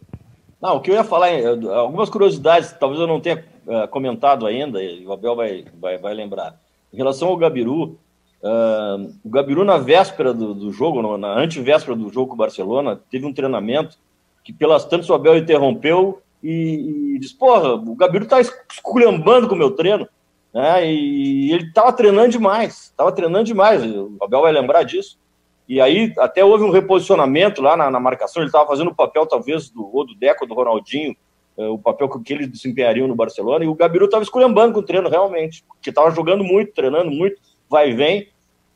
Não, 0.61 0.77
o 0.77 0.81
que 0.81 0.93
eu 0.93 0.95
ia 0.95 1.03
falar, 1.03 1.31
algumas 1.75 2.09
curiosidades, 2.09 2.71
talvez 2.71 3.01
eu 3.01 3.09
não 3.09 3.21
tenha 3.21 3.45
uh, 3.67 3.89
comentado 3.89 4.47
ainda, 4.47 4.81
e 4.81 5.05
o 5.05 5.13
Abel 5.13 5.35
vai, 5.35 5.65
vai, 5.81 5.99
vai 5.99 6.15
lembrar. 6.15 6.57
Em 6.93 6.97
relação 6.97 7.27
ao 7.27 7.37
Gabiru, 7.37 7.99
uh, 8.41 9.13
o 9.25 9.29
Gabiru, 9.29 9.65
na 9.65 9.79
véspera 9.79 10.33
do, 10.33 10.55
do 10.55 10.71
jogo, 10.71 11.19
na 11.19 11.37
antivéspera 11.37 11.97
do 11.97 12.09
jogo 12.09 12.29
com 12.29 12.35
o 12.35 12.39
Barcelona, 12.39 13.01
teve 13.11 13.27
um 13.27 13.35
treinamento 13.35 13.99
que, 14.45 14.53
pelas 14.53 14.85
tantas, 14.85 15.09
o 15.09 15.15
Abel 15.15 15.37
interrompeu 15.37 16.21
e, 16.43 17.15
e 17.15 17.19
disse: 17.19 17.37
Porra, 17.37 17.75
o 17.75 17.95
Gabiru 17.95 18.27
tá 18.27 18.41
esculhambando 18.41 19.49
com 19.49 19.55
o 19.55 19.59
meu 19.59 19.71
treino. 19.71 20.09
Né? 20.53 20.87
E 20.93 21.53
ele 21.53 21.69
estava 21.69 21.93
treinando 21.93 22.31
demais, 22.31 22.85
estava 22.91 23.13
treinando 23.13 23.45
demais. 23.45 23.83
O 23.85 24.19
Abel 24.21 24.43
vai 24.43 24.53
lembrar 24.53 24.83
disso. 24.83 25.19
E 25.69 25.81
aí 25.81 26.13
até 26.19 26.45
houve 26.45 26.65
um 26.65 26.71
reposicionamento 26.71 27.63
lá 27.63 27.77
na, 27.77 27.91
na 27.91 28.01
marcação. 28.01 28.43
Ele 28.43 28.49
estava 28.49 28.67
fazendo 28.67 28.91
o 28.91 28.95
papel, 28.95 29.27
talvez, 29.27 29.71
do, 29.71 29.89
ou 29.95 30.07
do 30.07 30.15
Deco, 30.15 30.47
do 30.47 30.55
Ronaldinho, 30.55 31.17
é, 31.57 31.67
o 31.67 31.79
papel 31.79 32.09
que 32.09 32.33
eles 32.33 32.49
desempenhariam 32.49 33.09
no 33.09 33.15
Barcelona. 33.15 33.65
E 33.65 33.69
o 33.69 33.75
Gabiru 33.75 34.07
estava 34.07 34.23
esculhambando 34.23 34.75
com 34.75 34.81
o 34.81 34.85
treino, 34.85 35.09
realmente, 35.09 35.65
porque 35.67 35.91
estava 35.91 36.11
jogando 36.11 36.45
muito, 36.45 36.75
treinando 36.75 37.11
muito, 37.11 37.41
vai 37.71 37.91
e 37.91 37.95
vem. 37.95 38.29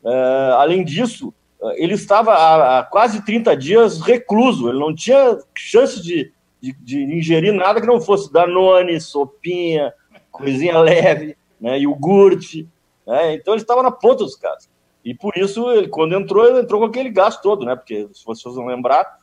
É, 0.05 0.53
além 0.57 0.85
disso, 0.85 1.35
ele 1.77 1.95
estava 1.95 2.33
há, 2.33 2.79
há, 2.79 2.83
quase 2.85 3.25
30 3.25 3.57
dias 3.57 4.01
recluso, 4.01 4.69
ele 4.69 4.79
não 4.79 4.95
tinha 4.95 5.39
chance 5.55 6.03
de, 6.03 6.33
de, 6.61 6.73
de 6.81 7.03
ingerir 7.03 7.53
nada 7.53 7.81
que 7.81 7.87
não 7.87 8.01
fosse 8.01 8.33
Danone, 8.33 9.01
sopinha, 9.01 9.93
coisinha 10.31 10.79
leve, 10.79 11.37
né, 11.61 11.79
iogurte. 11.79 12.69
Né, 13.07 13.35
então 13.35 13.55
ele 13.55 13.62
estava 13.62 13.83
na 13.83 13.91
ponta 13.91 14.25
dos 14.25 14.37
caras. 14.37 14.69
E 15.05 15.14
por 15.14 15.37
isso, 15.37 15.71
ele, 15.71 15.87
quando 15.87 16.17
entrou, 16.17 16.45
ele 16.45 16.59
entrou 16.59 16.81
com 16.81 16.89
aquele 16.89 17.11
gasto 17.11 17.41
todo, 17.41 17.64
né? 17.64 17.77
Porque, 17.77 18.09
se 18.12 18.25
vocês 18.25 18.57
vão 18.57 18.67
lembrar, 18.67 19.19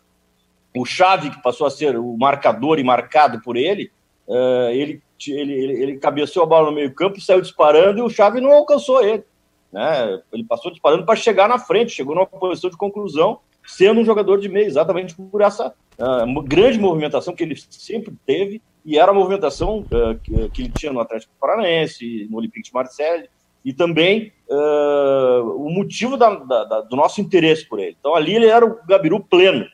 o 0.74 0.86
Chave, 0.86 1.30
que 1.30 1.44
passou 1.44 1.68
a 1.68 1.70
ser 1.70 1.98
o 1.98 2.18
marcador 2.18 2.80
e 2.80 2.84
marcado 2.86 3.41
por 3.41 3.58
ele, 3.58 3.91
uh, 4.26 4.70
ele, 4.72 5.04
ele, 5.28 5.54
ele, 5.54 5.74
ele 5.84 5.98
cabeceou 5.98 6.46
a 6.46 6.48
bola 6.48 6.70
no 6.70 6.76
meio-campo, 6.76 7.20
saiu 7.20 7.41
disparando 7.41 8.00
e 8.00 8.02
o 8.02 8.10
Chave 8.10 8.39
não 8.39 8.54
alcançou 8.54 9.04
ele. 9.04 9.26
Né? 9.74 10.22
Ele 10.32 10.44
passou 10.44 10.72
disparando 10.72 11.04
para 11.04 11.16
chegar 11.16 11.50
na 11.50 11.58
frente, 11.58 11.92
chegou 11.92 12.14
numa 12.14 12.28
posição 12.28 12.70
de 12.70 12.78
conclusão, 12.78 13.40
sendo 13.66 14.00
um 14.00 14.06
jogador 14.06 14.40
de 14.40 14.48
meio, 14.48 14.68
exatamente 14.68 15.16
por 15.16 15.42
essa 15.42 15.74
uh, 15.98 16.42
grande 16.44 16.78
movimentação 16.78 17.34
que 17.34 17.44
ele 17.44 17.56
sempre 17.56 18.14
teve, 18.24 18.62
e 18.86 19.00
era 19.00 19.12
a 19.12 19.16
movimentação 19.16 19.80
uh, 19.80 20.20
que, 20.22 20.50
que, 20.50 20.62
ele 20.62 20.74
tinha 20.78 20.94
no 20.94 21.00
Atlético 21.00 21.34
Paranaense, 21.40 22.28
no 22.30 22.38
Olympique 22.38 22.70
de 22.70 22.74
Marseille, 22.74 23.28
e 23.66 23.74
também 23.74 24.32
uh, 24.48 25.66
o 25.66 25.72
motivo 25.72 26.18
da, 26.18 26.36
da, 26.36 26.64
da, 26.66 26.82
do 26.82 26.96
nosso 26.96 27.20
interesse 27.20 27.68
por 27.68 27.80
ele. 27.80 27.96
Então, 28.00 28.14
ali 28.14 28.36
ele 28.36 28.48
era 28.48 28.64
o 28.64 28.78
Gabiru 28.86 29.22
pleno. 29.22 29.66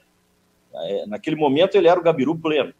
É, 0.73 1.05
naquele 1.07 1.35
momento, 1.35 1.75
ele 1.75 1.87
era 1.87 1.99
o 1.99 2.03
Gabiru 2.03 2.37
pleno. 2.37 2.71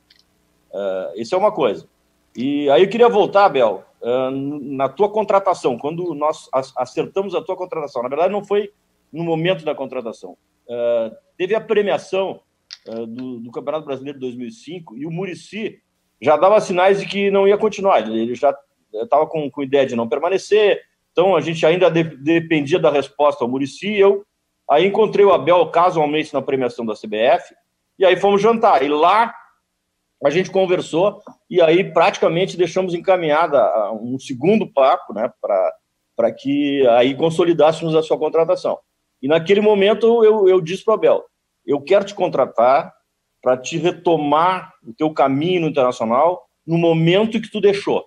Uh, 0.72 1.20
isso 1.20 1.34
é 1.34 1.38
uma 1.38 1.52
coisa. 1.52 1.88
E 2.36 2.70
aí 2.70 2.84
eu 2.84 2.90
queria 2.90 3.10
voltar, 3.10 3.46
Abel, 3.46 3.84
uh, 4.02 4.32
na 4.32 4.90
tua 4.90 5.10
contratação, 5.10 5.78
quando 5.78 6.14
nós 6.14 6.50
acertamos 6.76 7.36
a 7.36 7.42
tua 7.42 7.56
contratação. 7.56 8.04
Na 8.04 8.10
verdade, 8.10 8.32
não 8.32 8.44
foi 8.44 8.72
no 9.12 9.24
momento 9.24 9.64
da 9.66 9.76
contratação. 9.76 10.38
Uh, 10.68 11.16
teve 11.38 11.56
a 11.56 11.62
premiação 11.62 12.42
do, 13.08 13.40
do, 13.40 13.52
Campeonato 13.52 13.86
Brasileiro 13.86 14.18
de 14.18 14.26
2005 14.26 14.98
e 14.98 15.06
o 15.06 15.12
Murici 15.12 15.80
já 16.22 16.38
dava 16.38 16.62
sinais 16.62 17.00
de 17.00 17.06
que 17.06 17.30
não 17.30 17.48
ia 17.48 17.58
continuar. 17.58 18.08
Ele 18.08 18.36
já 18.36 18.56
estava 18.94 19.28
com, 19.28 19.50
com 19.50 19.64
ideia 19.64 19.86
de 19.86 19.96
não 19.96 20.08
permanecer, 20.08 20.82
então 21.12 21.36
a 21.36 21.42
gente 21.42 21.66
ainda 21.66 21.90
de, 21.90 22.04
dependia 22.04 22.80
da 22.80 22.90
resposta 22.90 23.44
ao 23.44 23.50
Murici. 23.50 23.94
Eu 23.96 24.26
aí 24.70 24.88
encontrei 24.88 25.26
o 25.26 25.34
Abel 25.34 25.66
casualmente 25.68 26.34
na 26.34 26.42
premiação 26.42 26.86
da 26.86 26.94
CBF 26.94 27.54
e 27.98 28.06
aí 28.06 28.16
fomos 28.16 28.42
jantar. 28.42 28.84
E 28.84 28.88
lá 28.88 29.34
a 30.24 30.30
gente 30.30 30.52
conversou 30.52 31.22
e 31.50 31.62
aí 31.62 31.94
praticamente 31.94 32.58
deixamos 32.58 32.94
encaminhada 32.94 33.92
um 33.94 34.20
segundo 34.20 34.72
papo, 34.72 35.14
né, 35.14 35.32
para 36.16 36.32
que 36.32 36.86
aí 36.88 37.16
consolidássemos 37.16 37.96
a 37.96 38.04
sua 38.04 38.18
contratação. 38.18 38.78
E 39.22 39.28
naquele 39.28 39.62
momento 39.62 40.24
eu, 40.24 40.48
eu 40.48 40.60
disse 40.62 40.84
para 40.84 40.92
o 40.92 40.96
Abel: 40.96 41.26
eu 41.66 41.82
quero 41.82 42.06
te 42.06 42.14
contratar 42.14 42.94
para 43.42 43.58
te 43.58 43.78
retomar 43.78 44.74
o 44.86 44.94
teu 44.94 45.14
caminho 45.14 45.62
no 45.62 45.68
internacional 45.68 46.46
no 46.66 46.78
momento 46.78 47.42
que 47.42 47.50
tu 47.50 47.62
deixou. 47.62 48.06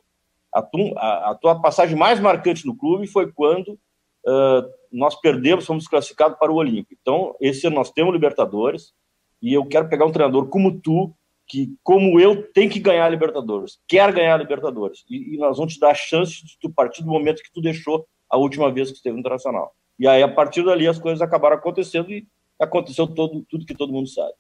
A, 0.55 0.61
tu, 0.61 0.93
a, 0.97 1.31
a, 1.31 1.35
tua 1.35 1.61
passagem 1.61 1.97
mais 1.97 2.21
marcante 2.21 2.67
no 2.67 2.77
clube 2.77 3.07
foi 3.07 3.33
quando 3.33 3.69
uh, 3.69 4.63
nós 4.93 5.19
perdemos, 5.19 5.65
fomos 5.65 5.89
classificados 5.89 6.39
para 6.39 6.53
o 6.53 6.57
Olímpico. 6.57 6.95
Então, 7.01 7.35
esse 7.41 7.67
ano 7.67 7.77
nós 7.77 7.91
temos 7.91 8.13
Libertadores 8.13 8.93
e 9.41 9.55
eu 9.55 9.65
quero 9.65 9.89
pegar 9.89 10.05
um 10.05 10.13
treinador 10.13 10.49
como 10.49 10.79
tu, 10.81 11.15
que, 11.53 11.69
como 11.83 12.19
eu, 12.19 12.51
tem 12.55 12.67
que 12.67 12.81
ganhar 12.81 13.05
a 13.05 13.11
Libertadores, 13.11 13.77
quer 13.87 14.11
ganhar 14.11 14.37
a 14.37 14.39
Libertadores. 14.39 15.05
E, 15.11 15.35
e, 15.35 15.37
nós 15.37 15.59
vamos 15.59 15.75
te 15.75 15.81
dar 15.81 15.91
a 15.91 15.95
chance 15.95 16.33
de 16.33 16.57
tu 16.59 16.71
partir 16.71 17.03
do 17.03 17.11
momento 17.11 17.43
que 17.43 17.53
tu 17.53 17.61
deixou 17.61 18.07
a 18.31 18.39
última 18.39 18.73
vez 18.73 18.91
que 18.91 18.97
esteve 18.97 19.13
no 19.13 19.21
Internacional. 19.21 19.71
E 19.99 20.09
aí, 20.09 20.23
a 20.23 20.29
partir 20.29 20.65
dali, 20.65 20.89
as 20.89 20.99
coisas 20.99 21.21
acabaram 21.21 21.57
acontecendo 21.57 22.11
e 22.11 22.27
aconteceu 22.59 23.07
todo, 23.07 23.45
tudo 23.51 23.67
que 23.67 23.75
todo 23.75 23.93
mundo 23.93 24.09
sabe. 24.09 24.33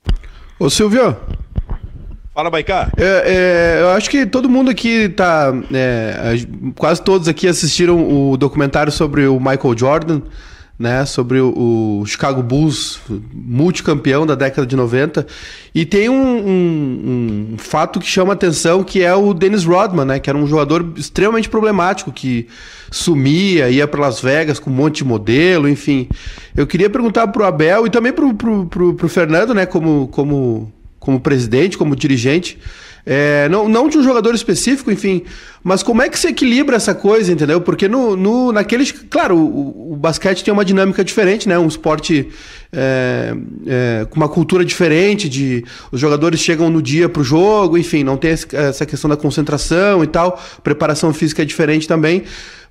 Ô, 0.58 0.70
Silvio, 0.70 1.14
Fala, 2.34 2.48
Baicá. 2.48 2.90
É, 2.96 3.76
é, 3.76 3.82
eu 3.82 3.90
acho 3.90 4.08
que 4.08 4.24
todo 4.24 4.48
mundo 4.48 4.70
aqui 4.70 5.10
tá. 5.10 5.52
É, 5.70 6.36
quase 6.78 7.02
todos 7.02 7.28
aqui 7.28 7.46
assistiram 7.46 8.08
o 8.08 8.38
documentário 8.38 8.90
sobre 8.90 9.26
o 9.26 9.38
Michael 9.38 9.76
Jordan, 9.76 10.22
né? 10.82 11.06
Sobre 11.06 11.38
o, 11.40 12.00
o 12.00 12.06
Chicago 12.06 12.42
Bulls, 12.42 13.00
multicampeão 13.32 14.26
da 14.26 14.34
década 14.34 14.66
de 14.66 14.74
90. 14.74 15.24
E 15.72 15.86
tem 15.86 16.08
um, 16.08 16.14
um, 16.14 17.48
um, 17.52 17.58
fato 17.58 18.00
que 18.00 18.06
chama 18.06 18.32
atenção 18.32 18.82
que 18.82 19.00
é 19.00 19.14
o 19.14 19.32
Dennis 19.32 19.64
Rodman, 19.64 20.04
né? 20.04 20.18
Que 20.18 20.28
era 20.28 20.36
um 20.36 20.46
jogador 20.46 20.92
extremamente 20.96 21.48
problemático, 21.48 22.10
que 22.10 22.48
sumia, 22.90 23.70
ia 23.70 23.86
para 23.86 24.00
Las 24.00 24.20
Vegas 24.20 24.58
com 24.58 24.70
um 24.70 24.74
monte 24.74 24.96
de 24.96 25.04
modelo, 25.04 25.68
enfim. 25.68 26.08
Eu 26.56 26.66
queria 26.66 26.90
perguntar 26.90 27.28
pro 27.28 27.44
Abel 27.44 27.86
e 27.86 27.90
também 27.90 28.12
pro, 28.12 28.34
pro 28.34 29.08
Fernando, 29.08 29.54
né? 29.54 29.64
Como. 29.64 30.08
como 30.08 30.72
como 31.02 31.18
presidente, 31.18 31.76
como 31.76 31.96
dirigente, 31.96 32.56
É, 33.04 33.48
não, 33.48 33.68
não 33.68 33.88
de 33.88 33.98
um 33.98 34.02
jogador 34.02 34.32
específico, 34.32 34.90
enfim, 34.90 35.24
mas 35.62 35.82
como 35.82 36.02
é 36.02 36.08
que 36.08 36.18
se 36.18 36.28
equilibra 36.28 36.76
essa 36.76 36.94
coisa, 36.94 37.32
entendeu? 37.32 37.60
Porque 37.60 37.88
no, 37.88 38.16
no, 38.16 38.52
naqueles. 38.52 38.92
Claro, 38.92 39.36
o, 39.36 39.92
o 39.92 39.96
basquete 39.96 40.44
tem 40.44 40.52
uma 40.52 40.64
dinâmica 40.64 41.04
diferente, 41.04 41.48
né? 41.48 41.58
Um 41.58 41.66
esporte 41.66 42.28
é, 42.72 43.34
é, 43.66 44.06
com 44.08 44.16
uma 44.16 44.28
cultura 44.28 44.64
diferente, 44.64 45.28
de 45.28 45.64
os 45.90 46.00
jogadores 46.00 46.40
chegam 46.40 46.70
no 46.70 46.80
dia 46.80 47.08
pro 47.08 47.24
jogo, 47.24 47.76
enfim, 47.76 48.04
não 48.04 48.16
tem 48.16 48.30
essa 48.30 48.86
questão 48.86 49.10
da 49.10 49.16
concentração 49.16 50.02
e 50.02 50.06
tal, 50.06 50.40
preparação 50.62 51.12
física 51.12 51.42
é 51.42 51.44
diferente 51.44 51.86
também. 51.88 52.22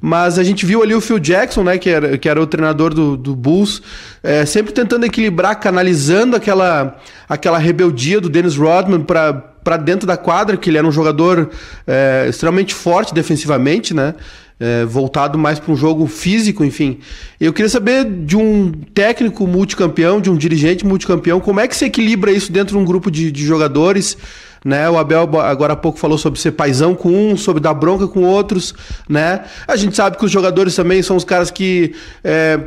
Mas 0.02 0.40
a 0.40 0.44
gente 0.44 0.66
viu 0.66 0.82
ali 0.82 0.96
o 0.96 1.00
Phil 1.00 1.20
Jackson, 1.20 1.64
né, 1.64 1.78
que 1.78 1.88
era, 1.88 2.18
que 2.18 2.28
era 2.28 2.42
o 2.42 2.48
treinador 2.48 2.92
do, 2.92 3.16
do 3.16 3.36
Bulls, 3.36 3.84
é, 4.24 4.46
sempre 4.48 4.74
tentando 4.74 5.06
equilibrar, 5.06 5.60
canalizando 5.60 6.36
aquela, 6.36 6.98
aquela 7.30 7.60
rebeldia 7.60 8.20
do 8.20 8.28
Dennis 8.28 8.58
Rodman 8.58 9.02
para 9.02 9.52
para 9.64 9.78
dentro 9.78 10.08
da 10.08 10.18
quadra, 10.18 10.58
que 10.58 10.70
ele 10.70 10.78
era 10.78 10.88
um 10.88 10.92
jogador 10.92 11.50
é, 11.86 12.26
extremamente 12.30 12.74
forte 12.74 13.14
defensivamente, 13.14 13.94
né? 13.94 14.16
É, 14.60 14.86
voltado 14.86 15.40
mais 15.40 15.58
para 15.58 15.72
um 15.72 15.76
jogo 15.76 16.06
físico, 16.06 16.64
enfim. 16.64 17.00
Eu 17.40 17.52
queria 17.52 17.70
saber 17.70 18.06
de 18.06 18.38
um 18.38 18.72
técnico 18.94 19.48
multicampeão, 19.48 20.22
de 20.22 20.30
um 20.30 20.38
dirigente 20.38 20.86
multicampeão, 20.86 21.40
como 21.40 21.60
é 21.60 21.68
que 21.68 21.76
se 21.76 21.86
equilibra 21.86 22.32
isso 22.32 22.52
dentro 22.52 22.78
de 22.78 22.84
um 22.84 22.86
grupo 22.86 23.10
de, 23.10 23.32
de 23.32 23.44
jogadores 23.44 24.16
né? 24.64 24.88
O 24.90 24.98
Abel 24.98 25.28
agora 25.40 25.74
há 25.74 25.76
pouco 25.76 25.98
falou 25.98 26.18
sobre 26.18 26.40
ser 26.40 26.52
paisão 26.52 26.94
com 26.94 27.10
um, 27.10 27.36
sobre 27.36 27.60
dar 27.60 27.74
bronca 27.74 28.08
com 28.08 28.22
outros, 28.24 28.76
né? 29.10 29.42
A 29.68 29.76
gente 29.76 29.96
sabe 29.96 30.18
que 30.18 30.26
os 30.26 30.32
jogadores 30.32 30.76
também 30.76 31.02
são 31.02 31.16
os 31.16 31.24
caras 31.24 31.50
que 31.50 31.96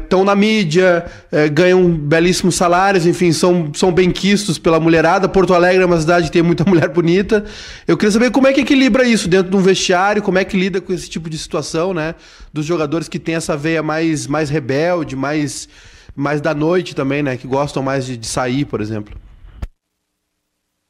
estão 0.03 0.23
é, 0.23 0.25
na 0.25 0.35
mídia, 0.35 1.05
é, 1.31 1.49
ganham 1.49 1.89
belíssimos 1.89 2.57
salários, 2.57 3.07
enfim, 3.07 3.33
são, 3.33 3.71
são 3.75 3.93
bem 3.93 4.11
quistos 4.11 4.59
pela 4.59 4.81
mulherada. 4.81 5.29
Porto 5.29 5.55
Alegre 5.55 5.83
é 5.83 5.87
uma 5.87 6.01
cidade 6.01 6.27
que 6.27 6.33
tem 6.33 6.43
muita 6.43 6.65
mulher 6.69 6.89
bonita. 6.89 7.45
Eu 7.87 7.97
queria 7.97 8.11
saber 8.11 8.31
como 8.33 8.49
é 8.49 8.53
que 8.53 8.63
equilibra 8.63 9.07
isso 9.07 9.29
dentro 9.29 9.51
de 9.51 9.57
um 9.57 9.63
vestiário, 9.63 10.21
como 10.21 10.39
é 10.39 10.45
que 10.45 10.57
lida 10.57 10.81
com 10.81 10.93
esse 10.93 11.09
tipo 11.09 11.31
de 11.31 11.39
situação, 11.39 11.95
né? 11.95 12.17
Dos 12.53 12.67
jogadores 12.67 13.09
que 13.09 13.21
têm 13.21 13.37
essa 13.37 13.57
veia 13.57 13.83
mais, 13.85 14.27
mais 14.27 14.51
rebelde, 14.51 15.15
mais, 15.15 15.69
mais 16.17 16.41
da 16.41 16.53
noite 16.53 16.93
também, 16.93 17.23
né? 17.23 17.37
Que 17.37 17.47
gostam 17.47 17.85
mais 17.85 18.05
de, 18.05 18.17
de 18.17 18.27
sair, 18.27 18.65
por 18.65 18.81
exemplo. 18.81 19.24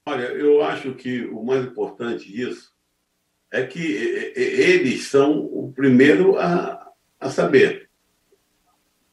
Olha, 0.07 0.25
eu 0.25 0.63
acho 0.63 0.95
que 0.95 1.25
o 1.25 1.43
mais 1.43 1.65
importante 1.65 2.31
disso 2.31 2.75
é 3.51 3.65
que 3.65 3.81
eles 4.37 5.07
são 5.07 5.39
o 5.41 5.73
primeiro 5.73 6.39
a, 6.39 6.93
a 7.19 7.31
saber. 7.31 7.89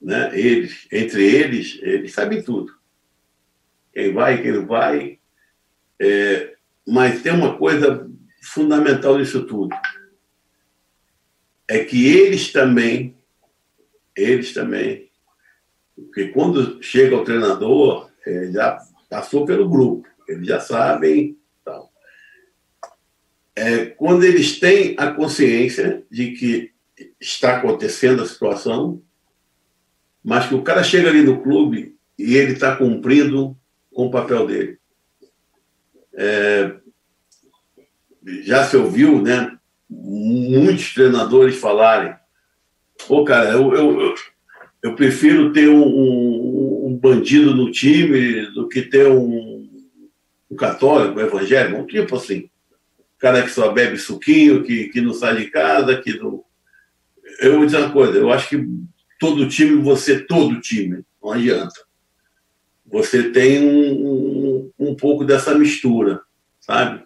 Né? 0.02 0.38
Eles, 0.38 0.88
entre 0.92 1.24
eles, 1.24 1.80
eles 1.82 2.12
sabem 2.12 2.44
tudo. 2.44 2.76
Quem 3.94 4.12
vai, 4.12 4.42
quem 4.42 4.52
não 4.52 4.68
vai. 4.68 5.20
É, 5.98 6.58
mas 6.86 7.22
tem 7.22 7.32
uma 7.32 7.58
coisa 7.58 8.10
fundamental 8.44 9.18
nisso 9.18 9.46
tudo. 9.46 9.74
É 11.70 11.86
que 11.86 12.06
eles 12.06 12.52
também, 12.52 13.16
eles 14.14 14.54
também, 14.54 15.10
porque 15.96 16.30
quando 16.30 16.84
chega 16.84 17.16
o 17.16 17.24
treinador, 17.24 18.12
é, 18.26 18.52
já 18.52 18.78
passou 19.10 19.46
pelo 19.46 19.70
grupo 19.70 20.11
eles 20.32 20.48
já 20.48 20.60
sabem. 20.60 21.38
Tal. 21.64 21.92
É, 23.56 23.86
quando 23.86 24.24
eles 24.24 24.60
têm 24.60 24.96
a 24.98 25.12
consciência 25.12 26.04
de 26.10 26.32
que 26.32 26.72
está 27.20 27.58
acontecendo 27.58 28.22
a 28.22 28.28
situação, 28.28 29.02
mas 30.24 30.48
que 30.48 30.56
o 30.56 30.62
cara 30.62 30.84
chega 30.84 31.10
ali 31.10 31.24
no 31.24 31.42
clube 31.42 31.96
e 32.18 32.36
ele 32.36 32.54
está 32.54 32.76
cumprindo 32.76 33.58
com 33.92 34.08
o 34.08 34.12
papel 34.12 34.46
dele. 34.46 34.78
É, 36.14 36.76
já 38.44 38.64
se 38.64 38.78
ouviu, 38.78 39.22
né? 39.22 39.58
Muitos 39.90 40.94
treinadores 40.94 41.58
falarem: 41.58 42.14
pô, 43.08 43.24
cara, 43.24 43.52
eu, 43.52 43.74
eu, 43.74 44.16
eu 44.84 44.96
prefiro 44.96 45.52
ter 45.52 45.68
um, 45.70 45.84
um, 45.84 46.88
um 46.88 46.98
bandido 46.98 47.56
no 47.56 47.72
time 47.72 48.46
do 48.54 48.68
que 48.68 48.84
ter 48.84 49.08
um 49.08 49.61
o 50.52 50.56
católico, 50.56 51.18
o 51.18 51.22
evangélico, 51.22 51.80
um 51.80 51.88
tipo 51.88 52.18
assim. 52.18 52.50
Cara 53.18 53.42
que 53.42 53.50
só 53.50 53.72
bebe 53.72 53.98
suquinho, 53.98 54.64
que, 54.64 54.90
que 54.90 55.00
não 55.00 55.14
sai 55.14 55.38
de 55.38 55.50
casa, 55.50 56.02
que 56.02 56.18
não. 56.20 56.44
Eu 57.40 57.56
vou 57.56 57.66
dizer 57.66 57.78
uma 57.78 57.92
coisa, 57.92 58.18
eu 58.18 58.32
acho 58.32 58.50
que 58.50 58.68
todo 59.18 59.48
time, 59.48 59.82
você, 59.82 60.20
todo 60.20 60.60
time, 60.60 61.06
não 61.24 61.32
adianta. 61.32 61.80
Você 62.86 63.30
tem 63.32 63.64
um, 63.64 63.92
um, 63.92 64.72
um 64.78 64.96
pouco 64.96 65.24
dessa 65.24 65.56
mistura, 65.56 66.22
sabe? 66.60 67.02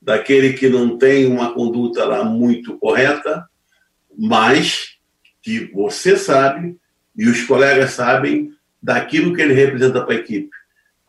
Daquele 0.00 0.54
que 0.54 0.68
não 0.68 0.98
tem 0.98 1.26
uma 1.26 1.54
conduta 1.54 2.04
lá 2.04 2.24
muito 2.24 2.76
correta, 2.78 3.46
mas 4.18 4.96
que 5.40 5.70
você 5.72 6.16
sabe 6.16 6.76
e 7.16 7.28
os 7.28 7.44
colegas 7.44 7.92
sabem 7.92 8.52
daquilo 8.82 9.34
que 9.34 9.42
ele 9.42 9.54
representa 9.54 10.02
para 10.02 10.14
a 10.14 10.18
equipe. 10.18 10.50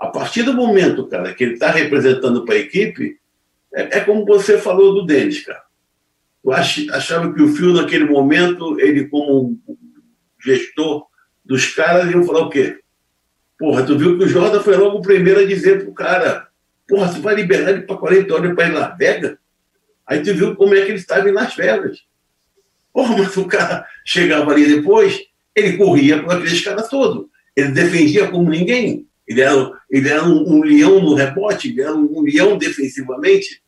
A 0.04 0.08
partir 0.08 0.44
do 0.44 0.54
momento, 0.54 1.08
cara, 1.08 1.34
que 1.34 1.46
ele 1.46 1.54
está 1.54 1.72
representando 1.72 2.44
para 2.44 2.56
a 2.56 2.58
equipe, 2.58 3.18
é, 3.74 4.00
é, 4.00 4.02
como 4.02 4.26
você 4.26 4.58
falou 4.58 4.94
do 4.94 5.06
Denis, 5.06 5.46
cara. 5.46 5.64
Eu 6.44 6.52
ach, 6.52 6.90
achava 6.90 7.34
que 7.34 7.42
o 7.42 7.48
Fio, 7.48 7.72
naquele 7.72 8.04
momento, 8.04 8.78
ele, 8.82 9.08
como 9.08 9.58
gestor 10.44 11.06
dos 11.46 11.68
caras, 11.74 12.12
iam 12.12 12.26
falar 12.26 12.42
o 12.42 12.50
quê? 12.50 12.82
Porra, 13.58 13.86
tu 13.86 13.98
viu 13.98 14.18
que 14.18 14.26
o 14.26 14.28
Jordan 14.28 14.60
foi 14.60 14.76
logo 14.76 14.98
o 14.98 15.02
primeiro 15.02 15.40
a 15.40 15.46
dizer 15.46 15.86
pro 15.86 15.94
cara: 15.94 16.50
Porra, 16.86 17.14
tu 17.14 17.22
vai 17.22 17.36
liberar 17.36 17.70
ele 17.70 17.84
para 17.84 17.96
40 17.96 18.34
horas 18.34 18.56
para 18.56 18.68
ir 18.68 18.74
Las 18.74 18.98
Vegas? 18.98 19.38
Aí 20.06 20.22
tu 20.22 20.34
viu 20.34 20.54
como 20.54 20.76
é 20.76 20.82
que 20.82 20.92
ele 20.92 20.98
estava 20.98 21.30
em 21.30 21.32
Las 21.32 21.56
Vegas. 21.56 22.00
Porra, 22.92 23.16
mas 23.20 23.38
o 23.38 23.48
cara 23.48 23.88
chegava 24.04 24.52
ali 24.52 24.68
depois, 24.68 25.18
ele 25.56 25.78
corria 25.78 26.22
com 26.22 26.30
aqueles 26.30 26.60
caras 26.60 26.90
todos. 26.90 27.28
Ele 27.56 27.70
defendia 27.70 28.28
como 28.28 28.50
ninguém. 28.50 29.08
Ele 29.28 29.42
era, 29.42 29.72
ele 29.90 30.10
era 30.10 30.24
um, 30.24 30.58
um 30.58 30.64
leão 30.64 31.00
no 31.02 31.16
rebote, 31.16 31.70
ele 31.70 31.82
era 31.82 31.94
um, 31.94 32.20
um 32.20 32.22
leão 32.22 32.58
defensivamente. 32.58 33.62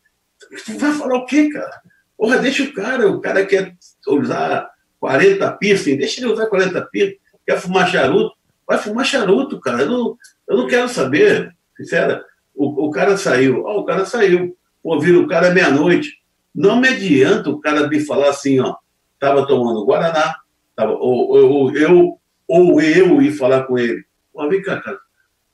Tu 0.65 0.77
vai 0.77 0.93
falar 0.93 1.17
o 1.17 1.25
quê, 1.25 1.49
cara? 1.49 1.81
Porra, 2.17 2.37
deixa 2.37 2.63
o 2.63 2.73
cara, 2.73 3.09
o 3.09 3.19
cara 3.19 3.45
quer 3.45 3.75
usar 4.07 4.69
40 4.99 5.51
piercing, 5.53 5.97
deixa 5.97 6.21
ele 6.21 6.31
usar 6.31 6.47
40 6.47 6.81
piercing, 6.91 7.17
quer 7.45 7.59
fumar 7.59 7.89
charuto, 7.89 8.35
vai 8.67 8.77
fumar 8.77 9.05
charuto, 9.05 9.59
cara. 9.59 9.83
Eu 9.83 9.89
não, 9.89 10.17
eu 10.47 10.57
não 10.57 10.67
quero 10.67 10.87
saber, 10.89 11.53
sincera. 11.75 12.23
O, 12.53 12.87
o 12.87 12.91
cara 12.91 13.17
saiu, 13.17 13.63
ó, 13.65 13.79
o 13.79 13.85
cara 13.85 14.05
saiu. 14.05 14.57
Pô, 14.81 14.99
vira 14.99 15.19
o 15.19 15.27
cara 15.27 15.51
meia-noite. 15.51 16.19
Não 16.53 16.79
me 16.79 16.87
adianta 16.87 17.49
o 17.49 17.59
cara 17.59 17.87
me 17.87 17.99
falar 17.99 18.29
assim, 18.29 18.59
ó, 18.59 18.75
tava 19.19 19.45
tomando 19.45 19.85
Guaraná, 19.85 20.35
tava, 20.75 20.93
ou, 20.93 21.29
ou, 21.29 21.75
eu, 21.75 22.19
ou 22.47 22.81
eu 22.81 23.21
ir 23.21 23.31
falar 23.33 23.63
com 23.63 23.77
ele. 23.77 24.05
Pô, 24.31 24.47
vem 24.47 24.61
cá, 24.61 24.79
cara, 24.79 24.99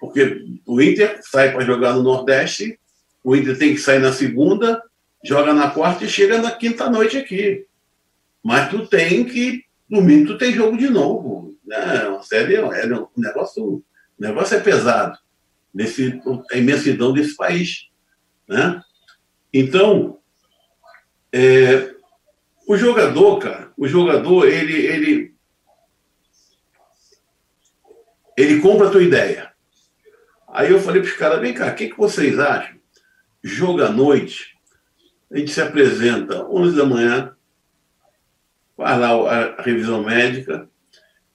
Porque 0.00 0.44
o 0.66 0.80
Inter 0.80 1.20
sai 1.22 1.52
para 1.52 1.64
jogar 1.64 1.94
no 1.94 2.02
Nordeste, 2.02 2.78
o 3.24 3.34
Inter 3.34 3.58
tem 3.58 3.74
que 3.74 3.80
sair 3.80 3.98
na 3.98 4.12
segunda, 4.12 4.82
joga 5.24 5.52
na 5.52 5.70
quarta 5.70 6.04
e 6.04 6.08
chega 6.08 6.38
na 6.40 6.50
quinta 6.50 6.88
noite 6.88 7.16
aqui. 7.16 7.66
Mas 8.42 8.70
tu 8.70 8.86
tem 8.86 9.24
que. 9.24 9.64
Domingo 9.88 10.28
tu 10.28 10.38
tem 10.38 10.52
jogo 10.52 10.76
de 10.76 10.88
novo. 10.88 11.56
Né? 11.64 12.08
Uma 12.08 12.22
série, 12.22 12.54
é, 12.56 12.60
um 12.62 13.08
negócio, 13.16 13.64
o 13.64 13.84
negócio 14.18 14.56
é 14.56 14.60
pesado. 14.60 15.18
Nesse, 15.74 16.20
a 16.52 16.56
imensidão 16.56 17.12
desse 17.12 17.36
país. 17.36 17.88
Né? 18.48 18.80
Então, 19.52 20.18
é, 21.32 21.94
o 22.66 22.76
jogador, 22.76 23.38
cara, 23.38 23.72
o 23.76 23.86
jogador, 23.86 24.46
ele, 24.46 24.74
ele, 24.74 25.34
ele 28.36 28.60
compra 28.60 28.88
a 28.88 28.90
tua 28.90 29.02
ideia. 29.02 29.52
Aí 30.56 30.70
eu 30.70 30.80
falei 30.80 31.02
para 31.02 31.10
os 31.10 31.16
caras, 31.18 31.38
vem 31.38 31.52
cá, 31.52 31.70
o 31.70 31.74
que, 31.74 31.90
que 31.90 31.98
vocês 31.98 32.38
acham? 32.38 32.76
Jogo 33.44 33.82
à 33.82 33.90
noite, 33.90 34.56
a 35.30 35.36
gente 35.36 35.50
se 35.50 35.60
apresenta 35.60 36.46
11 36.48 36.74
da 36.74 36.86
manhã, 36.86 37.36
faz 38.74 38.98
lá 38.98 39.10
a 39.10 39.60
revisão 39.60 40.02
médica, 40.02 40.66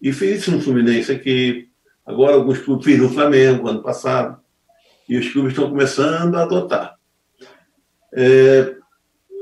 e 0.01 0.11
fiz 0.11 0.39
isso 0.39 0.51
no 0.51 0.59
Fluminense 0.59 1.11
aqui, 1.11 1.69
agora 2.03 2.33
alguns 2.33 2.57
clubes, 2.57 2.83
fiz 2.83 2.97
no 2.97 3.09
Flamengo 3.09 3.67
ano 3.67 3.83
passado, 3.83 4.41
e 5.07 5.15
os 5.15 5.31
clubes 5.31 5.51
estão 5.51 5.69
começando 5.69 6.35
a 6.35 6.41
adotar. 6.41 6.95
É, 8.15 8.75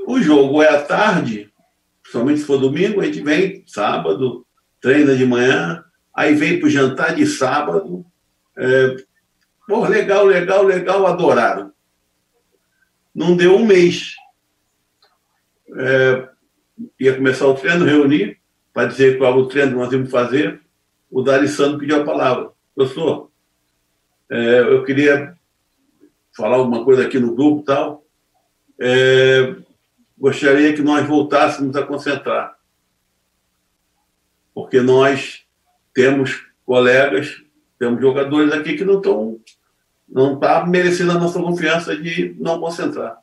o 0.06 0.20
jogo 0.20 0.62
é 0.62 0.76
à 0.76 0.82
tarde, 0.82 1.54
principalmente 2.02 2.42
se 2.42 2.46
for 2.46 2.58
domingo, 2.58 3.00
a 3.00 3.06
gente 3.06 3.22
vem 3.22 3.64
sábado, 3.66 4.46
treina 4.82 5.16
de 5.16 5.26
manhã, 5.26 5.86
aí 6.14 6.36
vem 6.36 6.60
para 6.60 6.68
o 6.68 6.70
jantar 6.70 7.16
de 7.16 7.26
sábado, 7.26 8.06
é, 8.58 9.08
Pô, 9.70 9.86
legal, 9.86 10.26
legal, 10.26 10.64
legal, 10.64 11.06
adoraram. 11.06 11.72
Não 13.14 13.38
deu 13.38 13.56
um 13.56 13.64
mês. 13.64 14.16
É, 15.78 16.28
ia 17.00 17.16
começar 17.16 17.46
o 17.46 17.54
treino, 17.54 17.86
reunir, 17.86 18.40
para 18.74 18.88
dizer 18.88 19.20
qual 19.20 19.38
o 19.38 19.48
treino 19.48 19.74
que 19.74 19.78
nós 19.78 19.94
íamos 19.94 20.10
fazer. 20.10 20.60
O 21.12 21.22
D'Alessandro 21.22 21.78
pediu 21.78 22.02
a 22.02 22.04
palavra. 22.04 22.50
Professor, 22.74 23.30
é, 24.28 24.62
eu 24.62 24.84
queria 24.84 25.38
falar 26.36 26.56
alguma 26.56 26.84
coisa 26.84 27.06
aqui 27.06 27.20
no 27.20 27.36
grupo 27.36 27.62
e 27.62 27.66
tal. 27.66 28.04
É, 28.80 29.56
gostaria 30.18 30.74
que 30.74 30.82
nós 30.82 31.06
voltássemos 31.06 31.76
a 31.76 31.86
concentrar. 31.86 32.58
Porque 34.52 34.82
nós 34.82 35.46
temos 35.94 36.48
colegas, 36.66 37.44
temos 37.78 38.02
jogadores 38.02 38.52
aqui 38.52 38.76
que 38.76 38.84
não 38.84 38.98
estão 38.98 39.40
não 40.12 40.36
está 40.36 40.66
merecendo 40.66 41.12
a 41.12 41.20
nossa 41.20 41.40
confiança 41.40 41.96
de 41.96 42.36
não 42.40 42.60
concentrar. 42.60 43.20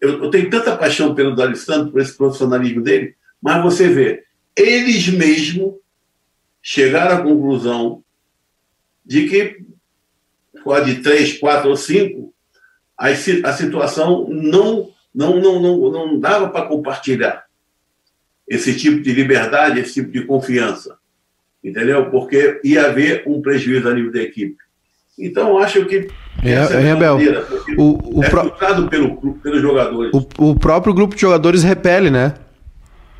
Eu, 0.00 0.24
eu 0.24 0.30
tenho 0.30 0.48
tanta 0.48 0.76
paixão 0.76 1.14
pelo 1.14 1.34
D'Alessandro, 1.34 1.90
por 1.90 2.00
esse 2.00 2.16
profissionalismo 2.16 2.82
dele, 2.82 3.14
mas 3.42 3.62
você 3.62 3.88
vê, 3.88 4.24
eles 4.56 5.08
mesmos 5.08 5.74
chegaram 6.62 7.16
à 7.16 7.22
conclusão 7.22 8.02
de 9.04 9.28
que 9.28 9.64
pode 10.62 11.02
três, 11.02 11.38
quatro 11.38 11.68
ou 11.68 11.76
cinco, 11.76 12.32
a, 12.96 13.08
a 13.08 13.52
situação 13.52 14.26
não, 14.30 14.90
não, 15.14 15.40
não, 15.40 15.60
não, 15.60 15.90
não 15.90 16.20
dava 16.20 16.48
para 16.48 16.66
compartilhar 16.66 17.44
esse 18.48 18.76
tipo 18.76 19.02
de 19.02 19.12
liberdade, 19.12 19.80
esse 19.80 19.94
tipo 19.94 20.10
de 20.10 20.24
confiança. 20.24 20.98
Entendeu? 21.62 22.10
Porque 22.10 22.60
ia 22.62 22.86
haver 22.86 23.24
um 23.26 23.40
prejuízo 23.40 23.88
a 23.88 23.94
nível 23.94 24.12
da 24.12 24.22
equipe. 24.22 24.56
Então, 25.18 25.58
acho 25.58 25.84
que. 25.84 26.08
É, 26.42 26.52
é 26.52 26.78
Rebel. 26.80 27.18
O, 27.78 28.18
o 28.18 28.24
é 28.24 28.28
pro... 28.28 28.50
pelo, 28.88 29.34
pelos 29.36 29.62
jogadores. 29.62 30.12
O, 30.12 30.50
o 30.50 30.58
próprio 30.58 30.92
grupo 30.92 31.14
de 31.14 31.20
jogadores 31.20 31.62
repele, 31.62 32.10
né? 32.10 32.34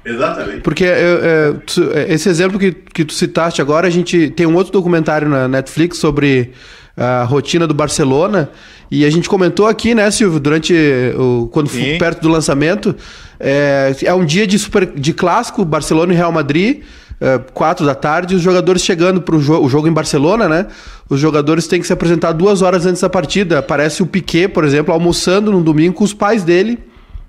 Exatamente. 0.04 0.60
Porque 0.60 0.84
é, 0.84 1.54
é, 1.94 2.12
esse 2.12 2.28
exemplo 2.28 2.58
que, 2.58 2.72
que 2.72 3.04
tu 3.04 3.14
citaste 3.14 3.62
agora, 3.62 3.86
a 3.86 3.90
gente 3.90 4.28
tem 4.30 4.46
um 4.46 4.54
outro 4.54 4.72
documentário 4.72 5.28
na 5.28 5.48
Netflix 5.48 5.98
sobre 5.98 6.52
a 6.96 7.24
rotina 7.24 7.66
do 7.66 7.74
Barcelona. 7.74 8.50
E 8.90 9.04
a 9.04 9.10
gente 9.10 9.28
comentou 9.28 9.66
aqui, 9.66 9.94
né, 9.94 10.10
Silvio, 10.10 10.38
durante 10.38 10.74
o. 11.16 11.48
quando 11.50 11.68
foi 11.68 11.96
perto 11.98 12.20
do 12.20 12.28
lançamento. 12.28 12.94
É, 13.40 13.94
é 14.04 14.14
um 14.14 14.24
dia 14.24 14.46
de, 14.46 14.58
super, 14.58 14.86
de 14.86 15.12
clássico, 15.12 15.64
Barcelona 15.64 16.12
e 16.12 16.16
Real 16.16 16.30
Madrid. 16.30 16.82
É, 17.24 17.38
quatro 17.54 17.86
da 17.86 17.94
tarde, 17.94 18.34
os 18.34 18.42
jogadores 18.42 18.84
chegando 18.84 19.22
para 19.22 19.38
jo 19.38 19.58
o 19.58 19.66
jogo 19.66 19.88
em 19.88 19.92
Barcelona, 19.92 20.46
né? 20.46 20.66
Os 21.08 21.18
jogadores 21.18 21.66
têm 21.66 21.80
que 21.80 21.86
se 21.86 21.92
apresentar 21.92 22.32
duas 22.32 22.60
horas 22.60 22.84
antes 22.84 23.00
da 23.00 23.08
partida. 23.08 23.62
Parece 23.62 24.02
o 24.02 24.06
Piquet, 24.06 24.48
por 24.48 24.62
exemplo, 24.62 24.92
almoçando 24.92 25.50
num 25.50 25.62
domingo 25.62 25.94
com 25.94 26.04
os 26.04 26.12
pais 26.12 26.44
dele 26.44 26.78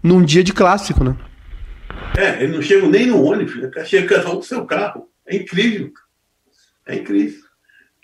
num 0.03 0.21
dia 0.21 0.43
de 0.43 0.51
clássico, 0.51 1.01
né? 1.01 1.15
É, 2.17 2.43
eles 2.43 2.53
não 2.53 2.61
chegam 2.61 2.89
nem 2.89 3.05
no 3.05 3.23
ônibus, 3.23 3.53
chega 3.85 4.17
cada 4.17 4.31
um 4.31 4.35
com 4.35 4.41
seu 4.41 4.65
carro. 4.65 5.07
É 5.25 5.37
incrível. 5.37 5.89
É 6.85 6.95
incrível. 6.95 7.39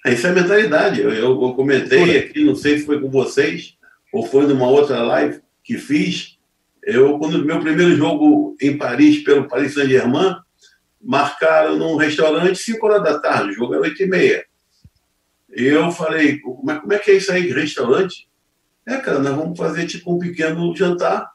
Essa 0.05 0.29
é 0.29 0.31
a 0.31 0.33
mentalidade. 0.33 1.01
Eu, 1.01 1.11
eu, 1.11 1.41
eu 1.43 1.53
comentei 1.55 2.17
aqui, 2.17 2.45
não 2.45 2.55
sei 2.55 2.77
se 2.77 2.85
foi 2.85 3.01
com 3.01 3.11
vocês 3.11 3.75
ou 4.13 4.25
foi 4.25 4.47
numa 4.47 4.67
outra 4.67 5.01
live 5.01 5.41
que 5.61 5.77
fiz. 5.77 6.37
Eu, 6.81 7.19
quando 7.19 7.43
meu 7.43 7.59
primeiro 7.59 7.97
jogo 7.97 8.55
em 8.61 8.77
Paris, 8.77 9.19
pelo 9.25 9.49
Paris 9.49 9.73
Saint-Germain, 9.73 10.37
marcaram 11.03 11.77
num 11.77 11.95
restaurante 11.95 12.57
5 12.57 12.85
horas 12.85 13.03
da 13.03 13.19
tarde, 13.19 13.51
o 13.51 13.53
jogo 13.53 13.73
era 13.73 13.83
8 13.83 14.03
e 14.03 14.07
meia. 14.07 14.45
Eu 15.49 15.91
falei, 15.91 16.35
é, 16.35 16.75
como 16.75 16.93
é 16.93 16.99
que 16.99 17.11
é 17.11 17.15
isso 17.15 17.31
aí, 17.31 17.51
restaurante? 17.51 18.27
É, 18.87 18.97
cara, 18.97 19.19
nós 19.19 19.35
vamos 19.35 19.57
fazer 19.57 19.85
tipo 19.85 20.15
um 20.15 20.19
pequeno 20.19 20.75
jantar. 20.75 21.29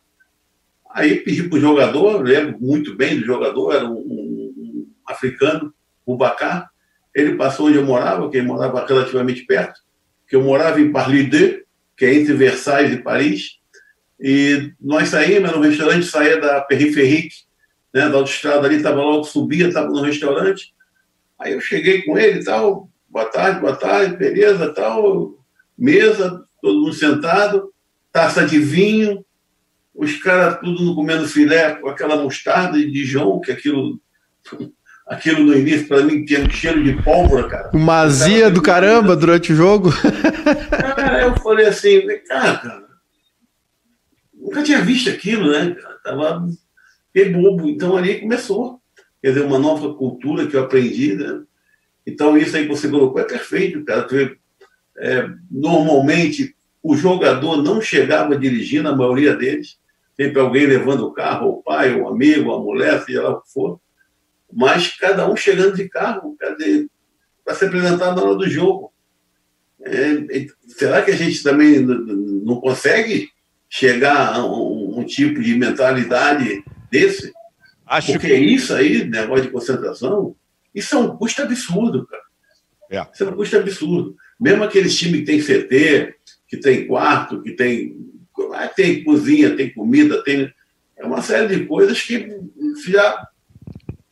Aí 0.91 1.17
pedi 1.17 1.43
para 1.43 1.59
o 1.59 1.61
jogador, 1.61 2.23
lembro 2.23 2.59
muito 2.59 2.97
bem 2.97 3.19
do 3.19 3.27
jogador, 3.27 3.75
era 3.75 3.85
um, 3.85 3.99
um, 3.99 4.55
um 4.57 4.87
africano, 5.07 5.73
Bacá. 6.07 6.71
Ele 7.15 7.35
passou 7.35 7.67
onde 7.67 7.77
eu 7.77 7.85
morava, 7.85 8.31
que 8.31 8.37
ele 8.37 8.47
morava 8.47 8.87
relativamente 8.87 9.45
perto, 9.45 9.81
que 10.29 10.37
eu 10.37 10.43
morava 10.43 10.81
em 10.81 10.93
Parly-de, 10.93 11.65
que 11.97 12.05
é 12.05 12.15
entre 12.15 12.35
Versailles 12.35 12.95
e 12.95 13.03
Paris. 13.03 13.59
E 14.21 14.73
nós 14.81 15.09
saímos, 15.09 15.51
no 15.53 15.61
restaurante 15.61 16.07
saía 16.07 16.41
da 16.41 16.61
Periférique, 16.61 17.46
né, 17.97 18.11
da 18.11 18.19
autoestrada 18.19 18.67
ali, 18.67 18.77
estava 18.77 19.01
logo, 19.01 19.25
subia, 19.25 19.69
estava 19.69 19.89
no 19.89 20.03
restaurante. 20.03 20.75
Aí 21.39 21.55
eu 21.55 21.61
cheguei 21.63 22.03
com 22.03 22.19
ele 22.19 22.41
e 22.41 22.45
tal, 22.45 22.91
boa 23.09 23.25
tarde, 23.25 23.61
boa 23.61 23.75
tarde, 23.75 24.19
beleza, 24.19 24.75
tal, 24.75 25.33
mesa, 25.79 26.45
todo 26.61 26.83
mundo 26.83 26.93
sentado, 26.93 27.73
taça 28.13 28.45
de 28.45 28.59
vinho, 28.59 29.25
os 29.95 30.19
caras 30.19 30.59
tudo 30.61 30.95
comendo 30.95 31.27
filé 31.27 31.77
com 31.77 31.89
aquela 31.89 32.23
mostarda 32.23 32.77
de 32.77 32.91
Dijon, 32.91 33.41
que 33.41 33.51
aquilo, 33.51 33.99
aquilo 35.09 35.43
no 35.43 35.57
início 35.57 35.89
para 35.89 36.03
mim 36.03 36.23
tinha 36.23 36.45
um 36.45 36.51
cheiro 36.51 36.85
de 36.85 37.03
pólvora, 37.03 37.49
cara. 37.49 37.71
Uma 37.73 38.01
azia 38.01 38.51
do 38.51 38.61
caramba 38.61 39.17
durante 39.17 39.55
o 39.55 39.57
jogo. 39.57 39.91
Cara, 40.71 41.23
eu 41.23 41.37
falei 41.37 41.65
assim, 41.65 42.07
cara, 42.29 42.59
cara, 42.59 42.87
nunca 44.35 44.63
tinha 44.63 44.83
visto 44.83 45.09
aquilo, 45.09 45.51
né? 45.51 45.75
Tava 46.05 46.47
fiquei 47.17 47.33
bobo. 47.33 47.69
Então 47.69 47.97
ali 47.97 48.21
começou. 48.21 48.81
Quer 49.23 49.29
dizer, 49.29 49.45
uma 49.45 49.59
nova 49.59 49.95
cultura 49.95 50.47
que 50.47 50.55
eu 50.55 50.63
aprendi, 50.63 51.15
né? 51.15 51.43
Então 52.07 52.37
isso 52.37 52.55
aí 52.57 52.65
que 52.65 52.69
você 52.69 52.89
colocou 52.89 53.21
é 53.21 53.25
perfeito, 53.25 53.83
cara. 53.85 54.07
É, 54.99 55.29
normalmente 55.51 56.55
o 56.83 56.95
jogador 56.95 57.63
não 57.63 57.81
chegava 57.81 58.37
dirigindo, 58.37 58.89
a 58.89 58.95
maioria 58.95 59.35
deles, 59.35 59.79
sempre 60.15 60.41
alguém 60.41 60.67
levando 60.67 61.05
o 61.05 61.13
carro, 61.13 61.49
o 61.49 61.63
pai, 61.63 61.99
o 61.99 62.07
amigo, 62.07 62.53
a 62.53 62.61
mulher, 62.61 63.03
seja 63.03 63.23
lá 63.23 63.31
o 63.31 63.43
que 63.43 63.51
for, 63.51 63.81
mas 64.53 64.97
cada 64.97 65.29
um 65.29 65.35
chegando 65.35 65.75
de 65.75 65.89
carro, 65.89 66.37
para 67.45 67.55
se 67.55 67.65
apresentar 67.65 68.15
na 68.15 68.23
hora 68.23 68.37
do 68.37 68.49
jogo. 68.49 68.93
É, 69.83 70.47
será 70.69 71.03
que 71.03 71.11
a 71.11 71.17
gente 71.17 71.43
também 71.43 71.81
não 71.81 72.61
consegue 72.61 73.31
chegar 73.69 74.35
a 74.35 74.47
um, 74.47 75.01
um 75.01 75.05
tipo 75.05 75.43
de 75.43 75.57
mentalidade 75.57 76.63
desse. 76.91 77.33
Acho 77.87 78.13
Porque 78.13 78.29
que... 78.29 78.35
isso 78.35 78.75
aí, 78.75 79.05
negócio 79.05 79.45
de 79.45 79.51
concentração, 79.51 80.35
isso 80.75 80.95
é 80.95 80.99
um 80.99 81.17
custo 81.17 81.43
absurdo, 81.43 82.07
cara. 82.07 82.23
É. 82.91 83.07
Isso 83.13 83.25
é 83.25 83.29
um 83.29 83.37
custo 83.37 83.57
absurdo. 83.57 84.17
Mesmo 84.39 84.65
aqueles 84.65 84.97
times 84.97 85.21
que 85.21 85.27
tem 85.27 85.41
CT, 85.41 86.15
que 86.49 86.57
tem 86.59 86.87
quarto, 86.87 87.43
que 87.43 87.53
tem, 87.53 87.97
tem 88.77 89.05
cozinha, 89.05 89.57
tem 89.57 89.73
comida, 89.73 90.23
tem. 90.23 90.53
É 90.97 91.05
uma 91.05 91.23
série 91.23 91.55
de 91.55 91.67
coisas 91.67 92.01
que 92.03 92.29
já. 92.89 93.29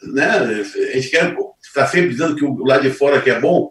Né, 0.03 0.27
a 0.27 0.97
gente 0.97 1.09
quer 1.09 1.35
está 1.75 1.87
sempre 1.87 2.11
dizendo 2.11 2.37
que 2.37 2.45
o 2.45 2.64
lado 2.64 2.83
de 2.83 2.91
fora 2.91 3.20
que 3.20 3.31
é 3.31 3.41
bom. 3.41 3.70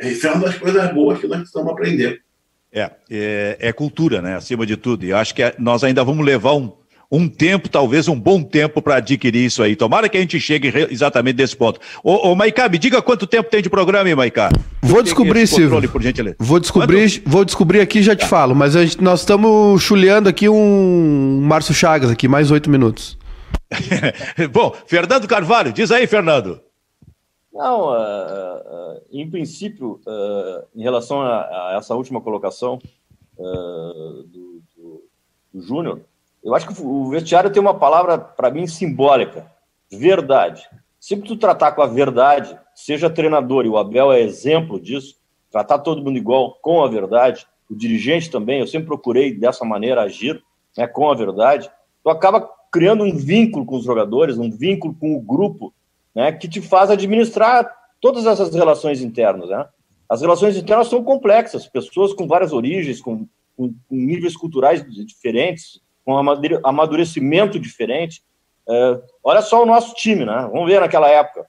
Isso 0.00 0.26
é 0.26 0.32
uma 0.32 0.46
das 0.46 0.56
coisas 0.56 0.92
boas 0.92 1.18
que 1.18 1.26
nós 1.26 1.38
precisamos 1.38 1.72
aprender. 1.72 2.22
É, 2.72 2.90
é, 3.10 3.56
é 3.60 3.72
cultura, 3.72 4.20
né? 4.20 4.36
Acima 4.36 4.66
de 4.66 4.76
tudo. 4.76 5.04
E 5.04 5.12
acho 5.12 5.34
que 5.34 5.42
é, 5.42 5.54
nós 5.58 5.82
ainda 5.82 6.04
vamos 6.04 6.24
levar 6.24 6.54
um, 6.54 6.72
um 7.10 7.26
tempo, 7.26 7.68
talvez 7.68 8.06
um 8.06 8.18
bom 8.18 8.42
tempo, 8.42 8.82
para 8.82 8.96
adquirir 8.96 9.46
isso 9.46 9.62
aí. 9.62 9.74
Tomara 9.74 10.08
que 10.08 10.16
a 10.16 10.20
gente 10.20 10.38
chegue 10.38 10.72
exatamente 10.90 11.36
desse 11.36 11.56
ponto. 11.56 11.80
Ô, 12.04 12.30
ô 12.30 12.34
Maiká, 12.34 12.68
me 12.68 12.78
diga 12.78 13.00
quanto 13.00 13.26
tempo 13.26 13.48
tem 13.48 13.62
de 13.62 13.70
programa, 13.70 14.08
hein, 14.08 14.14
Maiká? 14.14 14.50
Vou 14.82 15.02
descobrir, 15.02 15.46
Silvio. 15.46 15.88
Por 15.88 16.02
gentileza. 16.02 16.36
Vou 16.38 16.60
descobrir, 16.60 17.22
vou 17.24 17.44
descobrir 17.44 17.80
aqui 17.80 18.00
e 18.00 18.02
já 18.02 18.14
te 18.14 18.20
tá. 18.20 18.26
falo. 18.26 18.54
Mas 18.54 18.74
gente, 18.74 19.02
nós 19.02 19.20
estamos 19.20 19.82
chuleando 19.82 20.28
aqui 20.28 20.48
um 20.48 21.40
Márcio 21.42 21.72
Chagas 21.72 22.10
aqui, 22.10 22.28
mais 22.28 22.50
oito 22.50 22.68
minutos. 22.68 23.16
bom, 24.52 24.74
Fernando 24.86 25.26
Carvalho, 25.26 25.72
diz 25.72 25.90
aí, 25.90 26.06
Fernando. 26.06 26.60
Não, 27.52 27.88
uh, 27.88 27.92
uh, 27.92 29.02
em 29.10 29.28
princípio, 29.28 30.00
uh, 30.06 30.66
em 30.76 30.82
relação 30.82 31.22
a, 31.22 31.40
a, 31.40 31.74
essa 31.78 31.94
última 31.94 32.20
colocação 32.20 32.78
do, 33.36 34.62
do, 34.76 35.04
do 35.54 35.60
Júnior, 35.62 36.00
eu 36.48 36.54
acho 36.54 36.66
que 36.66 36.82
o 36.82 37.10
vestiário 37.10 37.52
tem 37.52 37.60
uma 37.60 37.74
palavra, 37.74 38.16
para 38.16 38.50
mim, 38.50 38.66
simbólica: 38.66 39.46
verdade. 39.92 40.66
Que 40.98 41.16
tu 41.16 41.36
tratar 41.36 41.72
com 41.72 41.82
a 41.82 41.86
verdade, 41.86 42.58
seja 42.74 43.10
treinador, 43.10 43.66
e 43.66 43.68
o 43.68 43.76
Abel 43.76 44.10
é 44.10 44.22
exemplo 44.22 44.80
disso, 44.80 45.16
tratar 45.50 45.80
todo 45.80 46.02
mundo 46.02 46.16
igual 46.16 46.58
com 46.62 46.82
a 46.82 46.88
verdade, 46.88 47.46
o 47.70 47.76
dirigente 47.76 48.30
também, 48.30 48.60
eu 48.60 48.66
sempre 48.66 48.86
procurei 48.86 49.32
dessa 49.32 49.62
maneira 49.62 50.02
agir, 50.02 50.42
né, 50.76 50.86
com 50.86 51.10
a 51.10 51.14
verdade, 51.14 51.70
tu 52.02 52.08
acaba 52.08 52.48
criando 52.72 53.04
um 53.04 53.14
vínculo 53.14 53.66
com 53.66 53.76
os 53.76 53.84
jogadores, 53.84 54.38
um 54.38 54.50
vínculo 54.50 54.94
com 54.94 55.16
o 55.16 55.20
grupo, 55.20 55.72
né, 56.14 56.32
que 56.32 56.48
te 56.48 56.62
faz 56.62 56.90
administrar 56.90 57.70
todas 58.00 58.24
essas 58.24 58.54
relações 58.54 59.02
internas. 59.02 59.50
Né? 59.50 59.66
As 60.08 60.22
relações 60.22 60.56
internas 60.56 60.88
são 60.88 61.04
complexas, 61.04 61.66
pessoas 61.66 62.14
com 62.14 62.26
várias 62.26 62.54
origens, 62.54 63.02
com, 63.02 63.26
com, 63.54 63.74
com 63.86 63.94
níveis 63.94 64.34
culturais 64.34 64.82
diferentes, 65.06 65.80
com 66.08 66.16
amadurecimento 66.64 67.60
diferente. 67.60 68.22
É, 68.66 69.00
olha 69.22 69.42
só 69.42 69.62
o 69.62 69.66
nosso 69.66 69.94
time, 69.94 70.24
né? 70.24 70.48
Vamos 70.50 70.66
ver 70.66 70.80
naquela 70.80 71.06
época. 71.06 71.44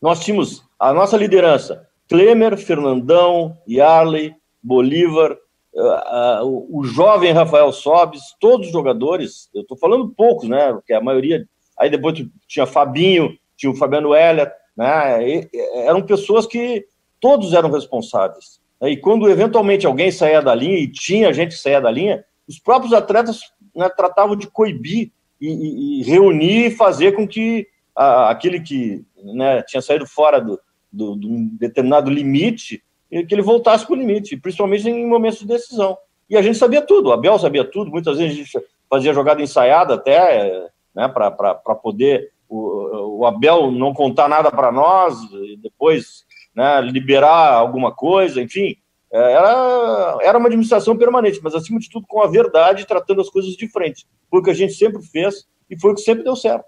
Nós 0.00 0.24
tínhamos 0.24 0.64
a 0.78 0.94
nossa 0.94 1.14
liderança: 1.14 1.86
Klemer, 2.08 2.56
Fernandão, 2.56 3.58
Yarley, 3.68 4.34
Bolívar, 4.62 5.36
uh, 5.74 6.42
uh, 6.42 6.46
o, 6.46 6.78
o, 6.78 6.84
jovem 6.84 7.32
Rafael 7.32 7.70
Sobes, 7.70 8.34
todos 8.40 8.68
os 8.68 8.72
jogadores. 8.72 9.50
Eu 9.54 9.60
estou 9.60 9.76
falando 9.76 10.08
poucos, 10.08 10.48
né? 10.48 10.72
Porque 10.72 10.94
a 10.94 11.00
maioria. 11.02 11.46
Aí 11.78 11.90
depois 11.90 12.14
tinha 12.48 12.64
Fabinho, 12.64 13.36
tinha 13.58 13.70
o 13.70 13.76
Fabiano 13.76 14.14
Heller, 14.14 14.50
né? 14.74 15.28
E, 15.28 15.50
eram 15.84 16.00
pessoas 16.00 16.46
que 16.46 16.86
todos 17.20 17.52
eram 17.52 17.70
responsáveis. 17.70 18.58
E 18.80 18.96
quando 18.96 19.28
eventualmente 19.28 19.84
alguém 19.84 20.10
saía 20.10 20.40
da 20.40 20.54
linha, 20.54 20.78
e 20.78 20.90
tinha 20.90 21.30
gente 21.30 21.54
que 21.54 21.60
saía 21.60 21.78
da 21.78 21.90
linha, 21.90 22.24
os 22.50 22.58
próprios 22.58 22.92
atletas 22.92 23.42
né, 23.74 23.88
tratavam 23.88 24.34
de 24.34 24.48
coibir 24.48 25.12
e, 25.40 26.00
e, 26.00 26.02
reunir 26.02 26.66
e 26.66 26.70
fazer 26.72 27.12
com 27.12 27.26
que 27.26 27.68
a, 27.94 28.28
aquele 28.28 28.60
que 28.60 29.04
né, 29.22 29.62
tinha 29.62 29.80
saído 29.80 30.04
fora 30.04 30.40
do, 30.40 30.60
do, 30.92 31.16
de 31.16 31.28
um 31.28 31.48
determinado 31.56 32.10
limite, 32.10 32.82
que 33.08 33.32
ele 33.32 33.40
voltasse 33.40 33.86
para 33.86 33.94
o 33.94 33.98
limite, 33.98 34.36
principalmente 34.36 34.88
em 34.88 35.06
momentos 35.06 35.38
de 35.38 35.46
decisão. 35.46 35.96
E 36.28 36.36
a 36.36 36.42
gente 36.42 36.58
sabia 36.58 36.82
tudo, 36.82 37.08
o 37.10 37.12
Abel 37.12 37.38
sabia 37.38 37.64
tudo, 37.64 37.88
muitas 37.90 38.18
vezes 38.18 38.32
a 38.32 38.36
gente 38.36 38.66
fazia 38.88 39.14
jogada 39.14 39.40
ensaiada 39.40 39.94
até, 39.94 40.68
né, 40.92 41.06
para 41.08 41.54
poder 41.76 42.32
o, 42.48 43.20
o, 43.20 43.26
Abel 43.26 43.70
não 43.70 43.94
contar 43.94 44.28
nada 44.28 44.50
para 44.50 44.72
nós, 44.72 45.16
e 45.32 45.56
depois 45.56 46.24
né, 46.52 46.80
liberar 46.80 47.52
alguma 47.52 47.92
coisa, 47.92 48.42
enfim. 48.42 48.76
É, 49.12 49.32
era, 49.32 50.18
era 50.22 50.38
uma 50.38 50.46
administração 50.46 50.96
permanente, 50.96 51.40
mas 51.42 51.54
acima 51.54 51.80
de 51.80 51.90
tudo 51.90 52.06
com 52.06 52.22
a 52.22 52.28
verdade, 52.28 52.86
tratando 52.86 53.20
as 53.20 53.28
coisas 53.28 53.52
de 53.52 53.68
frente. 53.68 54.06
Foi 54.30 54.40
o 54.40 54.42
que 54.42 54.50
a 54.50 54.54
gente 54.54 54.74
sempre 54.74 55.02
fez 55.02 55.46
e 55.68 55.78
foi 55.78 55.92
o 55.92 55.94
que 55.94 56.00
sempre 56.00 56.22
deu 56.22 56.36
certo. 56.36 56.66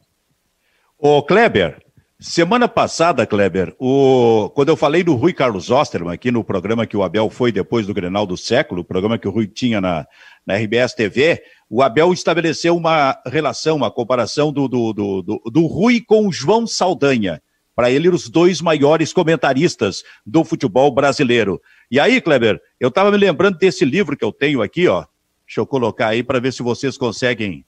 Ô 0.98 1.22
Kleber, 1.22 1.80
semana 2.20 2.68
passada, 2.68 3.26
Kleber, 3.26 3.74
o... 3.78 4.50
quando 4.54 4.70
eu 4.70 4.76
falei 4.76 5.04
do 5.04 5.14
Rui 5.14 5.32
Carlos 5.32 5.70
Osterman, 5.70 6.12
aqui 6.12 6.30
no 6.30 6.44
programa 6.44 6.86
que 6.86 6.96
o 6.96 7.02
Abel 7.02 7.30
foi 7.30 7.52
depois 7.52 7.86
do 7.86 7.94
Grenal 7.94 8.26
do 8.26 8.36
Século, 8.36 8.82
o 8.82 8.84
programa 8.84 9.18
que 9.18 9.28
o 9.28 9.30
Rui 9.30 9.46
tinha 9.46 9.80
na, 9.80 10.06
na 10.44 10.56
RBS 10.56 10.94
TV, 10.94 11.42
o 11.70 11.80
Abel 11.80 12.12
estabeleceu 12.12 12.76
uma 12.76 13.16
relação, 13.26 13.76
uma 13.76 13.90
comparação 13.90 14.52
do, 14.52 14.66
do, 14.66 14.92
do, 14.92 15.22
do, 15.22 15.42
do 15.46 15.66
Rui 15.66 16.00
com 16.00 16.26
o 16.26 16.32
João 16.32 16.66
Saldanha. 16.66 17.40
Para 17.74 17.90
ele, 17.90 18.08
os 18.08 18.28
dois 18.28 18.60
maiores 18.60 19.12
comentaristas 19.12 20.02
do 20.26 20.44
futebol 20.44 20.90
brasileiro. 20.92 21.60
E 21.90 21.98
aí, 21.98 22.20
Kleber, 22.20 22.60
eu 22.78 22.88
estava 22.88 23.10
me 23.10 23.16
lembrando 23.16 23.56
desse 23.56 23.84
livro 23.84 24.16
que 24.16 24.24
eu 24.24 24.32
tenho 24.32 24.60
aqui, 24.60 24.86
ó. 24.88 25.06
Deixa 25.46 25.60
eu 25.60 25.66
colocar 25.66 26.08
aí 26.08 26.22
para 26.22 26.40
ver 26.40 26.52
se 26.52 26.62
vocês 26.62 26.96
conseguem. 26.98 27.50
Deixa 27.50 27.66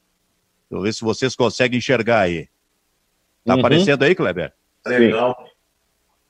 eu 0.70 0.82
ver 0.82 0.94
se 0.94 1.00
vocês 1.02 1.34
conseguem 1.34 1.78
enxergar 1.78 2.20
aí. 2.20 2.48
Tá 3.44 3.54
uhum. 3.54 3.60
aparecendo 3.60 4.02
aí, 4.02 4.14
Kleber? 4.14 4.52
Legal. 4.86 5.36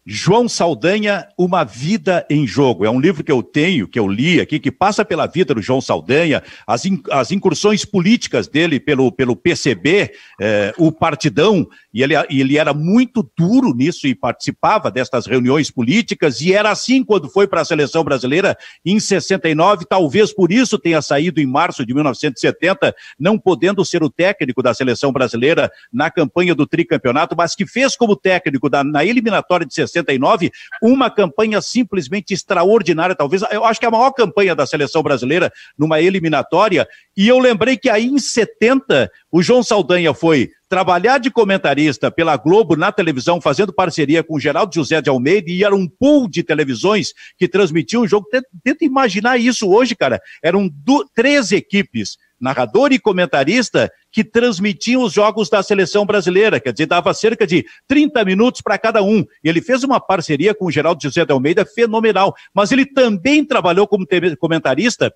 João 0.06 0.46
Saldanha, 0.50 1.26
Uma 1.38 1.64
Vida 1.64 2.26
em 2.28 2.46
Jogo. 2.46 2.84
É 2.84 2.90
um 2.90 3.00
livro 3.00 3.24
que 3.24 3.32
eu 3.32 3.42
tenho, 3.42 3.88
que 3.88 3.98
eu 3.98 4.06
li 4.06 4.38
aqui, 4.38 4.60
que 4.60 4.70
passa 4.70 5.02
pela 5.02 5.26
vida 5.26 5.54
do 5.54 5.62
João 5.62 5.80
Saldanha, 5.80 6.42
as, 6.66 6.84
in, 6.84 7.00
as 7.10 7.32
incursões 7.32 7.86
políticas 7.86 8.46
dele 8.46 8.78
pelo, 8.78 9.10
pelo 9.10 9.34
PCB, 9.34 10.12
eh, 10.38 10.74
o 10.76 10.92
Partidão, 10.92 11.66
e 11.92 12.02
ele, 12.02 12.14
ele 12.28 12.58
era 12.58 12.74
muito 12.74 13.26
duro 13.36 13.74
nisso 13.74 14.06
e 14.06 14.14
participava 14.14 14.90
destas 14.90 15.24
reuniões 15.26 15.70
políticas, 15.70 16.38
e 16.42 16.52
era 16.52 16.70
assim 16.70 17.02
quando 17.02 17.30
foi 17.30 17.46
para 17.46 17.62
a 17.62 17.64
seleção 17.64 18.04
brasileira 18.04 18.58
em 18.84 19.00
69, 19.00 19.86
talvez 19.88 20.34
por 20.34 20.52
isso 20.52 20.78
tenha 20.78 21.00
saído 21.00 21.40
em 21.40 21.46
março 21.46 21.84
de 21.86 21.94
1970, 21.94 22.94
não 23.18 23.38
podendo 23.38 23.82
ser 23.86 24.02
o 24.02 24.10
técnico 24.10 24.62
da 24.62 24.74
seleção 24.74 25.10
brasileira 25.10 25.72
na 25.90 26.10
campanha 26.10 26.54
do 26.54 26.66
tricampeonato, 26.66 27.34
mas 27.34 27.54
que 27.54 27.66
fez 27.66 27.96
como 27.96 28.14
técnico 28.14 28.68
da, 28.68 28.84
na 28.84 29.02
eliminatória 29.02 29.64
de 29.64 29.72
60 29.72 29.93
69, 29.94 30.50
uma 30.82 31.10
campanha 31.10 31.60
simplesmente 31.60 32.34
extraordinária, 32.34 33.14
talvez, 33.14 33.42
eu 33.50 33.64
acho 33.64 33.80
que 33.80 33.86
é 33.86 33.88
a 33.88 33.92
maior 33.92 34.10
campanha 34.12 34.54
da 34.54 34.66
seleção 34.66 35.02
brasileira 35.02 35.52
numa 35.78 36.00
eliminatória, 36.00 36.86
e 37.16 37.28
eu 37.28 37.38
lembrei 37.38 37.76
que 37.76 37.88
aí 37.88 38.06
em 38.06 38.18
70, 38.18 39.10
o 39.30 39.42
João 39.42 39.62
Saldanha 39.62 40.12
foi 40.12 40.50
trabalhar 40.68 41.18
de 41.18 41.30
comentarista 41.30 42.10
pela 42.10 42.36
Globo 42.36 42.74
na 42.74 42.90
televisão, 42.90 43.40
fazendo 43.40 43.72
parceria 43.72 44.24
com 44.24 44.34
o 44.34 44.40
Geraldo 44.40 44.74
José 44.74 45.00
de 45.00 45.08
Almeida, 45.08 45.50
e 45.50 45.62
era 45.62 45.74
um 45.74 45.86
pool 45.86 46.28
de 46.28 46.42
televisões 46.42 47.12
que 47.38 47.46
transmitiam 47.46 48.02
o 48.02 48.08
jogo. 48.08 48.26
Tenta, 48.64 48.84
imaginar 48.84 49.38
isso 49.38 49.70
hoje, 49.70 49.94
cara. 49.94 50.20
Eram 50.42 50.68
do, 50.68 51.08
três 51.14 51.52
equipes 51.52 52.16
narrador 52.44 52.92
e 52.92 52.98
comentarista 52.98 53.90
que 54.12 54.22
transmitiam 54.22 55.02
os 55.02 55.14
jogos 55.14 55.48
da 55.48 55.62
seleção 55.62 56.04
brasileira, 56.04 56.60
quer 56.60 56.72
dizer, 56.72 56.84
dava 56.84 57.14
cerca 57.14 57.46
de 57.46 57.64
30 57.88 58.22
minutos 58.22 58.60
para 58.60 58.76
cada 58.76 59.02
um. 59.02 59.24
E 59.42 59.48
ele 59.48 59.62
fez 59.62 59.82
uma 59.82 59.98
parceria 59.98 60.54
com 60.54 60.66
o 60.66 60.70
Geraldo 60.70 61.02
José 61.02 61.24
de 61.24 61.32
Almeida 61.32 61.64
fenomenal, 61.64 62.34
mas 62.52 62.70
ele 62.70 62.84
também 62.84 63.42
trabalhou 63.42 63.88
como 63.88 64.06
comentarista 64.38 65.10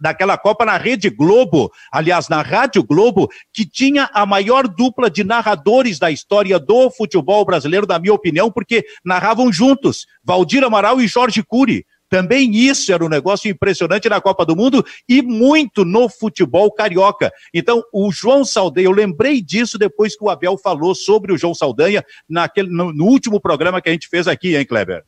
daquela 0.00 0.38
Copa 0.38 0.64
na 0.64 0.78
Rede 0.78 1.10
Globo, 1.10 1.70
aliás, 1.92 2.28
na 2.28 2.40
Rádio 2.40 2.82
Globo, 2.82 3.28
que 3.52 3.66
tinha 3.66 4.08
a 4.14 4.24
maior 4.24 4.66
dupla 4.66 5.10
de 5.10 5.22
narradores 5.22 5.98
da 5.98 6.10
história 6.10 6.58
do 6.58 6.90
futebol 6.90 7.44
brasileiro, 7.44 7.86
na 7.86 7.98
minha 7.98 8.14
opinião, 8.14 8.50
porque 8.50 8.86
narravam 9.04 9.52
juntos, 9.52 10.06
Valdir 10.24 10.64
Amaral 10.64 11.00
e 11.00 11.06
Jorge 11.06 11.42
Cury. 11.42 11.84
Também 12.10 12.50
isso 12.50 12.92
era 12.92 13.04
um 13.04 13.08
negócio 13.08 13.48
impressionante 13.48 14.08
na 14.08 14.20
Copa 14.20 14.44
do 14.44 14.56
Mundo 14.56 14.84
e 15.08 15.22
muito 15.22 15.84
no 15.84 16.08
futebol 16.08 16.70
carioca. 16.72 17.32
Então, 17.54 17.82
o 17.92 18.10
João 18.10 18.44
Saldanha, 18.44 18.86
eu 18.86 18.92
lembrei 18.92 19.40
disso 19.40 19.78
depois 19.78 20.16
que 20.16 20.24
o 20.24 20.28
Abel 20.28 20.58
falou 20.58 20.92
sobre 20.94 21.32
o 21.32 21.38
João 21.38 21.54
Saldanha 21.54 22.04
naquele, 22.28 22.68
no, 22.68 22.92
no 22.92 23.04
último 23.04 23.40
programa 23.40 23.80
que 23.80 23.88
a 23.88 23.92
gente 23.92 24.08
fez 24.08 24.26
aqui, 24.26 24.56
hein, 24.56 24.66
Kleber? 24.66 25.04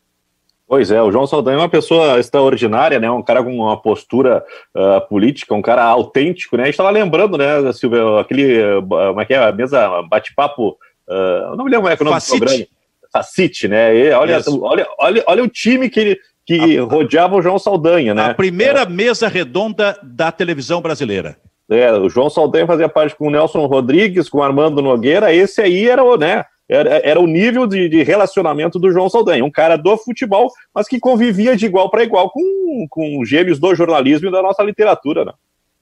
Pois 0.72 0.90
é, 0.90 1.02
o 1.02 1.10
João 1.10 1.26
Saldanha 1.26 1.56
é 1.56 1.60
uma 1.60 1.68
pessoa 1.68 2.18
extraordinária, 2.18 2.98
né? 2.98 3.10
Um 3.10 3.22
cara 3.22 3.42
com 3.42 3.54
uma 3.54 3.76
postura 3.76 4.42
uh, 4.74 5.06
política, 5.06 5.54
um 5.54 5.60
cara 5.60 5.84
autêntico, 5.84 6.56
né? 6.56 6.62
A 6.62 6.66
gente 6.66 6.74
estava 6.74 6.88
lembrando, 6.88 7.36
né, 7.36 7.70
Silvio, 7.72 8.16
aquele, 8.16 8.78
uh, 8.78 8.82
como 8.86 9.20
é 9.20 9.24
que 9.26 9.34
é, 9.34 9.38
a 9.38 9.52
mesa 9.52 10.00
bate-papo, 10.08 10.78
uh, 11.08 11.56
não 11.56 11.64
me 11.64 11.70
lembro 11.70 11.82
como 11.82 11.88
é 11.88 11.96
que 11.96 12.02
é 12.02 12.04
o 12.04 12.08
nome 12.08 12.20
Facite. 12.20 12.38
do 12.38 12.46
programa. 12.46 12.66
Facite, 13.12 13.68
né? 13.68 13.94
E 13.94 14.10
olha, 14.12 14.40
olha, 14.62 14.88
olha, 14.98 15.24
olha 15.26 15.44
o 15.44 15.48
time 15.48 15.90
que 15.90 16.00
ele 16.00 16.20
que 16.46 16.78
a, 16.78 16.82
rodeava 16.84 17.36
o 17.36 17.42
João 17.42 17.58
Saldanha, 17.58 18.14
né? 18.14 18.30
A 18.30 18.34
primeira 18.34 18.82
é. 18.82 18.88
mesa 18.88 19.28
redonda 19.28 19.98
da 20.02 20.32
televisão 20.32 20.80
brasileira. 20.80 21.36
É, 21.70 21.92
o 21.92 22.08
João 22.08 22.28
Saldanha 22.28 22.66
fazia 22.66 22.88
parte 22.88 23.16
com 23.16 23.28
o 23.28 23.30
Nelson 23.30 23.64
Rodrigues, 23.66 24.28
com 24.28 24.38
o 24.38 24.42
Armando 24.42 24.82
Nogueira, 24.82 25.32
esse 25.32 25.60
aí 25.60 25.88
era 25.88 26.02
o, 26.02 26.16
né? 26.16 26.44
era, 26.72 26.90
era 27.04 27.20
o 27.20 27.26
nível 27.26 27.66
de, 27.66 27.88
de, 27.88 28.02
relacionamento 28.02 28.78
do 28.78 28.90
João 28.90 29.08
Saldanha, 29.08 29.44
um 29.44 29.50
cara 29.50 29.76
do 29.76 29.96
futebol, 29.98 30.50
mas 30.74 30.88
que 30.88 30.98
convivia 30.98 31.56
de 31.56 31.66
igual 31.66 31.90
para 31.90 32.02
igual 32.02 32.30
com, 32.30 32.86
com 32.88 33.24
gêmeos 33.24 33.58
do 33.58 33.74
jornalismo 33.74 34.28
e 34.28 34.32
da 34.32 34.42
nossa 34.42 34.62
literatura, 34.62 35.24
né? 35.24 35.32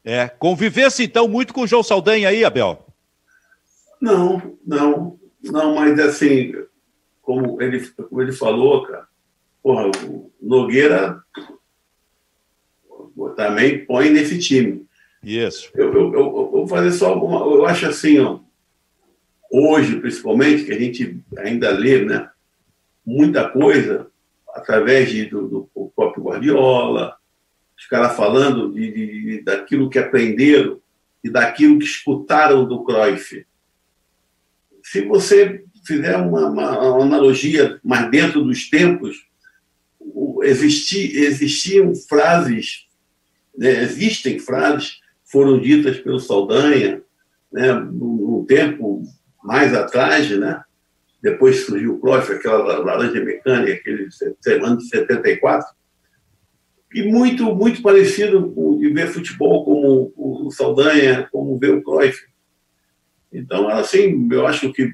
É, 0.02 0.28
convivesse 0.28 1.04
então 1.04 1.28
muito 1.28 1.52
com 1.52 1.62
o 1.62 1.66
João 1.66 1.82
Saldanha 1.82 2.28
aí, 2.28 2.44
Abel? 2.44 2.84
Não, 4.00 4.40
não, 4.66 5.18
não, 5.44 5.74
mas 5.74 5.98
assim, 6.00 6.52
como 7.20 7.60
ele, 7.60 7.86
como 8.08 8.22
ele 8.22 8.32
falou, 8.32 8.86
cara, 8.86 9.06
porra, 9.62 9.90
o 10.06 10.30
Nogueira 10.40 11.22
também 13.36 13.84
põe 13.84 14.10
nesse 14.10 14.38
time. 14.38 14.86
Isso. 15.22 15.70
Eu, 15.74 15.92
eu, 15.92 16.12
eu, 16.12 16.12
eu, 16.14 16.50
vou 16.50 16.66
fazer 16.66 16.92
só 16.92 17.08
alguma. 17.08 17.40
Eu 17.40 17.66
acho 17.66 17.86
assim, 17.86 18.18
ó, 18.18 18.40
hoje, 19.50 20.00
principalmente, 20.00 20.64
que 20.64 20.72
a 20.72 20.78
gente 20.78 21.22
ainda 21.38 21.70
lê 21.70 22.04
né, 22.04 22.30
muita 23.04 23.48
coisa 23.48 24.10
através 24.54 25.10
de, 25.10 25.26
do, 25.26 25.48
do 25.74 25.92
próprio 25.94 26.24
Guardiola, 26.24 27.16
os 27.76 27.86
caras 27.86 28.16
falando 28.16 28.72
de, 28.72 28.90
de, 28.90 29.42
daquilo 29.42 29.90
que 29.90 29.98
aprenderam 29.98 30.80
e 31.22 31.30
daquilo 31.30 31.78
que 31.78 31.84
escutaram 31.84 32.66
do 32.66 32.82
Cruyff. 32.84 33.46
Se 34.82 35.02
você 35.02 35.64
fizer 35.84 36.16
uma, 36.16 36.48
uma, 36.48 36.78
uma 36.78 37.04
analogia 37.04 37.78
mais 37.82 38.10
dentro 38.10 38.42
dos 38.42 38.68
tempos, 38.68 39.29
existi, 40.50 41.16
existiam 41.16 41.94
frases, 41.94 42.86
né, 43.56 43.82
existem 43.82 44.38
frases 44.38 45.00
foram 45.24 45.60
ditas 45.60 45.98
pelo 45.98 46.18
Saldanha, 46.18 47.02
né, 47.52 47.72
num, 47.72 48.44
tempo 48.46 49.02
mais 49.44 49.72
atrás, 49.72 50.28
né? 50.30 50.62
Depois 51.22 51.64
surgiu 51.64 51.94
o 51.94 52.00
Cruyff, 52.00 52.32
aquela 52.32 52.78
laranja 52.78 53.22
mecânica, 53.22 53.74
aquele 53.74 54.08
ano 54.64 54.78
de 54.78 54.88
74, 54.88 55.68
e 56.92 57.02
muito 57.04 57.54
muito 57.54 57.80
parecido 57.80 58.50
com 58.50 58.78
de 58.78 58.88
ver 58.88 59.08
futebol 59.08 59.64
como 59.64 60.12
o 60.16 60.50
Saldanha, 60.50 61.28
como 61.30 61.58
ver 61.58 61.74
o 61.74 61.82
Cruyff. 61.82 62.18
Então, 63.32 63.68
assim, 63.68 64.28
eu 64.32 64.46
acho 64.46 64.72
que 64.72 64.90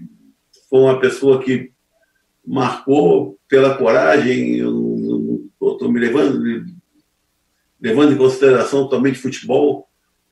foi 0.69 0.81
uma 0.81 1.01
pessoa 1.01 1.43
que 1.43 1.73
marcou 2.45 3.39
pela 3.49 3.77
coragem, 3.79 4.63
estou 5.73 5.91
me 5.91 6.01
levando, 6.01 6.43
levando 7.81 8.13
em 8.13 8.17
consideração 8.17 8.89
também 8.89 9.13
de 9.13 9.19
futebol, 9.19 9.89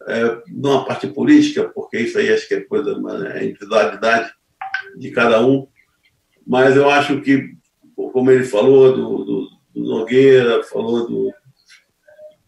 é, 0.06 0.42
não 0.48 0.78
a 0.78 0.84
parte 0.84 1.06
política, 1.06 1.68
porque 1.68 1.98
isso 1.98 2.18
aí 2.18 2.32
acho 2.32 2.46
que 2.46 2.54
é 2.54 2.60
coisa, 2.60 2.90
é 3.34 3.44
individualidade 3.44 4.32
de 4.96 5.10
cada 5.10 5.44
um, 5.44 5.66
mas 6.46 6.76
eu 6.76 6.90
acho 6.90 7.20
que, 7.20 7.56
como 7.94 8.30
ele 8.30 8.44
falou 8.44 8.94
do, 8.94 9.24
do, 9.24 9.50
do 9.74 9.82
Nogueira, 9.82 10.62
falou 10.64 11.08
do. 11.08 11.32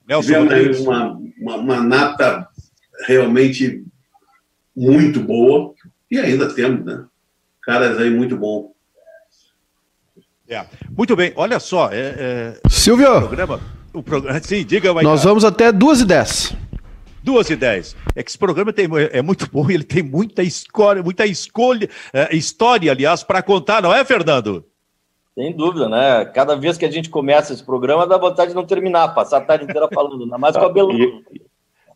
Nelson 0.07 0.47
tivemos 0.47 0.81
uma, 0.81 1.19
uma, 1.39 1.57
uma 1.57 1.81
nata 1.81 2.49
realmente 3.07 3.85
muito 4.77 5.21
boa, 5.21 5.75
e 6.11 6.19
ainda 6.19 6.53
temos, 6.55 6.85
né? 6.85 7.07
Caras 7.63 7.99
aí 7.99 8.11
muito 8.11 8.37
bom. 8.37 8.76
É. 10.49 10.65
Muito 10.97 11.17
bem, 11.17 11.33
olha 11.37 11.59
só. 11.59 11.91
É, 11.93 12.15
é... 12.65 12.69
Silvio! 12.69 13.17
O 13.17 13.21
programa, 13.21 13.61
o 13.93 14.03
programa, 14.03 14.41
sim, 14.43 14.65
diga, 14.65 14.93
Nós 15.03 15.25
vamos 15.25 15.45
até 15.45 15.73
duas 15.73 16.01
e 16.01 16.05
dez. 16.05 16.57
Duas 17.23 17.51
e 17.51 17.57
dez. 17.57 17.97
É 18.15 18.23
que 18.23 18.31
esse 18.31 18.39
programa 18.39 18.73
tem, 18.73 18.87
é 19.11 19.21
muito 19.21 19.51
bom 19.51 19.69
e 19.69 19.75
ele 19.75 19.85
tem 19.85 20.03
muita 20.03 20.43
escolha, 20.43 21.03
muita 21.03 21.27
escolha, 21.27 21.91
é, 22.13 22.35
história, 22.37 22.93
aliás, 22.93 23.25
para 23.25 23.43
contar, 23.43 23.83
não 23.83 23.93
é, 23.93 24.05
Fernando? 24.05 24.65
Sem 25.35 25.55
dúvida, 25.55 25.89
né? 25.89 26.25
Cada 26.27 26.57
vez 26.57 26.79
que 26.79 26.85
a 26.87 26.91
gente 26.91 27.11
começa 27.11 27.53
esse 27.53 27.63
programa, 27.63 28.07
dá 28.07 28.17
vontade 28.17 28.51
de 28.51 28.55
não 28.55 28.65
terminar, 28.65 29.09
passar 29.09 29.39
a 29.39 29.41
tarde 29.43 29.65
inteira 29.65 29.89
falando, 29.93 30.23
ainda 30.23 30.39
mais 30.39 30.57
com 30.57 30.65
a 30.65 30.69
Belu. 30.69 30.97
E 31.31 31.46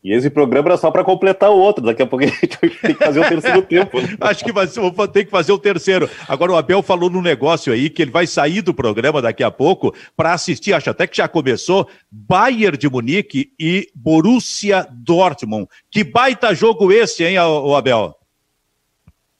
esse 0.02 0.30
programa 0.30 0.68
era 0.68 0.76
só 0.78 0.90
para 0.90 1.04
completar 1.04 1.50
o 1.50 1.58
outro. 1.58 1.84
Daqui 1.84 2.02
a 2.02 2.06
pouco 2.06 2.24
a 2.24 2.28
gente 2.28 2.46
tem 2.48 2.94
que 2.94 3.04
fazer 3.04 3.20
o 3.20 3.28
terceiro 3.28 3.62
tempo. 3.62 4.00
Né? 4.00 4.16
Acho 4.20 4.44
que 4.44 4.52
vai, 4.52 4.66
vou 4.66 5.08
ter 5.08 5.24
que 5.26 5.30
fazer 5.30 5.52
o 5.52 5.58
terceiro. 5.58 6.08
Agora, 6.26 6.52
o 6.52 6.56
Abel 6.56 6.82
falou 6.82 7.10
num 7.10 7.20
negócio 7.20 7.72
aí 7.72 7.90
que 7.90 8.00
ele 8.00 8.10
vai 8.10 8.26
sair 8.26 8.62
do 8.62 8.72
programa 8.72 9.20
daqui 9.20 9.42
a 9.42 9.50
pouco 9.50 9.94
para 10.16 10.32
assistir, 10.32 10.72
acho 10.72 10.88
até 10.88 11.06
que 11.06 11.16
já 11.16 11.28
começou, 11.28 11.86
Bayern 12.10 12.78
de 12.78 12.88
Munique 12.88 13.52
e 13.58 13.88
Borussia 13.94 14.86
Dortmund. 14.90 15.68
Que 15.90 16.02
baita 16.02 16.54
jogo 16.54 16.90
esse, 16.90 17.24
hein, 17.24 17.38
o 17.38 17.74
Abel? 17.74 18.14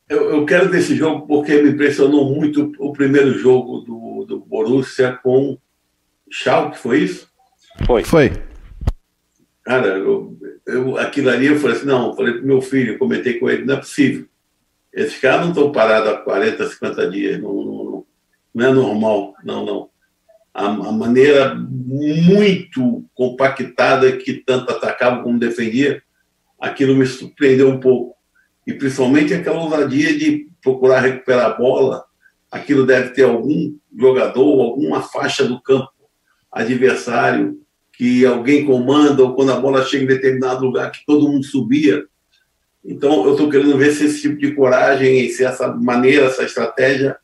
Eu, 0.09 0.31
eu 0.31 0.45
quero 0.45 0.71
desse 0.71 0.95
jogo 0.97 1.27
porque 1.27 1.63
me 1.63 1.71
impressionou 1.71 2.35
muito 2.35 2.73
o 2.79 2.93
primeiro 2.93 3.39
jogo 3.39 3.79
do, 3.79 4.25
do 4.27 4.41
Borussia 4.41 5.19
com 5.23 5.57
Schalke, 6.29 6.79
foi 6.79 6.99
isso? 6.99 7.29
Foi. 7.87 8.05
Foi. 8.05 8.50
Cara, 9.65 9.99
eu, 9.99 10.37
eu, 10.67 10.97
aquilo 10.97 11.31
ali 11.31 11.47
eu 11.47 11.59
falei 11.59 11.77
assim, 11.77 11.87
não, 11.87 12.15
falei 12.17 12.35
pro 12.35 12.47
meu 12.47 12.63
filho, 12.63 12.99
comentei 12.99 13.39
com 13.39 13.49
ele, 13.49 13.65
não 13.65 13.75
é 13.75 13.79
possível. 13.79 14.27
Esses 14.93 15.19
caras 15.21 15.43
não 15.43 15.51
estão 15.51 15.71
parados 15.71 16.09
há 16.09 16.17
40, 16.17 16.67
50 16.67 17.11
dias, 17.11 17.41
não, 17.41 17.53
não, 17.53 18.07
não 18.55 18.67
é 18.67 18.73
normal, 18.73 19.35
não, 19.45 19.65
não. 19.65 19.91
A, 20.53 20.67
a, 20.67 20.93
maneira 20.93 21.55
muito 21.55 23.05
compactada 23.15 24.17
que 24.17 24.35
tanto 24.35 24.73
atacava 24.73 25.23
como 25.23 25.39
defendia, 25.39 26.03
aquilo 26.59 26.97
me 26.97 27.07
surpreendeu 27.07 27.69
um 27.69 27.79
pouco. 27.79 28.17
E 28.67 28.73
principalmente 28.73 29.33
aquela 29.33 29.63
ousadia 29.63 30.19
de 30.19 30.49
procurar 30.61 31.01
recuperar 31.01 31.47
a 31.47 31.55
bola, 31.55 32.05
aquilo 32.51 32.85
deve 32.85 33.11
ter 33.11 33.23
algum 33.23 33.77
jogador, 33.97 34.61
alguma 34.61 35.03
faixa 35.03 35.45
do 35.45 35.61
campo 35.63 35.91
adversário 36.51 37.61
que 38.01 38.25
alguém 38.25 38.65
comanda 38.65 39.23
ou 39.23 39.35
quando 39.35 39.53
a 39.53 39.61
bola 39.61 39.85
chega 39.85 40.05
em 40.05 40.07
determinado 40.07 40.65
lugar 40.65 40.91
que 40.91 41.05
todo 41.05 41.29
mundo 41.29 41.45
subia. 41.45 42.07
Então, 42.83 43.27
eu 43.27 43.33
estou 43.33 43.51
querendo 43.51 43.77
ver 43.77 43.93
se 43.93 44.07
esse 44.07 44.23
tipo 44.23 44.39
de 44.39 44.55
coragem, 44.55 45.29
se 45.29 45.45
essa 45.45 45.69
maneira, 45.69 46.25
essa 46.25 46.43
estratégia, 46.43 47.19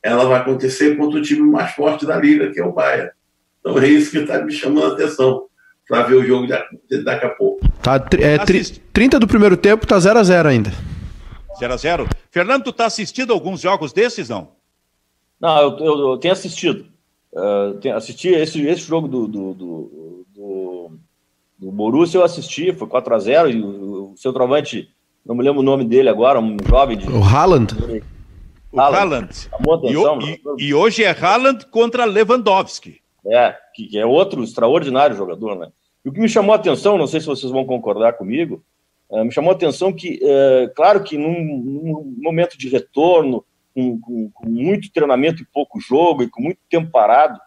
ela 0.00 0.24
vai 0.24 0.38
acontecer 0.38 0.96
contra 0.96 1.18
o 1.18 1.22
time 1.22 1.42
mais 1.50 1.72
forte 1.72 2.06
da 2.06 2.16
liga, 2.16 2.52
que 2.52 2.60
é 2.60 2.64
o 2.64 2.70
Bayern. 2.70 3.10
Então, 3.58 3.76
é 3.80 3.88
isso 3.88 4.12
que 4.12 4.18
está 4.18 4.40
me 4.40 4.52
chamando 4.52 4.92
a 4.92 4.94
atenção 4.94 5.46
para 5.88 6.04
ver 6.04 6.14
o 6.14 6.24
jogo 6.24 6.46
de, 6.46 7.02
daqui 7.02 7.26
a 7.26 7.30
pouco. 7.30 7.68
Tá, 7.82 7.96
é, 8.20 8.38
tri, 8.38 8.62
30 8.92 9.18
do 9.18 9.26
primeiro 9.26 9.56
tempo, 9.56 9.88
tá 9.88 9.98
0 9.98 10.20
a 10.20 10.22
0 10.22 10.48
ainda. 10.48 10.70
0 11.58 11.74
a 11.74 11.76
0 11.76 12.08
Fernando, 12.30 12.62
tu 12.62 12.70
está 12.70 12.86
assistindo 12.86 13.32
alguns 13.32 13.60
jogos 13.60 13.92
desses, 13.92 14.28
não? 14.28 14.52
Não, 15.40 15.60
eu, 15.62 15.78
eu, 15.78 16.10
eu 16.10 16.18
tenho 16.18 16.30
assistido. 16.30 16.86
Uh, 17.32 17.74
tenho, 17.80 17.96
assisti 17.96 18.28
esse, 18.28 18.64
esse 18.64 18.82
jogo 18.82 19.08
do, 19.08 19.26
do, 19.26 19.54
do 19.54 20.01
o 21.62 21.70
Borussia 21.70 22.18
eu 22.18 22.24
assisti, 22.24 22.72
foi 22.72 22.88
4 22.88 23.14
a 23.14 23.18
0 23.18 23.50
e 23.50 23.62
o, 23.62 24.12
o 24.12 24.16
centroavante, 24.16 24.88
não 25.24 25.34
me 25.34 25.44
lembro 25.44 25.60
o 25.60 25.64
nome 25.64 25.84
dele 25.84 26.08
agora, 26.08 26.40
um 26.40 26.56
jovem 26.66 26.98
de. 26.98 27.08
O 27.08 27.22
Haaland. 27.22 27.74
O 28.72 28.80
Haaland. 28.80 29.30
Atenção, 29.52 30.20
e, 30.22 30.40
e, 30.58 30.64
e, 30.66 30.74
hoje 30.74 31.04
é 31.04 31.10
Haaland 31.10 31.66
contra 31.66 32.04
Lewandowski. 32.04 33.00
É, 33.24 33.54
que, 33.72 33.86
que, 33.86 33.98
é 33.98 34.04
outro 34.04 34.42
extraordinário 34.42 35.16
jogador, 35.16 35.56
né? 35.56 35.68
E 36.04 36.08
o 36.08 36.12
que 36.12 36.20
me 36.20 36.28
chamou 36.28 36.52
a 36.52 36.56
atenção, 36.56 36.98
não 36.98 37.06
sei 37.06 37.20
se 37.20 37.26
vocês 37.26 37.52
vão 37.52 37.64
concordar 37.64 38.14
comigo, 38.14 38.64
é, 39.12 39.22
me 39.22 39.30
chamou 39.30 39.52
a 39.52 39.54
atenção 39.54 39.92
que, 39.92 40.18
é, 40.20 40.72
claro 40.74 41.04
que 41.04 41.16
num, 41.16 41.44
num, 41.44 42.16
momento 42.18 42.58
de 42.58 42.68
retorno, 42.68 43.44
com, 43.72 44.00
com, 44.00 44.30
com 44.34 44.48
muito 44.48 44.90
treinamento 44.92 45.42
e 45.42 45.46
pouco 45.46 45.78
jogo, 45.78 46.24
e 46.24 46.28
com 46.28 46.42
muito 46.42 46.58
tempo 46.68 46.90
parado, 46.90 47.38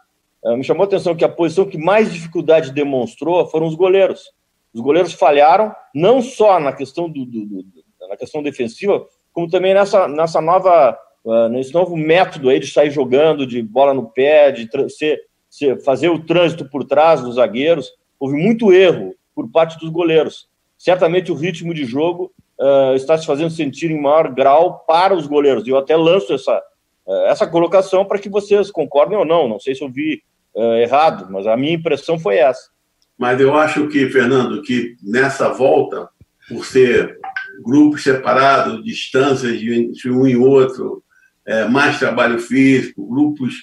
me 0.55 0.63
chamou 0.63 0.83
a 0.83 0.85
atenção 0.85 1.15
que 1.15 1.25
a 1.25 1.29
posição 1.29 1.65
que 1.65 1.77
mais 1.77 2.13
dificuldade 2.13 2.71
demonstrou 2.71 3.47
foram 3.47 3.65
os 3.65 3.75
goleiros. 3.75 4.31
Os 4.73 4.81
goleiros 4.81 5.13
falharam 5.13 5.73
não 5.93 6.21
só 6.21 6.59
na 6.59 6.73
questão 6.73 7.09
do, 7.09 7.25
do, 7.25 7.45
do 7.45 7.65
na 8.07 8.17
questão 8.17 8.43
defensiva, 8.43 9.05
como 9.33 9.49
também 9.49 9.73
nessa, 9.73 10.07
nessa 10.07 10.39
nova 10.41 10.97
uh, 11.25 11.49
nesse 11.49 11.73
novo 11.73 11.97
método 11.97 12.49
aí 12.49 12.59
de 12.59 12.67
sair 12.67 12.91
jogando 12.91 13.45
de 13.47 13.61
bola 13.61 13.93
no 13.93 14.09
pé, 14.09 14.51
de 14.51 14.69
ser, 14.89 15.21
ser, 15.49 15.81
fazer 15.81 16.09
o 16.09 16.23
trânsito 16.23 16.69
por 16.69 16.85
trás 16.85 17.21
dos 17.21 17.35
zagueiros. 17.35 17.91
Houve 18.19 18.37
muito 18.37 18.71
erro 18.71 19.15
por 19.33 19.49
parte 19.49 19.77
dos 19.79 19.89
goleiros. 19.89 20.47
Certamente 20.77 21.31
o 21.31 21.35
ritmo 21.35 21.73
de 21.73 21.85
jogo 21.85 22.31
uh, 22.59 22.95
está 22.95 23.17
se 23.17 23.25
fazendo 23.25 23.49
sentir 23.49 23.91
em 23.91 23.99
maior 23.99 24.29
grau 24.31 24.85
para 24.87 25.15
os 25.15 25.25
goleiros. 25.25 25.65
E 25.65 25.69
eu 25.69 25.77
até 25.77 25.95
lanço 25.95 26.33
essa, 26.33 26.57
uh, 27.05 27.25
essa 27.27 27.47
colocação 27.47 28.05
para 28.05 28.19
que 28.19 28.29
vocês 28.29 28.71
concordem 28.71 29.17
ou 29.17 29.25
não. 29.25 29.47
Não 29.47 29.59
sei 29.59 29.73
se 29.75 29.83
eu 29.83 29.89
vi 29.89 30.21
uh, 30.55 30.75
errado, 30.75 31.27
mas 31.29 31.45
a 31.45 31.57
minha 31.57 31.73
impressão 31.73 32.17
foi 32.17 32.37
essa. 32.37 32.69
Mas 33.17 33.39
eu 33.39 33.55
acho 33.55 33.87
que, 33.87 34.09
Fernando, 34.09 34.61
que 34.61 34.95
nessa 35.01 35.49
volta, 35.49 36.09
por 36.49 36.65
ser 36.65 37.17
grupos 37.63 38.03
separados, 38.03 38.83
distâncias 38.83 39.59
de 39.59 40.11
um 40.11 40.27
e 40.27 40.35
outro, 40.35 41.03
é, 41.45 41.65
mais 41.65 41.99
trabalho 41.99 42.39
físico, 42.39 43.07
grupos 43.07 43.53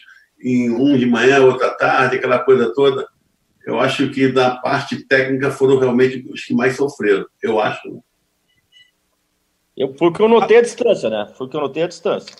em 0.42 0.70
um 0.70 0.96
de 0.96 1.06
manhã, 1.06 1.42
outra 1.42 1.70
tarde, 1.70 2.16
aquela 2.16 2.38
coisa 2.38 2.72
toda, 2.74 3.06
eu 3.66 3.78
acho 3.78 4.10
que 4.10 4.28
da 4.28 4.56
parte 4.56 5.06
técnica 5.06 5.50
foram 5.50 5.78
realmente 5.78 6.26
os 6.30 6.42
que 6.42 6.54
mais 6.54 6.76
sofreram, 6.76 7.26
eu 7.42 7.60
acho. 7.60 8.02
Eu, 9.76 9.94
foi 9.96 10.08
o 10.08 10.12
que 10.12 10.20
eu 10.20 10.28
notei 10.28 10.58
a 10.58 10.62
distância, 10.62 11.08
né? 11.08 11.32
Foi 11.36 11.46
o 11.46 11.50
que 11.50 11.56
eu 11.56 11.60
notei 11.60 11.82
a 11.82 11.88
distância. 11.88 12.34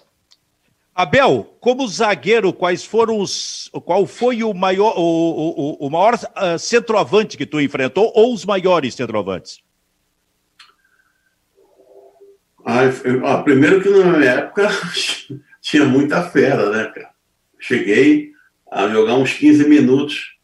Abel, 0.95 1.57
como 1.59 1.89
zagueiro, 1.89 2.53
quais 2.53 2.85
foram 2.85 3.19
os. 3.19 3.71
Qual 3.85 4.07
foi 4.07 4.43
o 4.45 4.53
maior, 4.53 4.95
o, 4.97 5.81
o, 5.81 5.87
o 5.87 5.91
maior 5.91 6.15
uh, 6.15 6.59
centroavante 6.59 7.37
que 7.37 7.47
tu 7.47 7.61
enfrentou, 7.61 8.13
ou 8.15 8.35
os 8.35 8.45
maiores 8.45 8.95
centroavantes? 8.95 9.61
Ah, 12.65 12.83
ah, 13.25 13.43
primeiro 13.43 13.83
que 13.83 13.89
na 13.89 14.19
minha 14.19 14.31
época 14.33 14.69
tinha 15.61 15.85
muita 15.87 16.23
fera, 16.29 16.71
né, 16.71 16.85
cara? 16.95 17.11
Cheguei 17.59 18.31
a 18.71 18.89
jogar 18.89 19.15
uns 19.15 19.33
15 19.33 19.69
minutos 19.69 20.37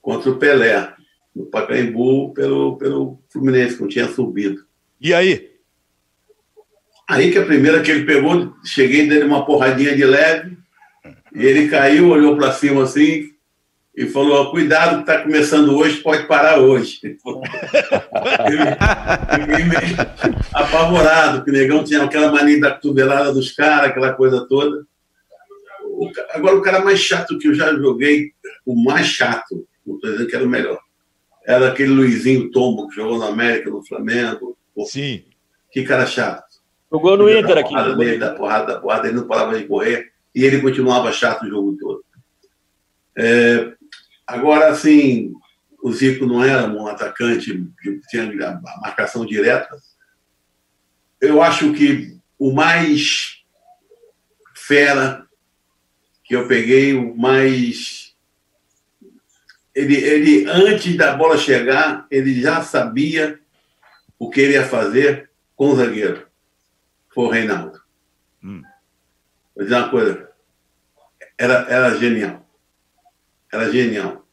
contra 0.00 0.30
o 0.30 0.38
Pelé, 0.38 0.92
no 1.34 1.46
Pacaembu, 1.46 2.34
pelo, 2.34 2.76
pelo 2.76 3.22
Fluminense, 3.30 3.76
que 3.76 3.82
não 3.82 3.88
tinha 3.88 4.08
subido. 4.08 4.66
E 5.00 5.14
aí? 5.14 5.51
Aí 7.12 7.30
que 7.30 7.36
a 7.36 7.44
primeira 7.44 7.82
que 7.82 7.90
ele 7.90 8.06
pegou, 8.06 8.54
cheguei 8.64 9.06
dele 9.06 9.24
uma 9.24 9.44
porradinha 9.44 9.94
de 9.94 10.02
leve, 10.02 10.56
e 11.34 11.44
ele 11.44 11.68
caiu, 11.68 12.08
olhou 12.08 12.38
para 12.38 12.52
cima 12.52 12.84
assim 12.84 13.28
e 13.94 14.06
falou: 14.06 14.50
Cuidado, 14.50 14.94
que 14.94 15.10
está 15.10 15.20
começando 15.22 15.76
hoje, 15.76 16.00
pode 16.00 16.26
parar 16.26 16.60
hoje. 16.60 17.00
Fiquei 17.04 17.16
meio 19.64 19.94
apavorado, 20.54 21.44
que 21.44 21.50
o 21.50 21.52
negão 21.52 21.84
tinha 21.84 22.02
aquela 22.02 22.32
mania 22.32 22.58
da 22.58 22.70
cotovelada 22.70 23.30
dos 23.30 23.52
caras, 23.52 23.90
aquela 23.90 24.14
coisa 24.14 24.46
toda. 24.48 24.86
Agora, 26.30 26.56
o 26.56 26.62
cara 26.62 26.82
mais 26.82 26.98
chato 26.98 27.38
que 27.38 27.48
eu 27.48 27.54
já 27.54 27.74
joguei, 27.74 28.30
o 28.64 28.74
mais 28.74 29.06
chato, 29.06 29.66
não 29.86 29.96
estou 29.96 30.12
dizendo 30.12 30.30
que 30.30 30.34
era 30.34 30.46
o 30.46 30.48
melhor, 30.48 30.80
era 31.46 31.68
aquele 31.68 31.90
Luizinho 31.90 32.50
Tombo 32.50 32.88
que 32.88 32.96
jogou 32.96 33.18
na 33.18 33.26
América, 33.26 33.68
no 33.68 33.84
Flamengo. 33.84 34.56
Sim. 34.86 35.24
Que 35.70 35.84
cara 35.84 36.06
chato. 36.06 36.51
Jogou 36.92 37.16
no 37.16 37.30
Inter 37.30 37.56
aqui. 37.56 37.70
Porrada 37.70 37.96
dele, 37.96 38.18
da 38.18 38.34
porrada, 38.34 38.74
da 38.74 38.80
porrada, 38.80 39.08
ele 39.08 39.16
não 39.16 39.26
parava 39.26 39.58
de 39.58 39.66
correr 39.66 40.12
e 40.34 40.44
ele 40.44 40.60
continuava 40.60 41.10
chato 41.10 41.44
o 41.44 41.48
jogo 41.48 41.74
todo. 41.80 42.04
É, 43.16 43.72
agora, 44.26 44.68
assim, 44.68 45.32
o 45.82 45.90
Zico 45.90 46.26
não 46.26 46.44
era 46.44 46.66
um 46.66 46.86
atacante 46.86 47.66
que 47.80 48.00
tinha 48.10 48.24
a 48.46 48.80
marcação 48.82 49.24
direta. 49.24 49.74
Eu 51.18 51.40
acho 51.40 51.72
que 51.72 52.18
o 52.38 52.52
mais 52.52 53.42
fera 54.54 55.26
que 56.24 56.36
eu 56.36 56.46
peguei, 56.46 56.92
o 56.92 57.16
mais. 57.16 58.14
Ele, 59.74 59.96
ele, 59.96 60.44
antes 60.46 60.94
da 60.94 61.16
bola 61.16 61.38
chegar, 61.38 62.06
ele 62.10 62.38
já 62.38 62.62
sabia 62.62 63.40
o 64.18 64.28
que 64.28 64.42
ele 64.42 64.52
ia 64.52 64.66
fazer 64.66 65.30
com 65.56 65.70
o 65.70 65.76
zagueiro 65.76 66.30
foi 67.14 67.24
o 67.24 67.30
Reinaldo. 67.30 67.80
Hum. 68.42 68.62
Vou 69.54 69.64
dizer 69.64 69.76
uma 69.76 69.88
coisa. 69.88 70.30
Era, 71.38 71.66
era 71.68 71.98
genial. 71.98 72.46
Era 73.52 73.70
genial. 73.70 74.26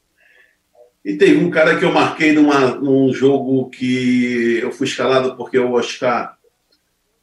E 1.03 1.17
teve 1.17 1.43
um 1.43 1.49
cara 1.49 1.77
que 1.77 1.85
eu 1.85 1.91
marquei 1.91 2.33
numa, 2.33 2.75
num 2.75 3.13
jogo 3.13 3.69
que 3.69 4.59
eu 4.61 4.71
fui 4.71 4.85
escalado 4.85 5.35
porque 5.35 5.57
o 5.57 5.73
Oscar 5.73 6.37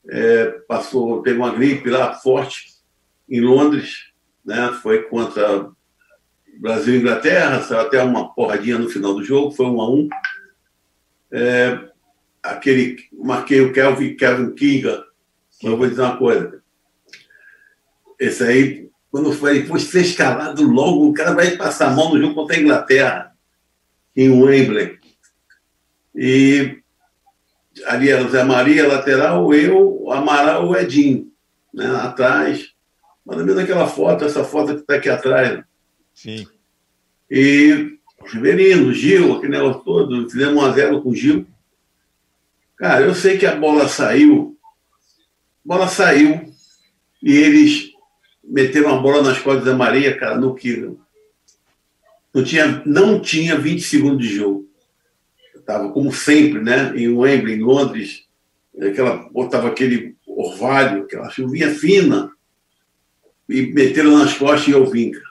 é, 0.08 0.46
passou, 0.66 1.22
teve 1.22 1.38
uma 1.38 1.54
gripe 1.54 1.90
lá 1.90 2.14
forte 2.14 2.74
em 3.28 3.40
Londres, 3.40 4.12
né? 4.44 4.72
Foi 4.82 5.02
contra 5.02 5.70
Brasil 6.58 6.94
e 6.94 6.98
Inglaterra, 6.98 7.62
saiu 7.62 7.80
até 7.80 8.02
uma 8.02 8.32
porradinha 8.32 8.78
no 8.78 8.88
final 8.88 9.14
do 9.14 9.24
jogo, 9.24 9.50
foi 9.50 9.66
um 9.66 9.80
a 9.80 9.90
um. 9.90 10.08
É, 11.30 11.78
aquele, 12.42 12.96
marquei 13.12 13.60
o 13.60 13.72
Kelvin, 13.72 14.16
Kevin 14.16 14.54
Kinga, 14.54 15.04
mas 15.62 15.72
eu 15.72 15.76
vou 15.76 15.88
dizer 15.88 16.02
uma 16.02 16.16
coisa. 16.16 16.62
Esse 18.18 18.44
aí, 18.44 18.90
quando 19.10 19.32
foi, 19.32 19.62
de 19.62 19.80
ser 19.80 20.02
escalado 20.02 20.62
logo, 20.62 21.08
o 21.08 21.14
cara 21.14 21.34
vai 21.34 21.56
passar 21.56 21.88
a 21.88 21.94
mão 21.94 22.12
no 22.12 22.20
jogo 22.20 22.34
contra 22.34 22.56
a 22.56 22.60
Inglaterra, 22.60 23.32
em 24.14 24.30
Wembley. 24.30 24.98
E 26.14 26.78
ali 27.86 28.08
era 28.08 28.24
o 28.24 28.30
Zé 28.30 28.42
Maria, 28.42 28.88
lateral, 28.88 29.52
eu, 29.52 30.10
Amaral, 30.10 30.68
o 30.68 30.76
Edinho, 30.76 31.30
né, 31.72 31.86
atrás. 31.96 32.72
Mas 33.24 33.42
mesmo 33.44 33.60
aquela 33.60 33.86
foto, 33.86 34.24
essa 34.24 34.44
foto 34.44 34.74
que 34.74 34.80
está 34.80 34.94
aqui 34.94 35.08
atrás. 35.08 35.62
Sim. 36.14 36.46
E 37.30 37.98
o 38.20 38.24
Riverino, 38.24 38.88
o 38.88 38.92
Gil, 38.92 39.34
aquele 39.34 39.52
negócio 39.52 39.82
todo, 39.82 40.30
fizemos 40.30 40.62
1 40.62 40.64
a 40.64 40.72
0 40.72 41.02
com 41.02 41.10
o 41.10 41.14
Gil. 41.14 41.46
Cara, 42.76 43.04
eu 43.04 43.14
sei 43.14 43.36
que 43.36 43.46
a 43.46 43.56
bola 43.56 43.88
saiu 43.88 44.55
bola 45.66 45.88
saiu 45.88 46.54
e 47.20 47.36
eles 47.36 47.90
meteram 48.42 48.94
a 48.94 49.00
bola 49.00 49.20
nas 49.20 49.38
costas 49.40 49.64
da 49.64 49.74
Maria, 49.74 50.16
cara, 50.16 50.38
no 50.38 50.54
que 50.54 50.96
não 52.32 52.44
tinha, 52.44 52.82
não 52.86 53.20
tinha 53.20 53.58
20 53.58 53.82
segundos 53.82 54.26
de 54.26 54.36
jogo. 54.36 54.68
Estava, 55.54 55.90
como 55.90 56.12
sempre, 56.12 56.60
né, 56.62 56.92
em 56.94 57.08
Wembley, 57.08 57.56
em 57.56 57.62
Londres, 57.62 58.24
aquela, 58.80 59.28
botava 59.30 59.66
aquele 59.66 60.14
orvalho, 60.24 61.02
aquela 61.02 61.28
chuvinha 61.30 61.74
fina, 61.74 62.30
e 63.48 63.72
meteram 63.72 64.16
nas 64.16 64.34
costas 64.34 64.68
e 64.68 64.70
eu 64.72 64.86
vim, 64.86 65.10
cara. 65.10 65.26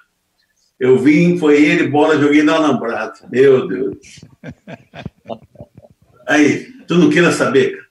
Eu 0.78 0.98
vim, 0.98 1.38
foi 1.38 1.64
ele, 1.64 1.88
bola, 1.88 2.20
joguei 2.20 2.44
na 2.44 2.56
Alambrado. 2.56 3.20
Meu 3.32 3.66
Deus. 3.66 4.20
Aí, 6.28 6.74
tu 6.86 6.96
não 6.96 7.10
queira 7.10 7.32
saber, 7.32 7.78
cara. 7.78 7.85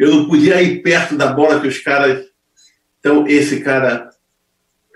Eu 0.00 0.14
não 0.14 0.26
podia 0.26 0.62
ir 0.62 0.80
perto 0.80 1.14
da 1.14 1.30
bola 1.30 1.60
que 1.60 1.68
os 1.68 1.78
caras. 1.78 2.26
Então, 2.98 3.26
esse 3.26 3.60
cara, 3.60 4.08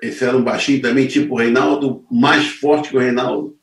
esse 0.00 0.24
era 0.24 0.34
um 0.34 0.42
baixinho 0.42 0.80
também, 0.80 1.06
tipo 1.06 1.34
o 1.34 1.38
Reinaldo, 1.38 2.06
mais 2.10 2.46
forte 2.46 2.88
que 2.88 2.96
o 2.96 3.00
Reinaldo. 3.00 3.54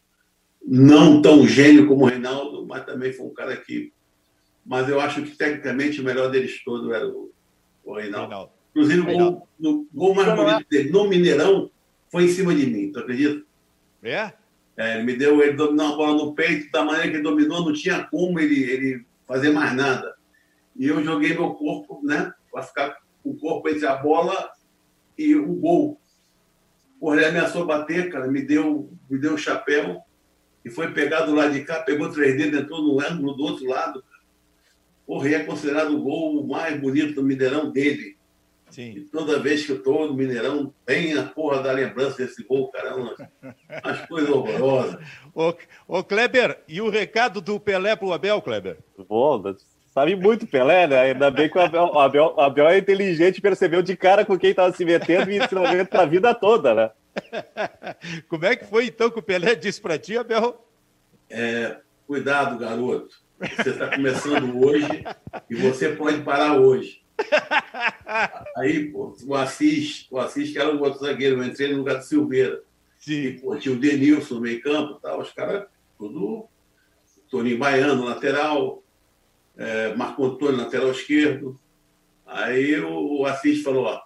Não 0.63 1.19
tão 1.19 1.47
gênio 1.47 1.87
como 1.87 2.03
o 2.03 2.07
Reinaldo, 2.07 2.63
mas 2.67 2.85
também 2.85 3.11
foi 3.11 3.25
um 3.25 3.33
cara 3.33 3.57
que. 3.57 3.91
Mas 4.63 4.87
eu 4.87 5.01
acho 5.01 5.23
que 5.23 5.35
tecnicamente 5.35 5.99
o 5.99 6.03
melhor 6.03 6.29
deles 6.29 6.63
todos 6.63 6.93
era 6.93 7.07
o, 7.07 7.31
o 7.83 7.95
Reinaldo. 7.95 8.27
Reinaldo. 8.27 8.51
Inclusive, 8.69 9.01
o 9.01 9.17
gol, 9.17 9.47
no, 9.59 9.87
gol 9.91 10.13
mais 10.13 10.35
bonito 10.35 10.69
dele 10.69 10.91
no 10.91 11.09
Mineirão 11.09 11.71
foi 12.11 12.25
em 12.25 12.29
cima 12.29 12.53
de 12.53 12.67
mim, 12.67 12.91
tu 12.91 12.99
acredita? 12.99 13.43
É? 14.03 14.31
É, 14.77 14.93
ele 14.95 15.03
me 15.05 15.15
deu, 15.15 15.41
ele 15.41 15.53
dominou 15.53 15.87
a 15.87 15.95
bola 15.95 16.23
no 16.23 16.35
peito, 16.35 16.71
da 16.71 16.83
maneira 16.83 17.09
que 17.09 17.15
ele 17.15 17.23
dominou, 17.23 17.65
não 17.65 17.73
tinha 17.73 18.03
como 18.03 18.39
ele, 18.39 18.61
ele 18.61 19.05
fazer 19.27 19.49
mais 19.49 19.75
nada. 19.75 20.20
E 20.75 20.87
eu 20.87 21.03
joguei 21.03 21.33
meu 21.33 21.53
corpo, 21.53 22.01
né? 22.03 22.33
Para 22.51 22.63
ficar 22.63 22.97
o 23.23 23.35
corpo 23.35 23.69
entre 23.69 23.85
a 23.85 23.95
bola 23.95 24.51
e 25.17 25.35
o 25.35 25.53
gol. 25.55 25.99
O 26.99 27.11
Ré 27.11 27.27
ameaçou 27.27 27.65
bater, 27.65 28.11
cara, 28.11 28.27
me 28.27 28.41
deu, 28.41 28.91
me 29.09 29.17
deu 29.17 29.33
um 29.33 29.37
chapéu 29.37 30.01
e 30.63 30.69
foi 30.69 30.91
pegar 30.93 31.21
do 31.21 31.33
lado 31.33 31.53
de 31.53 31.63
cá, 31.63 31.81
pegou 31.81 32.11
três 32.11 32.37
dedos, 32.37 32.59
entrou 32.59 32.81
no 32.81 32.99
ângulo 32.99 33.33
do 33.33 33.43
outro 33.43 33.67
lado. 33.67 34.03
O 35.07 35.17
Ré 35.17 35.33
é 35.33 35.43
considerado 35.43 35.95
o 35.95 36.01
gol 36.01 36.45
mais 36.45 36.79
bonito 36.79 37.15
do 37.15 37.23
Mineirão 37.23 37.71
dele. 37.71 38.17
Sim. 38.69 38.91
E 38.91 39.01
toda 39.01 39.39
vez 39.39 39.65
que 39.65 39.73
eu 39.73 39.77
estou 39.77 40.07
no 40.07 40.13
Mineirão, 40.13 40.73
vem 40.87 41.13
a 41.17 41.23
porra 41.23 41.61
da 41.61 41.73
lembrança 41.73 42.17
desse 42.17 42.41
gol, 42.43 42.69
caramba. 42.69 43.15
As 43.67 44.07
coisas 44.07 44.29
horrorosas. 44.29 45.03
Ô, 45.35 45.53
ô, 45.87 46.03
Kleber, 46.03 46.63
e 46.67 46.79
o 46.79 46.89
recado 46.89 47.41
do 47.41 47.59
Pelé 47.59 47.95
pro 47.95 48.13
Abel, 48.13 48.41
Kleber? 48.41 48.77
Bom, 49.09 49.41
Sabe 49.91 50.15
muito 50.15 50.47
Pelé, 50.47 50.87
né? 50.87 50.99
Ainda 50.99 51.29
bem 51.29 51.49
que 51.49 51.57
o 51.57 51.61
Abel, 51.61 51.83
o 51.83 51.99
Abel, 51.99 52.33
o 52.37 52.41
Abel 52.41 52.67
é 52.69 52.77
inteligente 52.77 53.37
e 53.37 53.41
percebeu 53.41 53.81
de 53.81 53.97
cara 53.97 54.23
com 54.23 54.39
quem 54.39 54.51
estava 54.51 54.73
se 54.73 54.85
metendo 54.85 55.29
e 55.29 55.37
ensinamento 55.37 55.89
para 55.89 56.03
a 56.03 56.05
vida 56.05 56.33
toda, 56.33 56.73
né? 56.73 56.91
Como 58.29 58.45
é 58.45 58.55
que 58.55 58.65
foi 58.65 58.85
então 58.85 59.11
que 59.11 59.19
o 59.19 59.23
Pelé 59.23 59.53
disse 59.53 59.81
para 59.81 59.99
ti, 59.99 60.17
Abel? 60.17 60.65
É, 61.29 61.77
cuidado, 62.07 62.57
garoto. 62.57 63.17
Você 63.37 63.71
está 63.71 63.93
começando 63.93 64.65
hoje 64.65 65.03
e 65.49 65.55
você 65.55 65.89
pode 65.89 66.21
parar 66.21 66.57
hoje. 66.57 67.01
Aí, 68.55 68.85
pô, 68.91 69.13
o 69.25 69.35
Assis, 69.35 70.07
o 70.09 70.17
Assis, 70.19 70.51
que 70.51 70.59
era 70.59 70.73
um 70.73 70.79
outro 70.79 70.99
zagueiro, 71.05 71.37
eu 71.37 71.43
entrei 71.43 71.71
no 71.71 71.79
lugar 71.79 71.97
do 71.97 72.03
Silveira. 72.03 72.61
Sim. 72.97 73.13
E, 73.13 73.39
pô, 73.41 73.57
tinha 73.57 73.75
o 73.75 73.79
Denilson 73.79 74.35
no 74.35 74.41
meio 74.41 74.61
campo, 74.61 74.99
tal, 75.01 75.19
os 75.19 75.31
caras, 75.31 75.65
tudo. 75.97 76.47
Toninho 77.29 77.57
Baiano, 77.57 78.05
lateral, 78.05 78.80
é, 79.57 79.93
Marco 79.95 80.25
Antônio, 80.25 80.57
lateral 80.57 80.91
esquerdo. 80.91 81.59
Aí 82.25 82.79
o, 82.79 83.21
o 83.21 83.25
Assis 83.25 83.61
falou, 83.63 83.85
ó, 83.85 84.01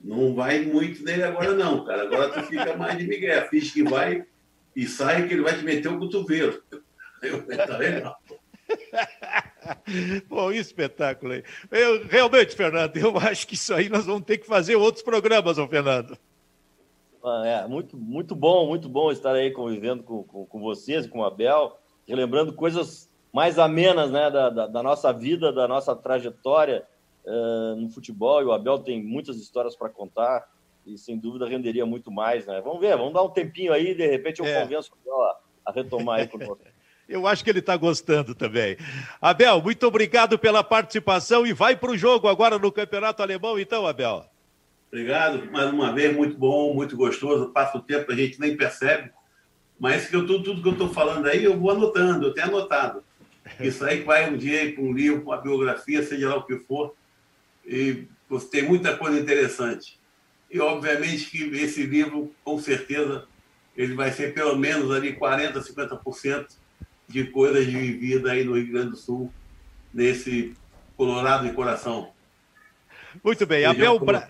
não 0.00 0.34
vai 0.34 0.60
muito 0.60 1.02
nele 1.04 1.24
agora 1.24 1.54
não, 1.54 1.84
cara. 1.84 2.02
Agora 2.02 2.30
tu 2.30 2.42
fica 2.44 2.76
mais 2.76 2.96
de 2.98 3.06
Miguel. 3.06 3.42
Assis 3.42 3.72
que 3.72 3.82
vai 3.82 4.24
e 4.74 4.86
sai 4.86 5.26
que 5.26 5.34
ele 5.34 5.42
vai 5.42 5.56
te 5.56 5.64
meter 5.64 5.88
o 5.88 5.98
cotovelo. 5.98 6.62
Eu, 7.22 7.44
tá 7.46 7.78
legal. 7.78 8.16
Bom, 10.28 10.52
espetáculo 10.52 11.32
aí. 11.32 11.42
Eu, 11.70 12.06
realmente, 12.06 12.54
Fernando, 12.54 12.96
eu 12.96 13.16
acho 13.18 13.46
que 13.46 13.54
isso 13.54 13.72
aí 13.72 13.88
nós 13.88 14.04
vamos 14.04 14.24
ter 14.24 14.38
que 14.38 14.46
fazer 14.46 14.76
outros 14.76 15.02
programas, 15.02 15.56
ô 15.56 15.66
Fernando. 15.66 16.16
Ah, 17.24 17.42
é, 17.44 17.66
muito, 17.66 17.96
muito 17.96 18.36
bom, 18.36 18.68
muito 18.68 18.88
bom 18.88 19.10
estar 19.10 19.34
aí 19.34 19.50
convivendo 19.50 20.02
com, 20.02 20.22
com, 20.22 20.46
com 20.46 20.60
vocês, 20.60 21.06
com 21.06 21.20
o 21.20 21.24
Abel, 21.24 21.76
relembrando 22.06 22.52
coisas 22.52 23.10
mais 23.36 23.58
amenas 23.58 24.10
né, 24.10 24.30
da, 24.30 24.48
da, 24.48 24.66
da 24.66 24.82
nossa 24.82 25.12
vida, 25.12 25.52
da 25.52 25.68
nossa 25.68 25.94
trajetória 25.94 26.86
uh, 27.22 27.76
no 27.76 27.90
futebol. 27.90 28.40
E 28.40 28.46
o 28.46 28.52
Abel 28.52 28.78
tem 28.78 29.04
muitas 29.04 29.36
histórias 29.36 29.76
para 29.76 29.90
contar. 29.90 30.48
e 30.86 30.96
sem 30.96 31.18
dúvida 31.18 31.46
renderia 31.46 31.84
muito 31.84 32.10
mais, 32.10 32.46
né? 32.46 32.62
Vamos 32.62 32.80
ver, 32.80 32.96
vamos 32.96 33.12
dar 33.12 33.22
um 33.22 33.28
tempinho 33.28 33.74
aí, 33.74 33.94
de 33.94 34.06
repente 34.06 34.40
eu 34.40 34.46
é. 34.46 34.62
convenço 34.62 34.90
a, 35.06 35.36
a 35.66 35.70
retomar 35.70 36.20
aí 36.20 36.26
conosco. 36.26 36.60
Eu 37.08 37.24
acho 37.24 37.44
que 37.44 37.50
ele 37.50 37.60
está 37.60 37.76
gostando 37.76 38.34
também. 38.34 38.76
Abel, 39.22 39.62
muito 39.62 39.86
obrigado 39.86 40.36
pela 40.36 40.64
participação 40.64 41.46
e 41.46 41.52
vai 41.52 41.76
para 41.76 41.92
o 41.92 41.96
jogo 41.96 42.26
agora 42.26 42.58
no 42.58 42.72
Campeonato 42.72 43.22
Alemão, 43.22 43.60
então, 43.60 43.86
Abel. 43.86 44.24
Obrigado, 44.88 45.48
mais 45.52 45.70
uma 45.70 45.92
vez, 45.92 46.16
muito 46.16 46.36
bom, 46.36 46.74
muito 46.74 46.96
gostoso. 46.96 47.52
Passa 47.52 47.78
o 47.78 47.80
tempo, 47.80 48.10
a 48.10 48.16
gente 48.16 48.40
nem 48.40 48.56
percebe. 48.56 49.12
Mas 49.78 50.08
que 50.08 50.16
eu, 50.16 50.26
tudo, 50.26 50.42
tudo 50.42 50.62
que 50.62 50.68
eu 50.68 50.72
estou 50.72 50.88
falando 50.88 51.26
aí, 51.26 51.44
eu 51.44 51.56
vou 51.56 51.70
anotando, 51.70 52.26
eu 52.26 52.34
tenho 52.34 52.48
anotado. 52.48 53.04
Isso 53.60 53.84
aí 53.84 54.02
vai 54.02 54.30
um 54.30 54.36
dia 54.36 54.72
para 54.72 54.82
um 54.82 54.92
livro, 54.92 55.22
uma 55.22 55.40
biografia, 55.40 56.02
seja 56.02 56.28
lá 56.28 56.36
o 56.36 56.44
que 56.44 56.58
for. 56.58 56.94
E 57.64 58.06
tem 58.50 58.62
muita 58.62 58.96
coisa 58.96 59.18
interessante. 59.18 59.98
E, 60.50 60.60
obviamente, 60.60 61.30
que 61.30 61.44
esse 61.56 61.84
livro, 61.84 62.32
com 62.44 62.58
certeza, 62.58 63.26
ele 63.76 63.94
vai 63.94 64.10
ser 64.12 64.32
pelo 64.34 64.56
menos 64.56 64.90
ali 64.90 65.16
40%, 65.16 65.54
50% 65.54 66.46
de 67.08 67.24
coisas 67.24 67.66
de 67.66 67.92
vida 67.92 68.32
aí 68.32 68.44
no 68.44 68.54
Rio 68.54 68.72
Grande 68.72 68.90
do 68.90 68.96
Sul, 68.96 69.32
nesse 69.92 70.54
Colorado 70.96 71.46
de 71.46 71.54
coração. 71.54 72.10
Muito 73.22 73.46
bem, 73.46 73.64
Abel 73.64 73.98
Braga. 73.98 74.26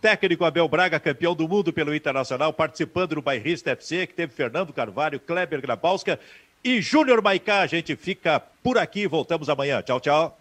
Técnico 0.00 0.44
Abel 0.44 0.68
Braga, 0.68 1.00
campeão 1.00 1.34
do 1.34 1.48
mundo 1.48 1.72
pelo 1.72 1.94
Internacional, 1.94 2.52
participando 2.52 3.14
do 3.14 3.22
Bairrista 3.22 3.70
FC, 3.70 4.06
que 4.06 4.14
teve 4.14 4.32
Fernando 4.32 4.72
Carvalho, 4.72 5.18
Kleber 5.18 5.60
Grabowska 5.60 6.20
e 6.66 6.82
Júnior 6.82 7.22
Maicá. 7.22 7.60
A 7.60 7.66
gente 7.66 7.94
fica 7.94 8.40
por 8.40 8.76
aqui, 8.76 9.06
voltamos 9.06 9.48
amanhã. 9.48 9.80
Tchau, 9.82 10.00
tchau. 10.00 10.38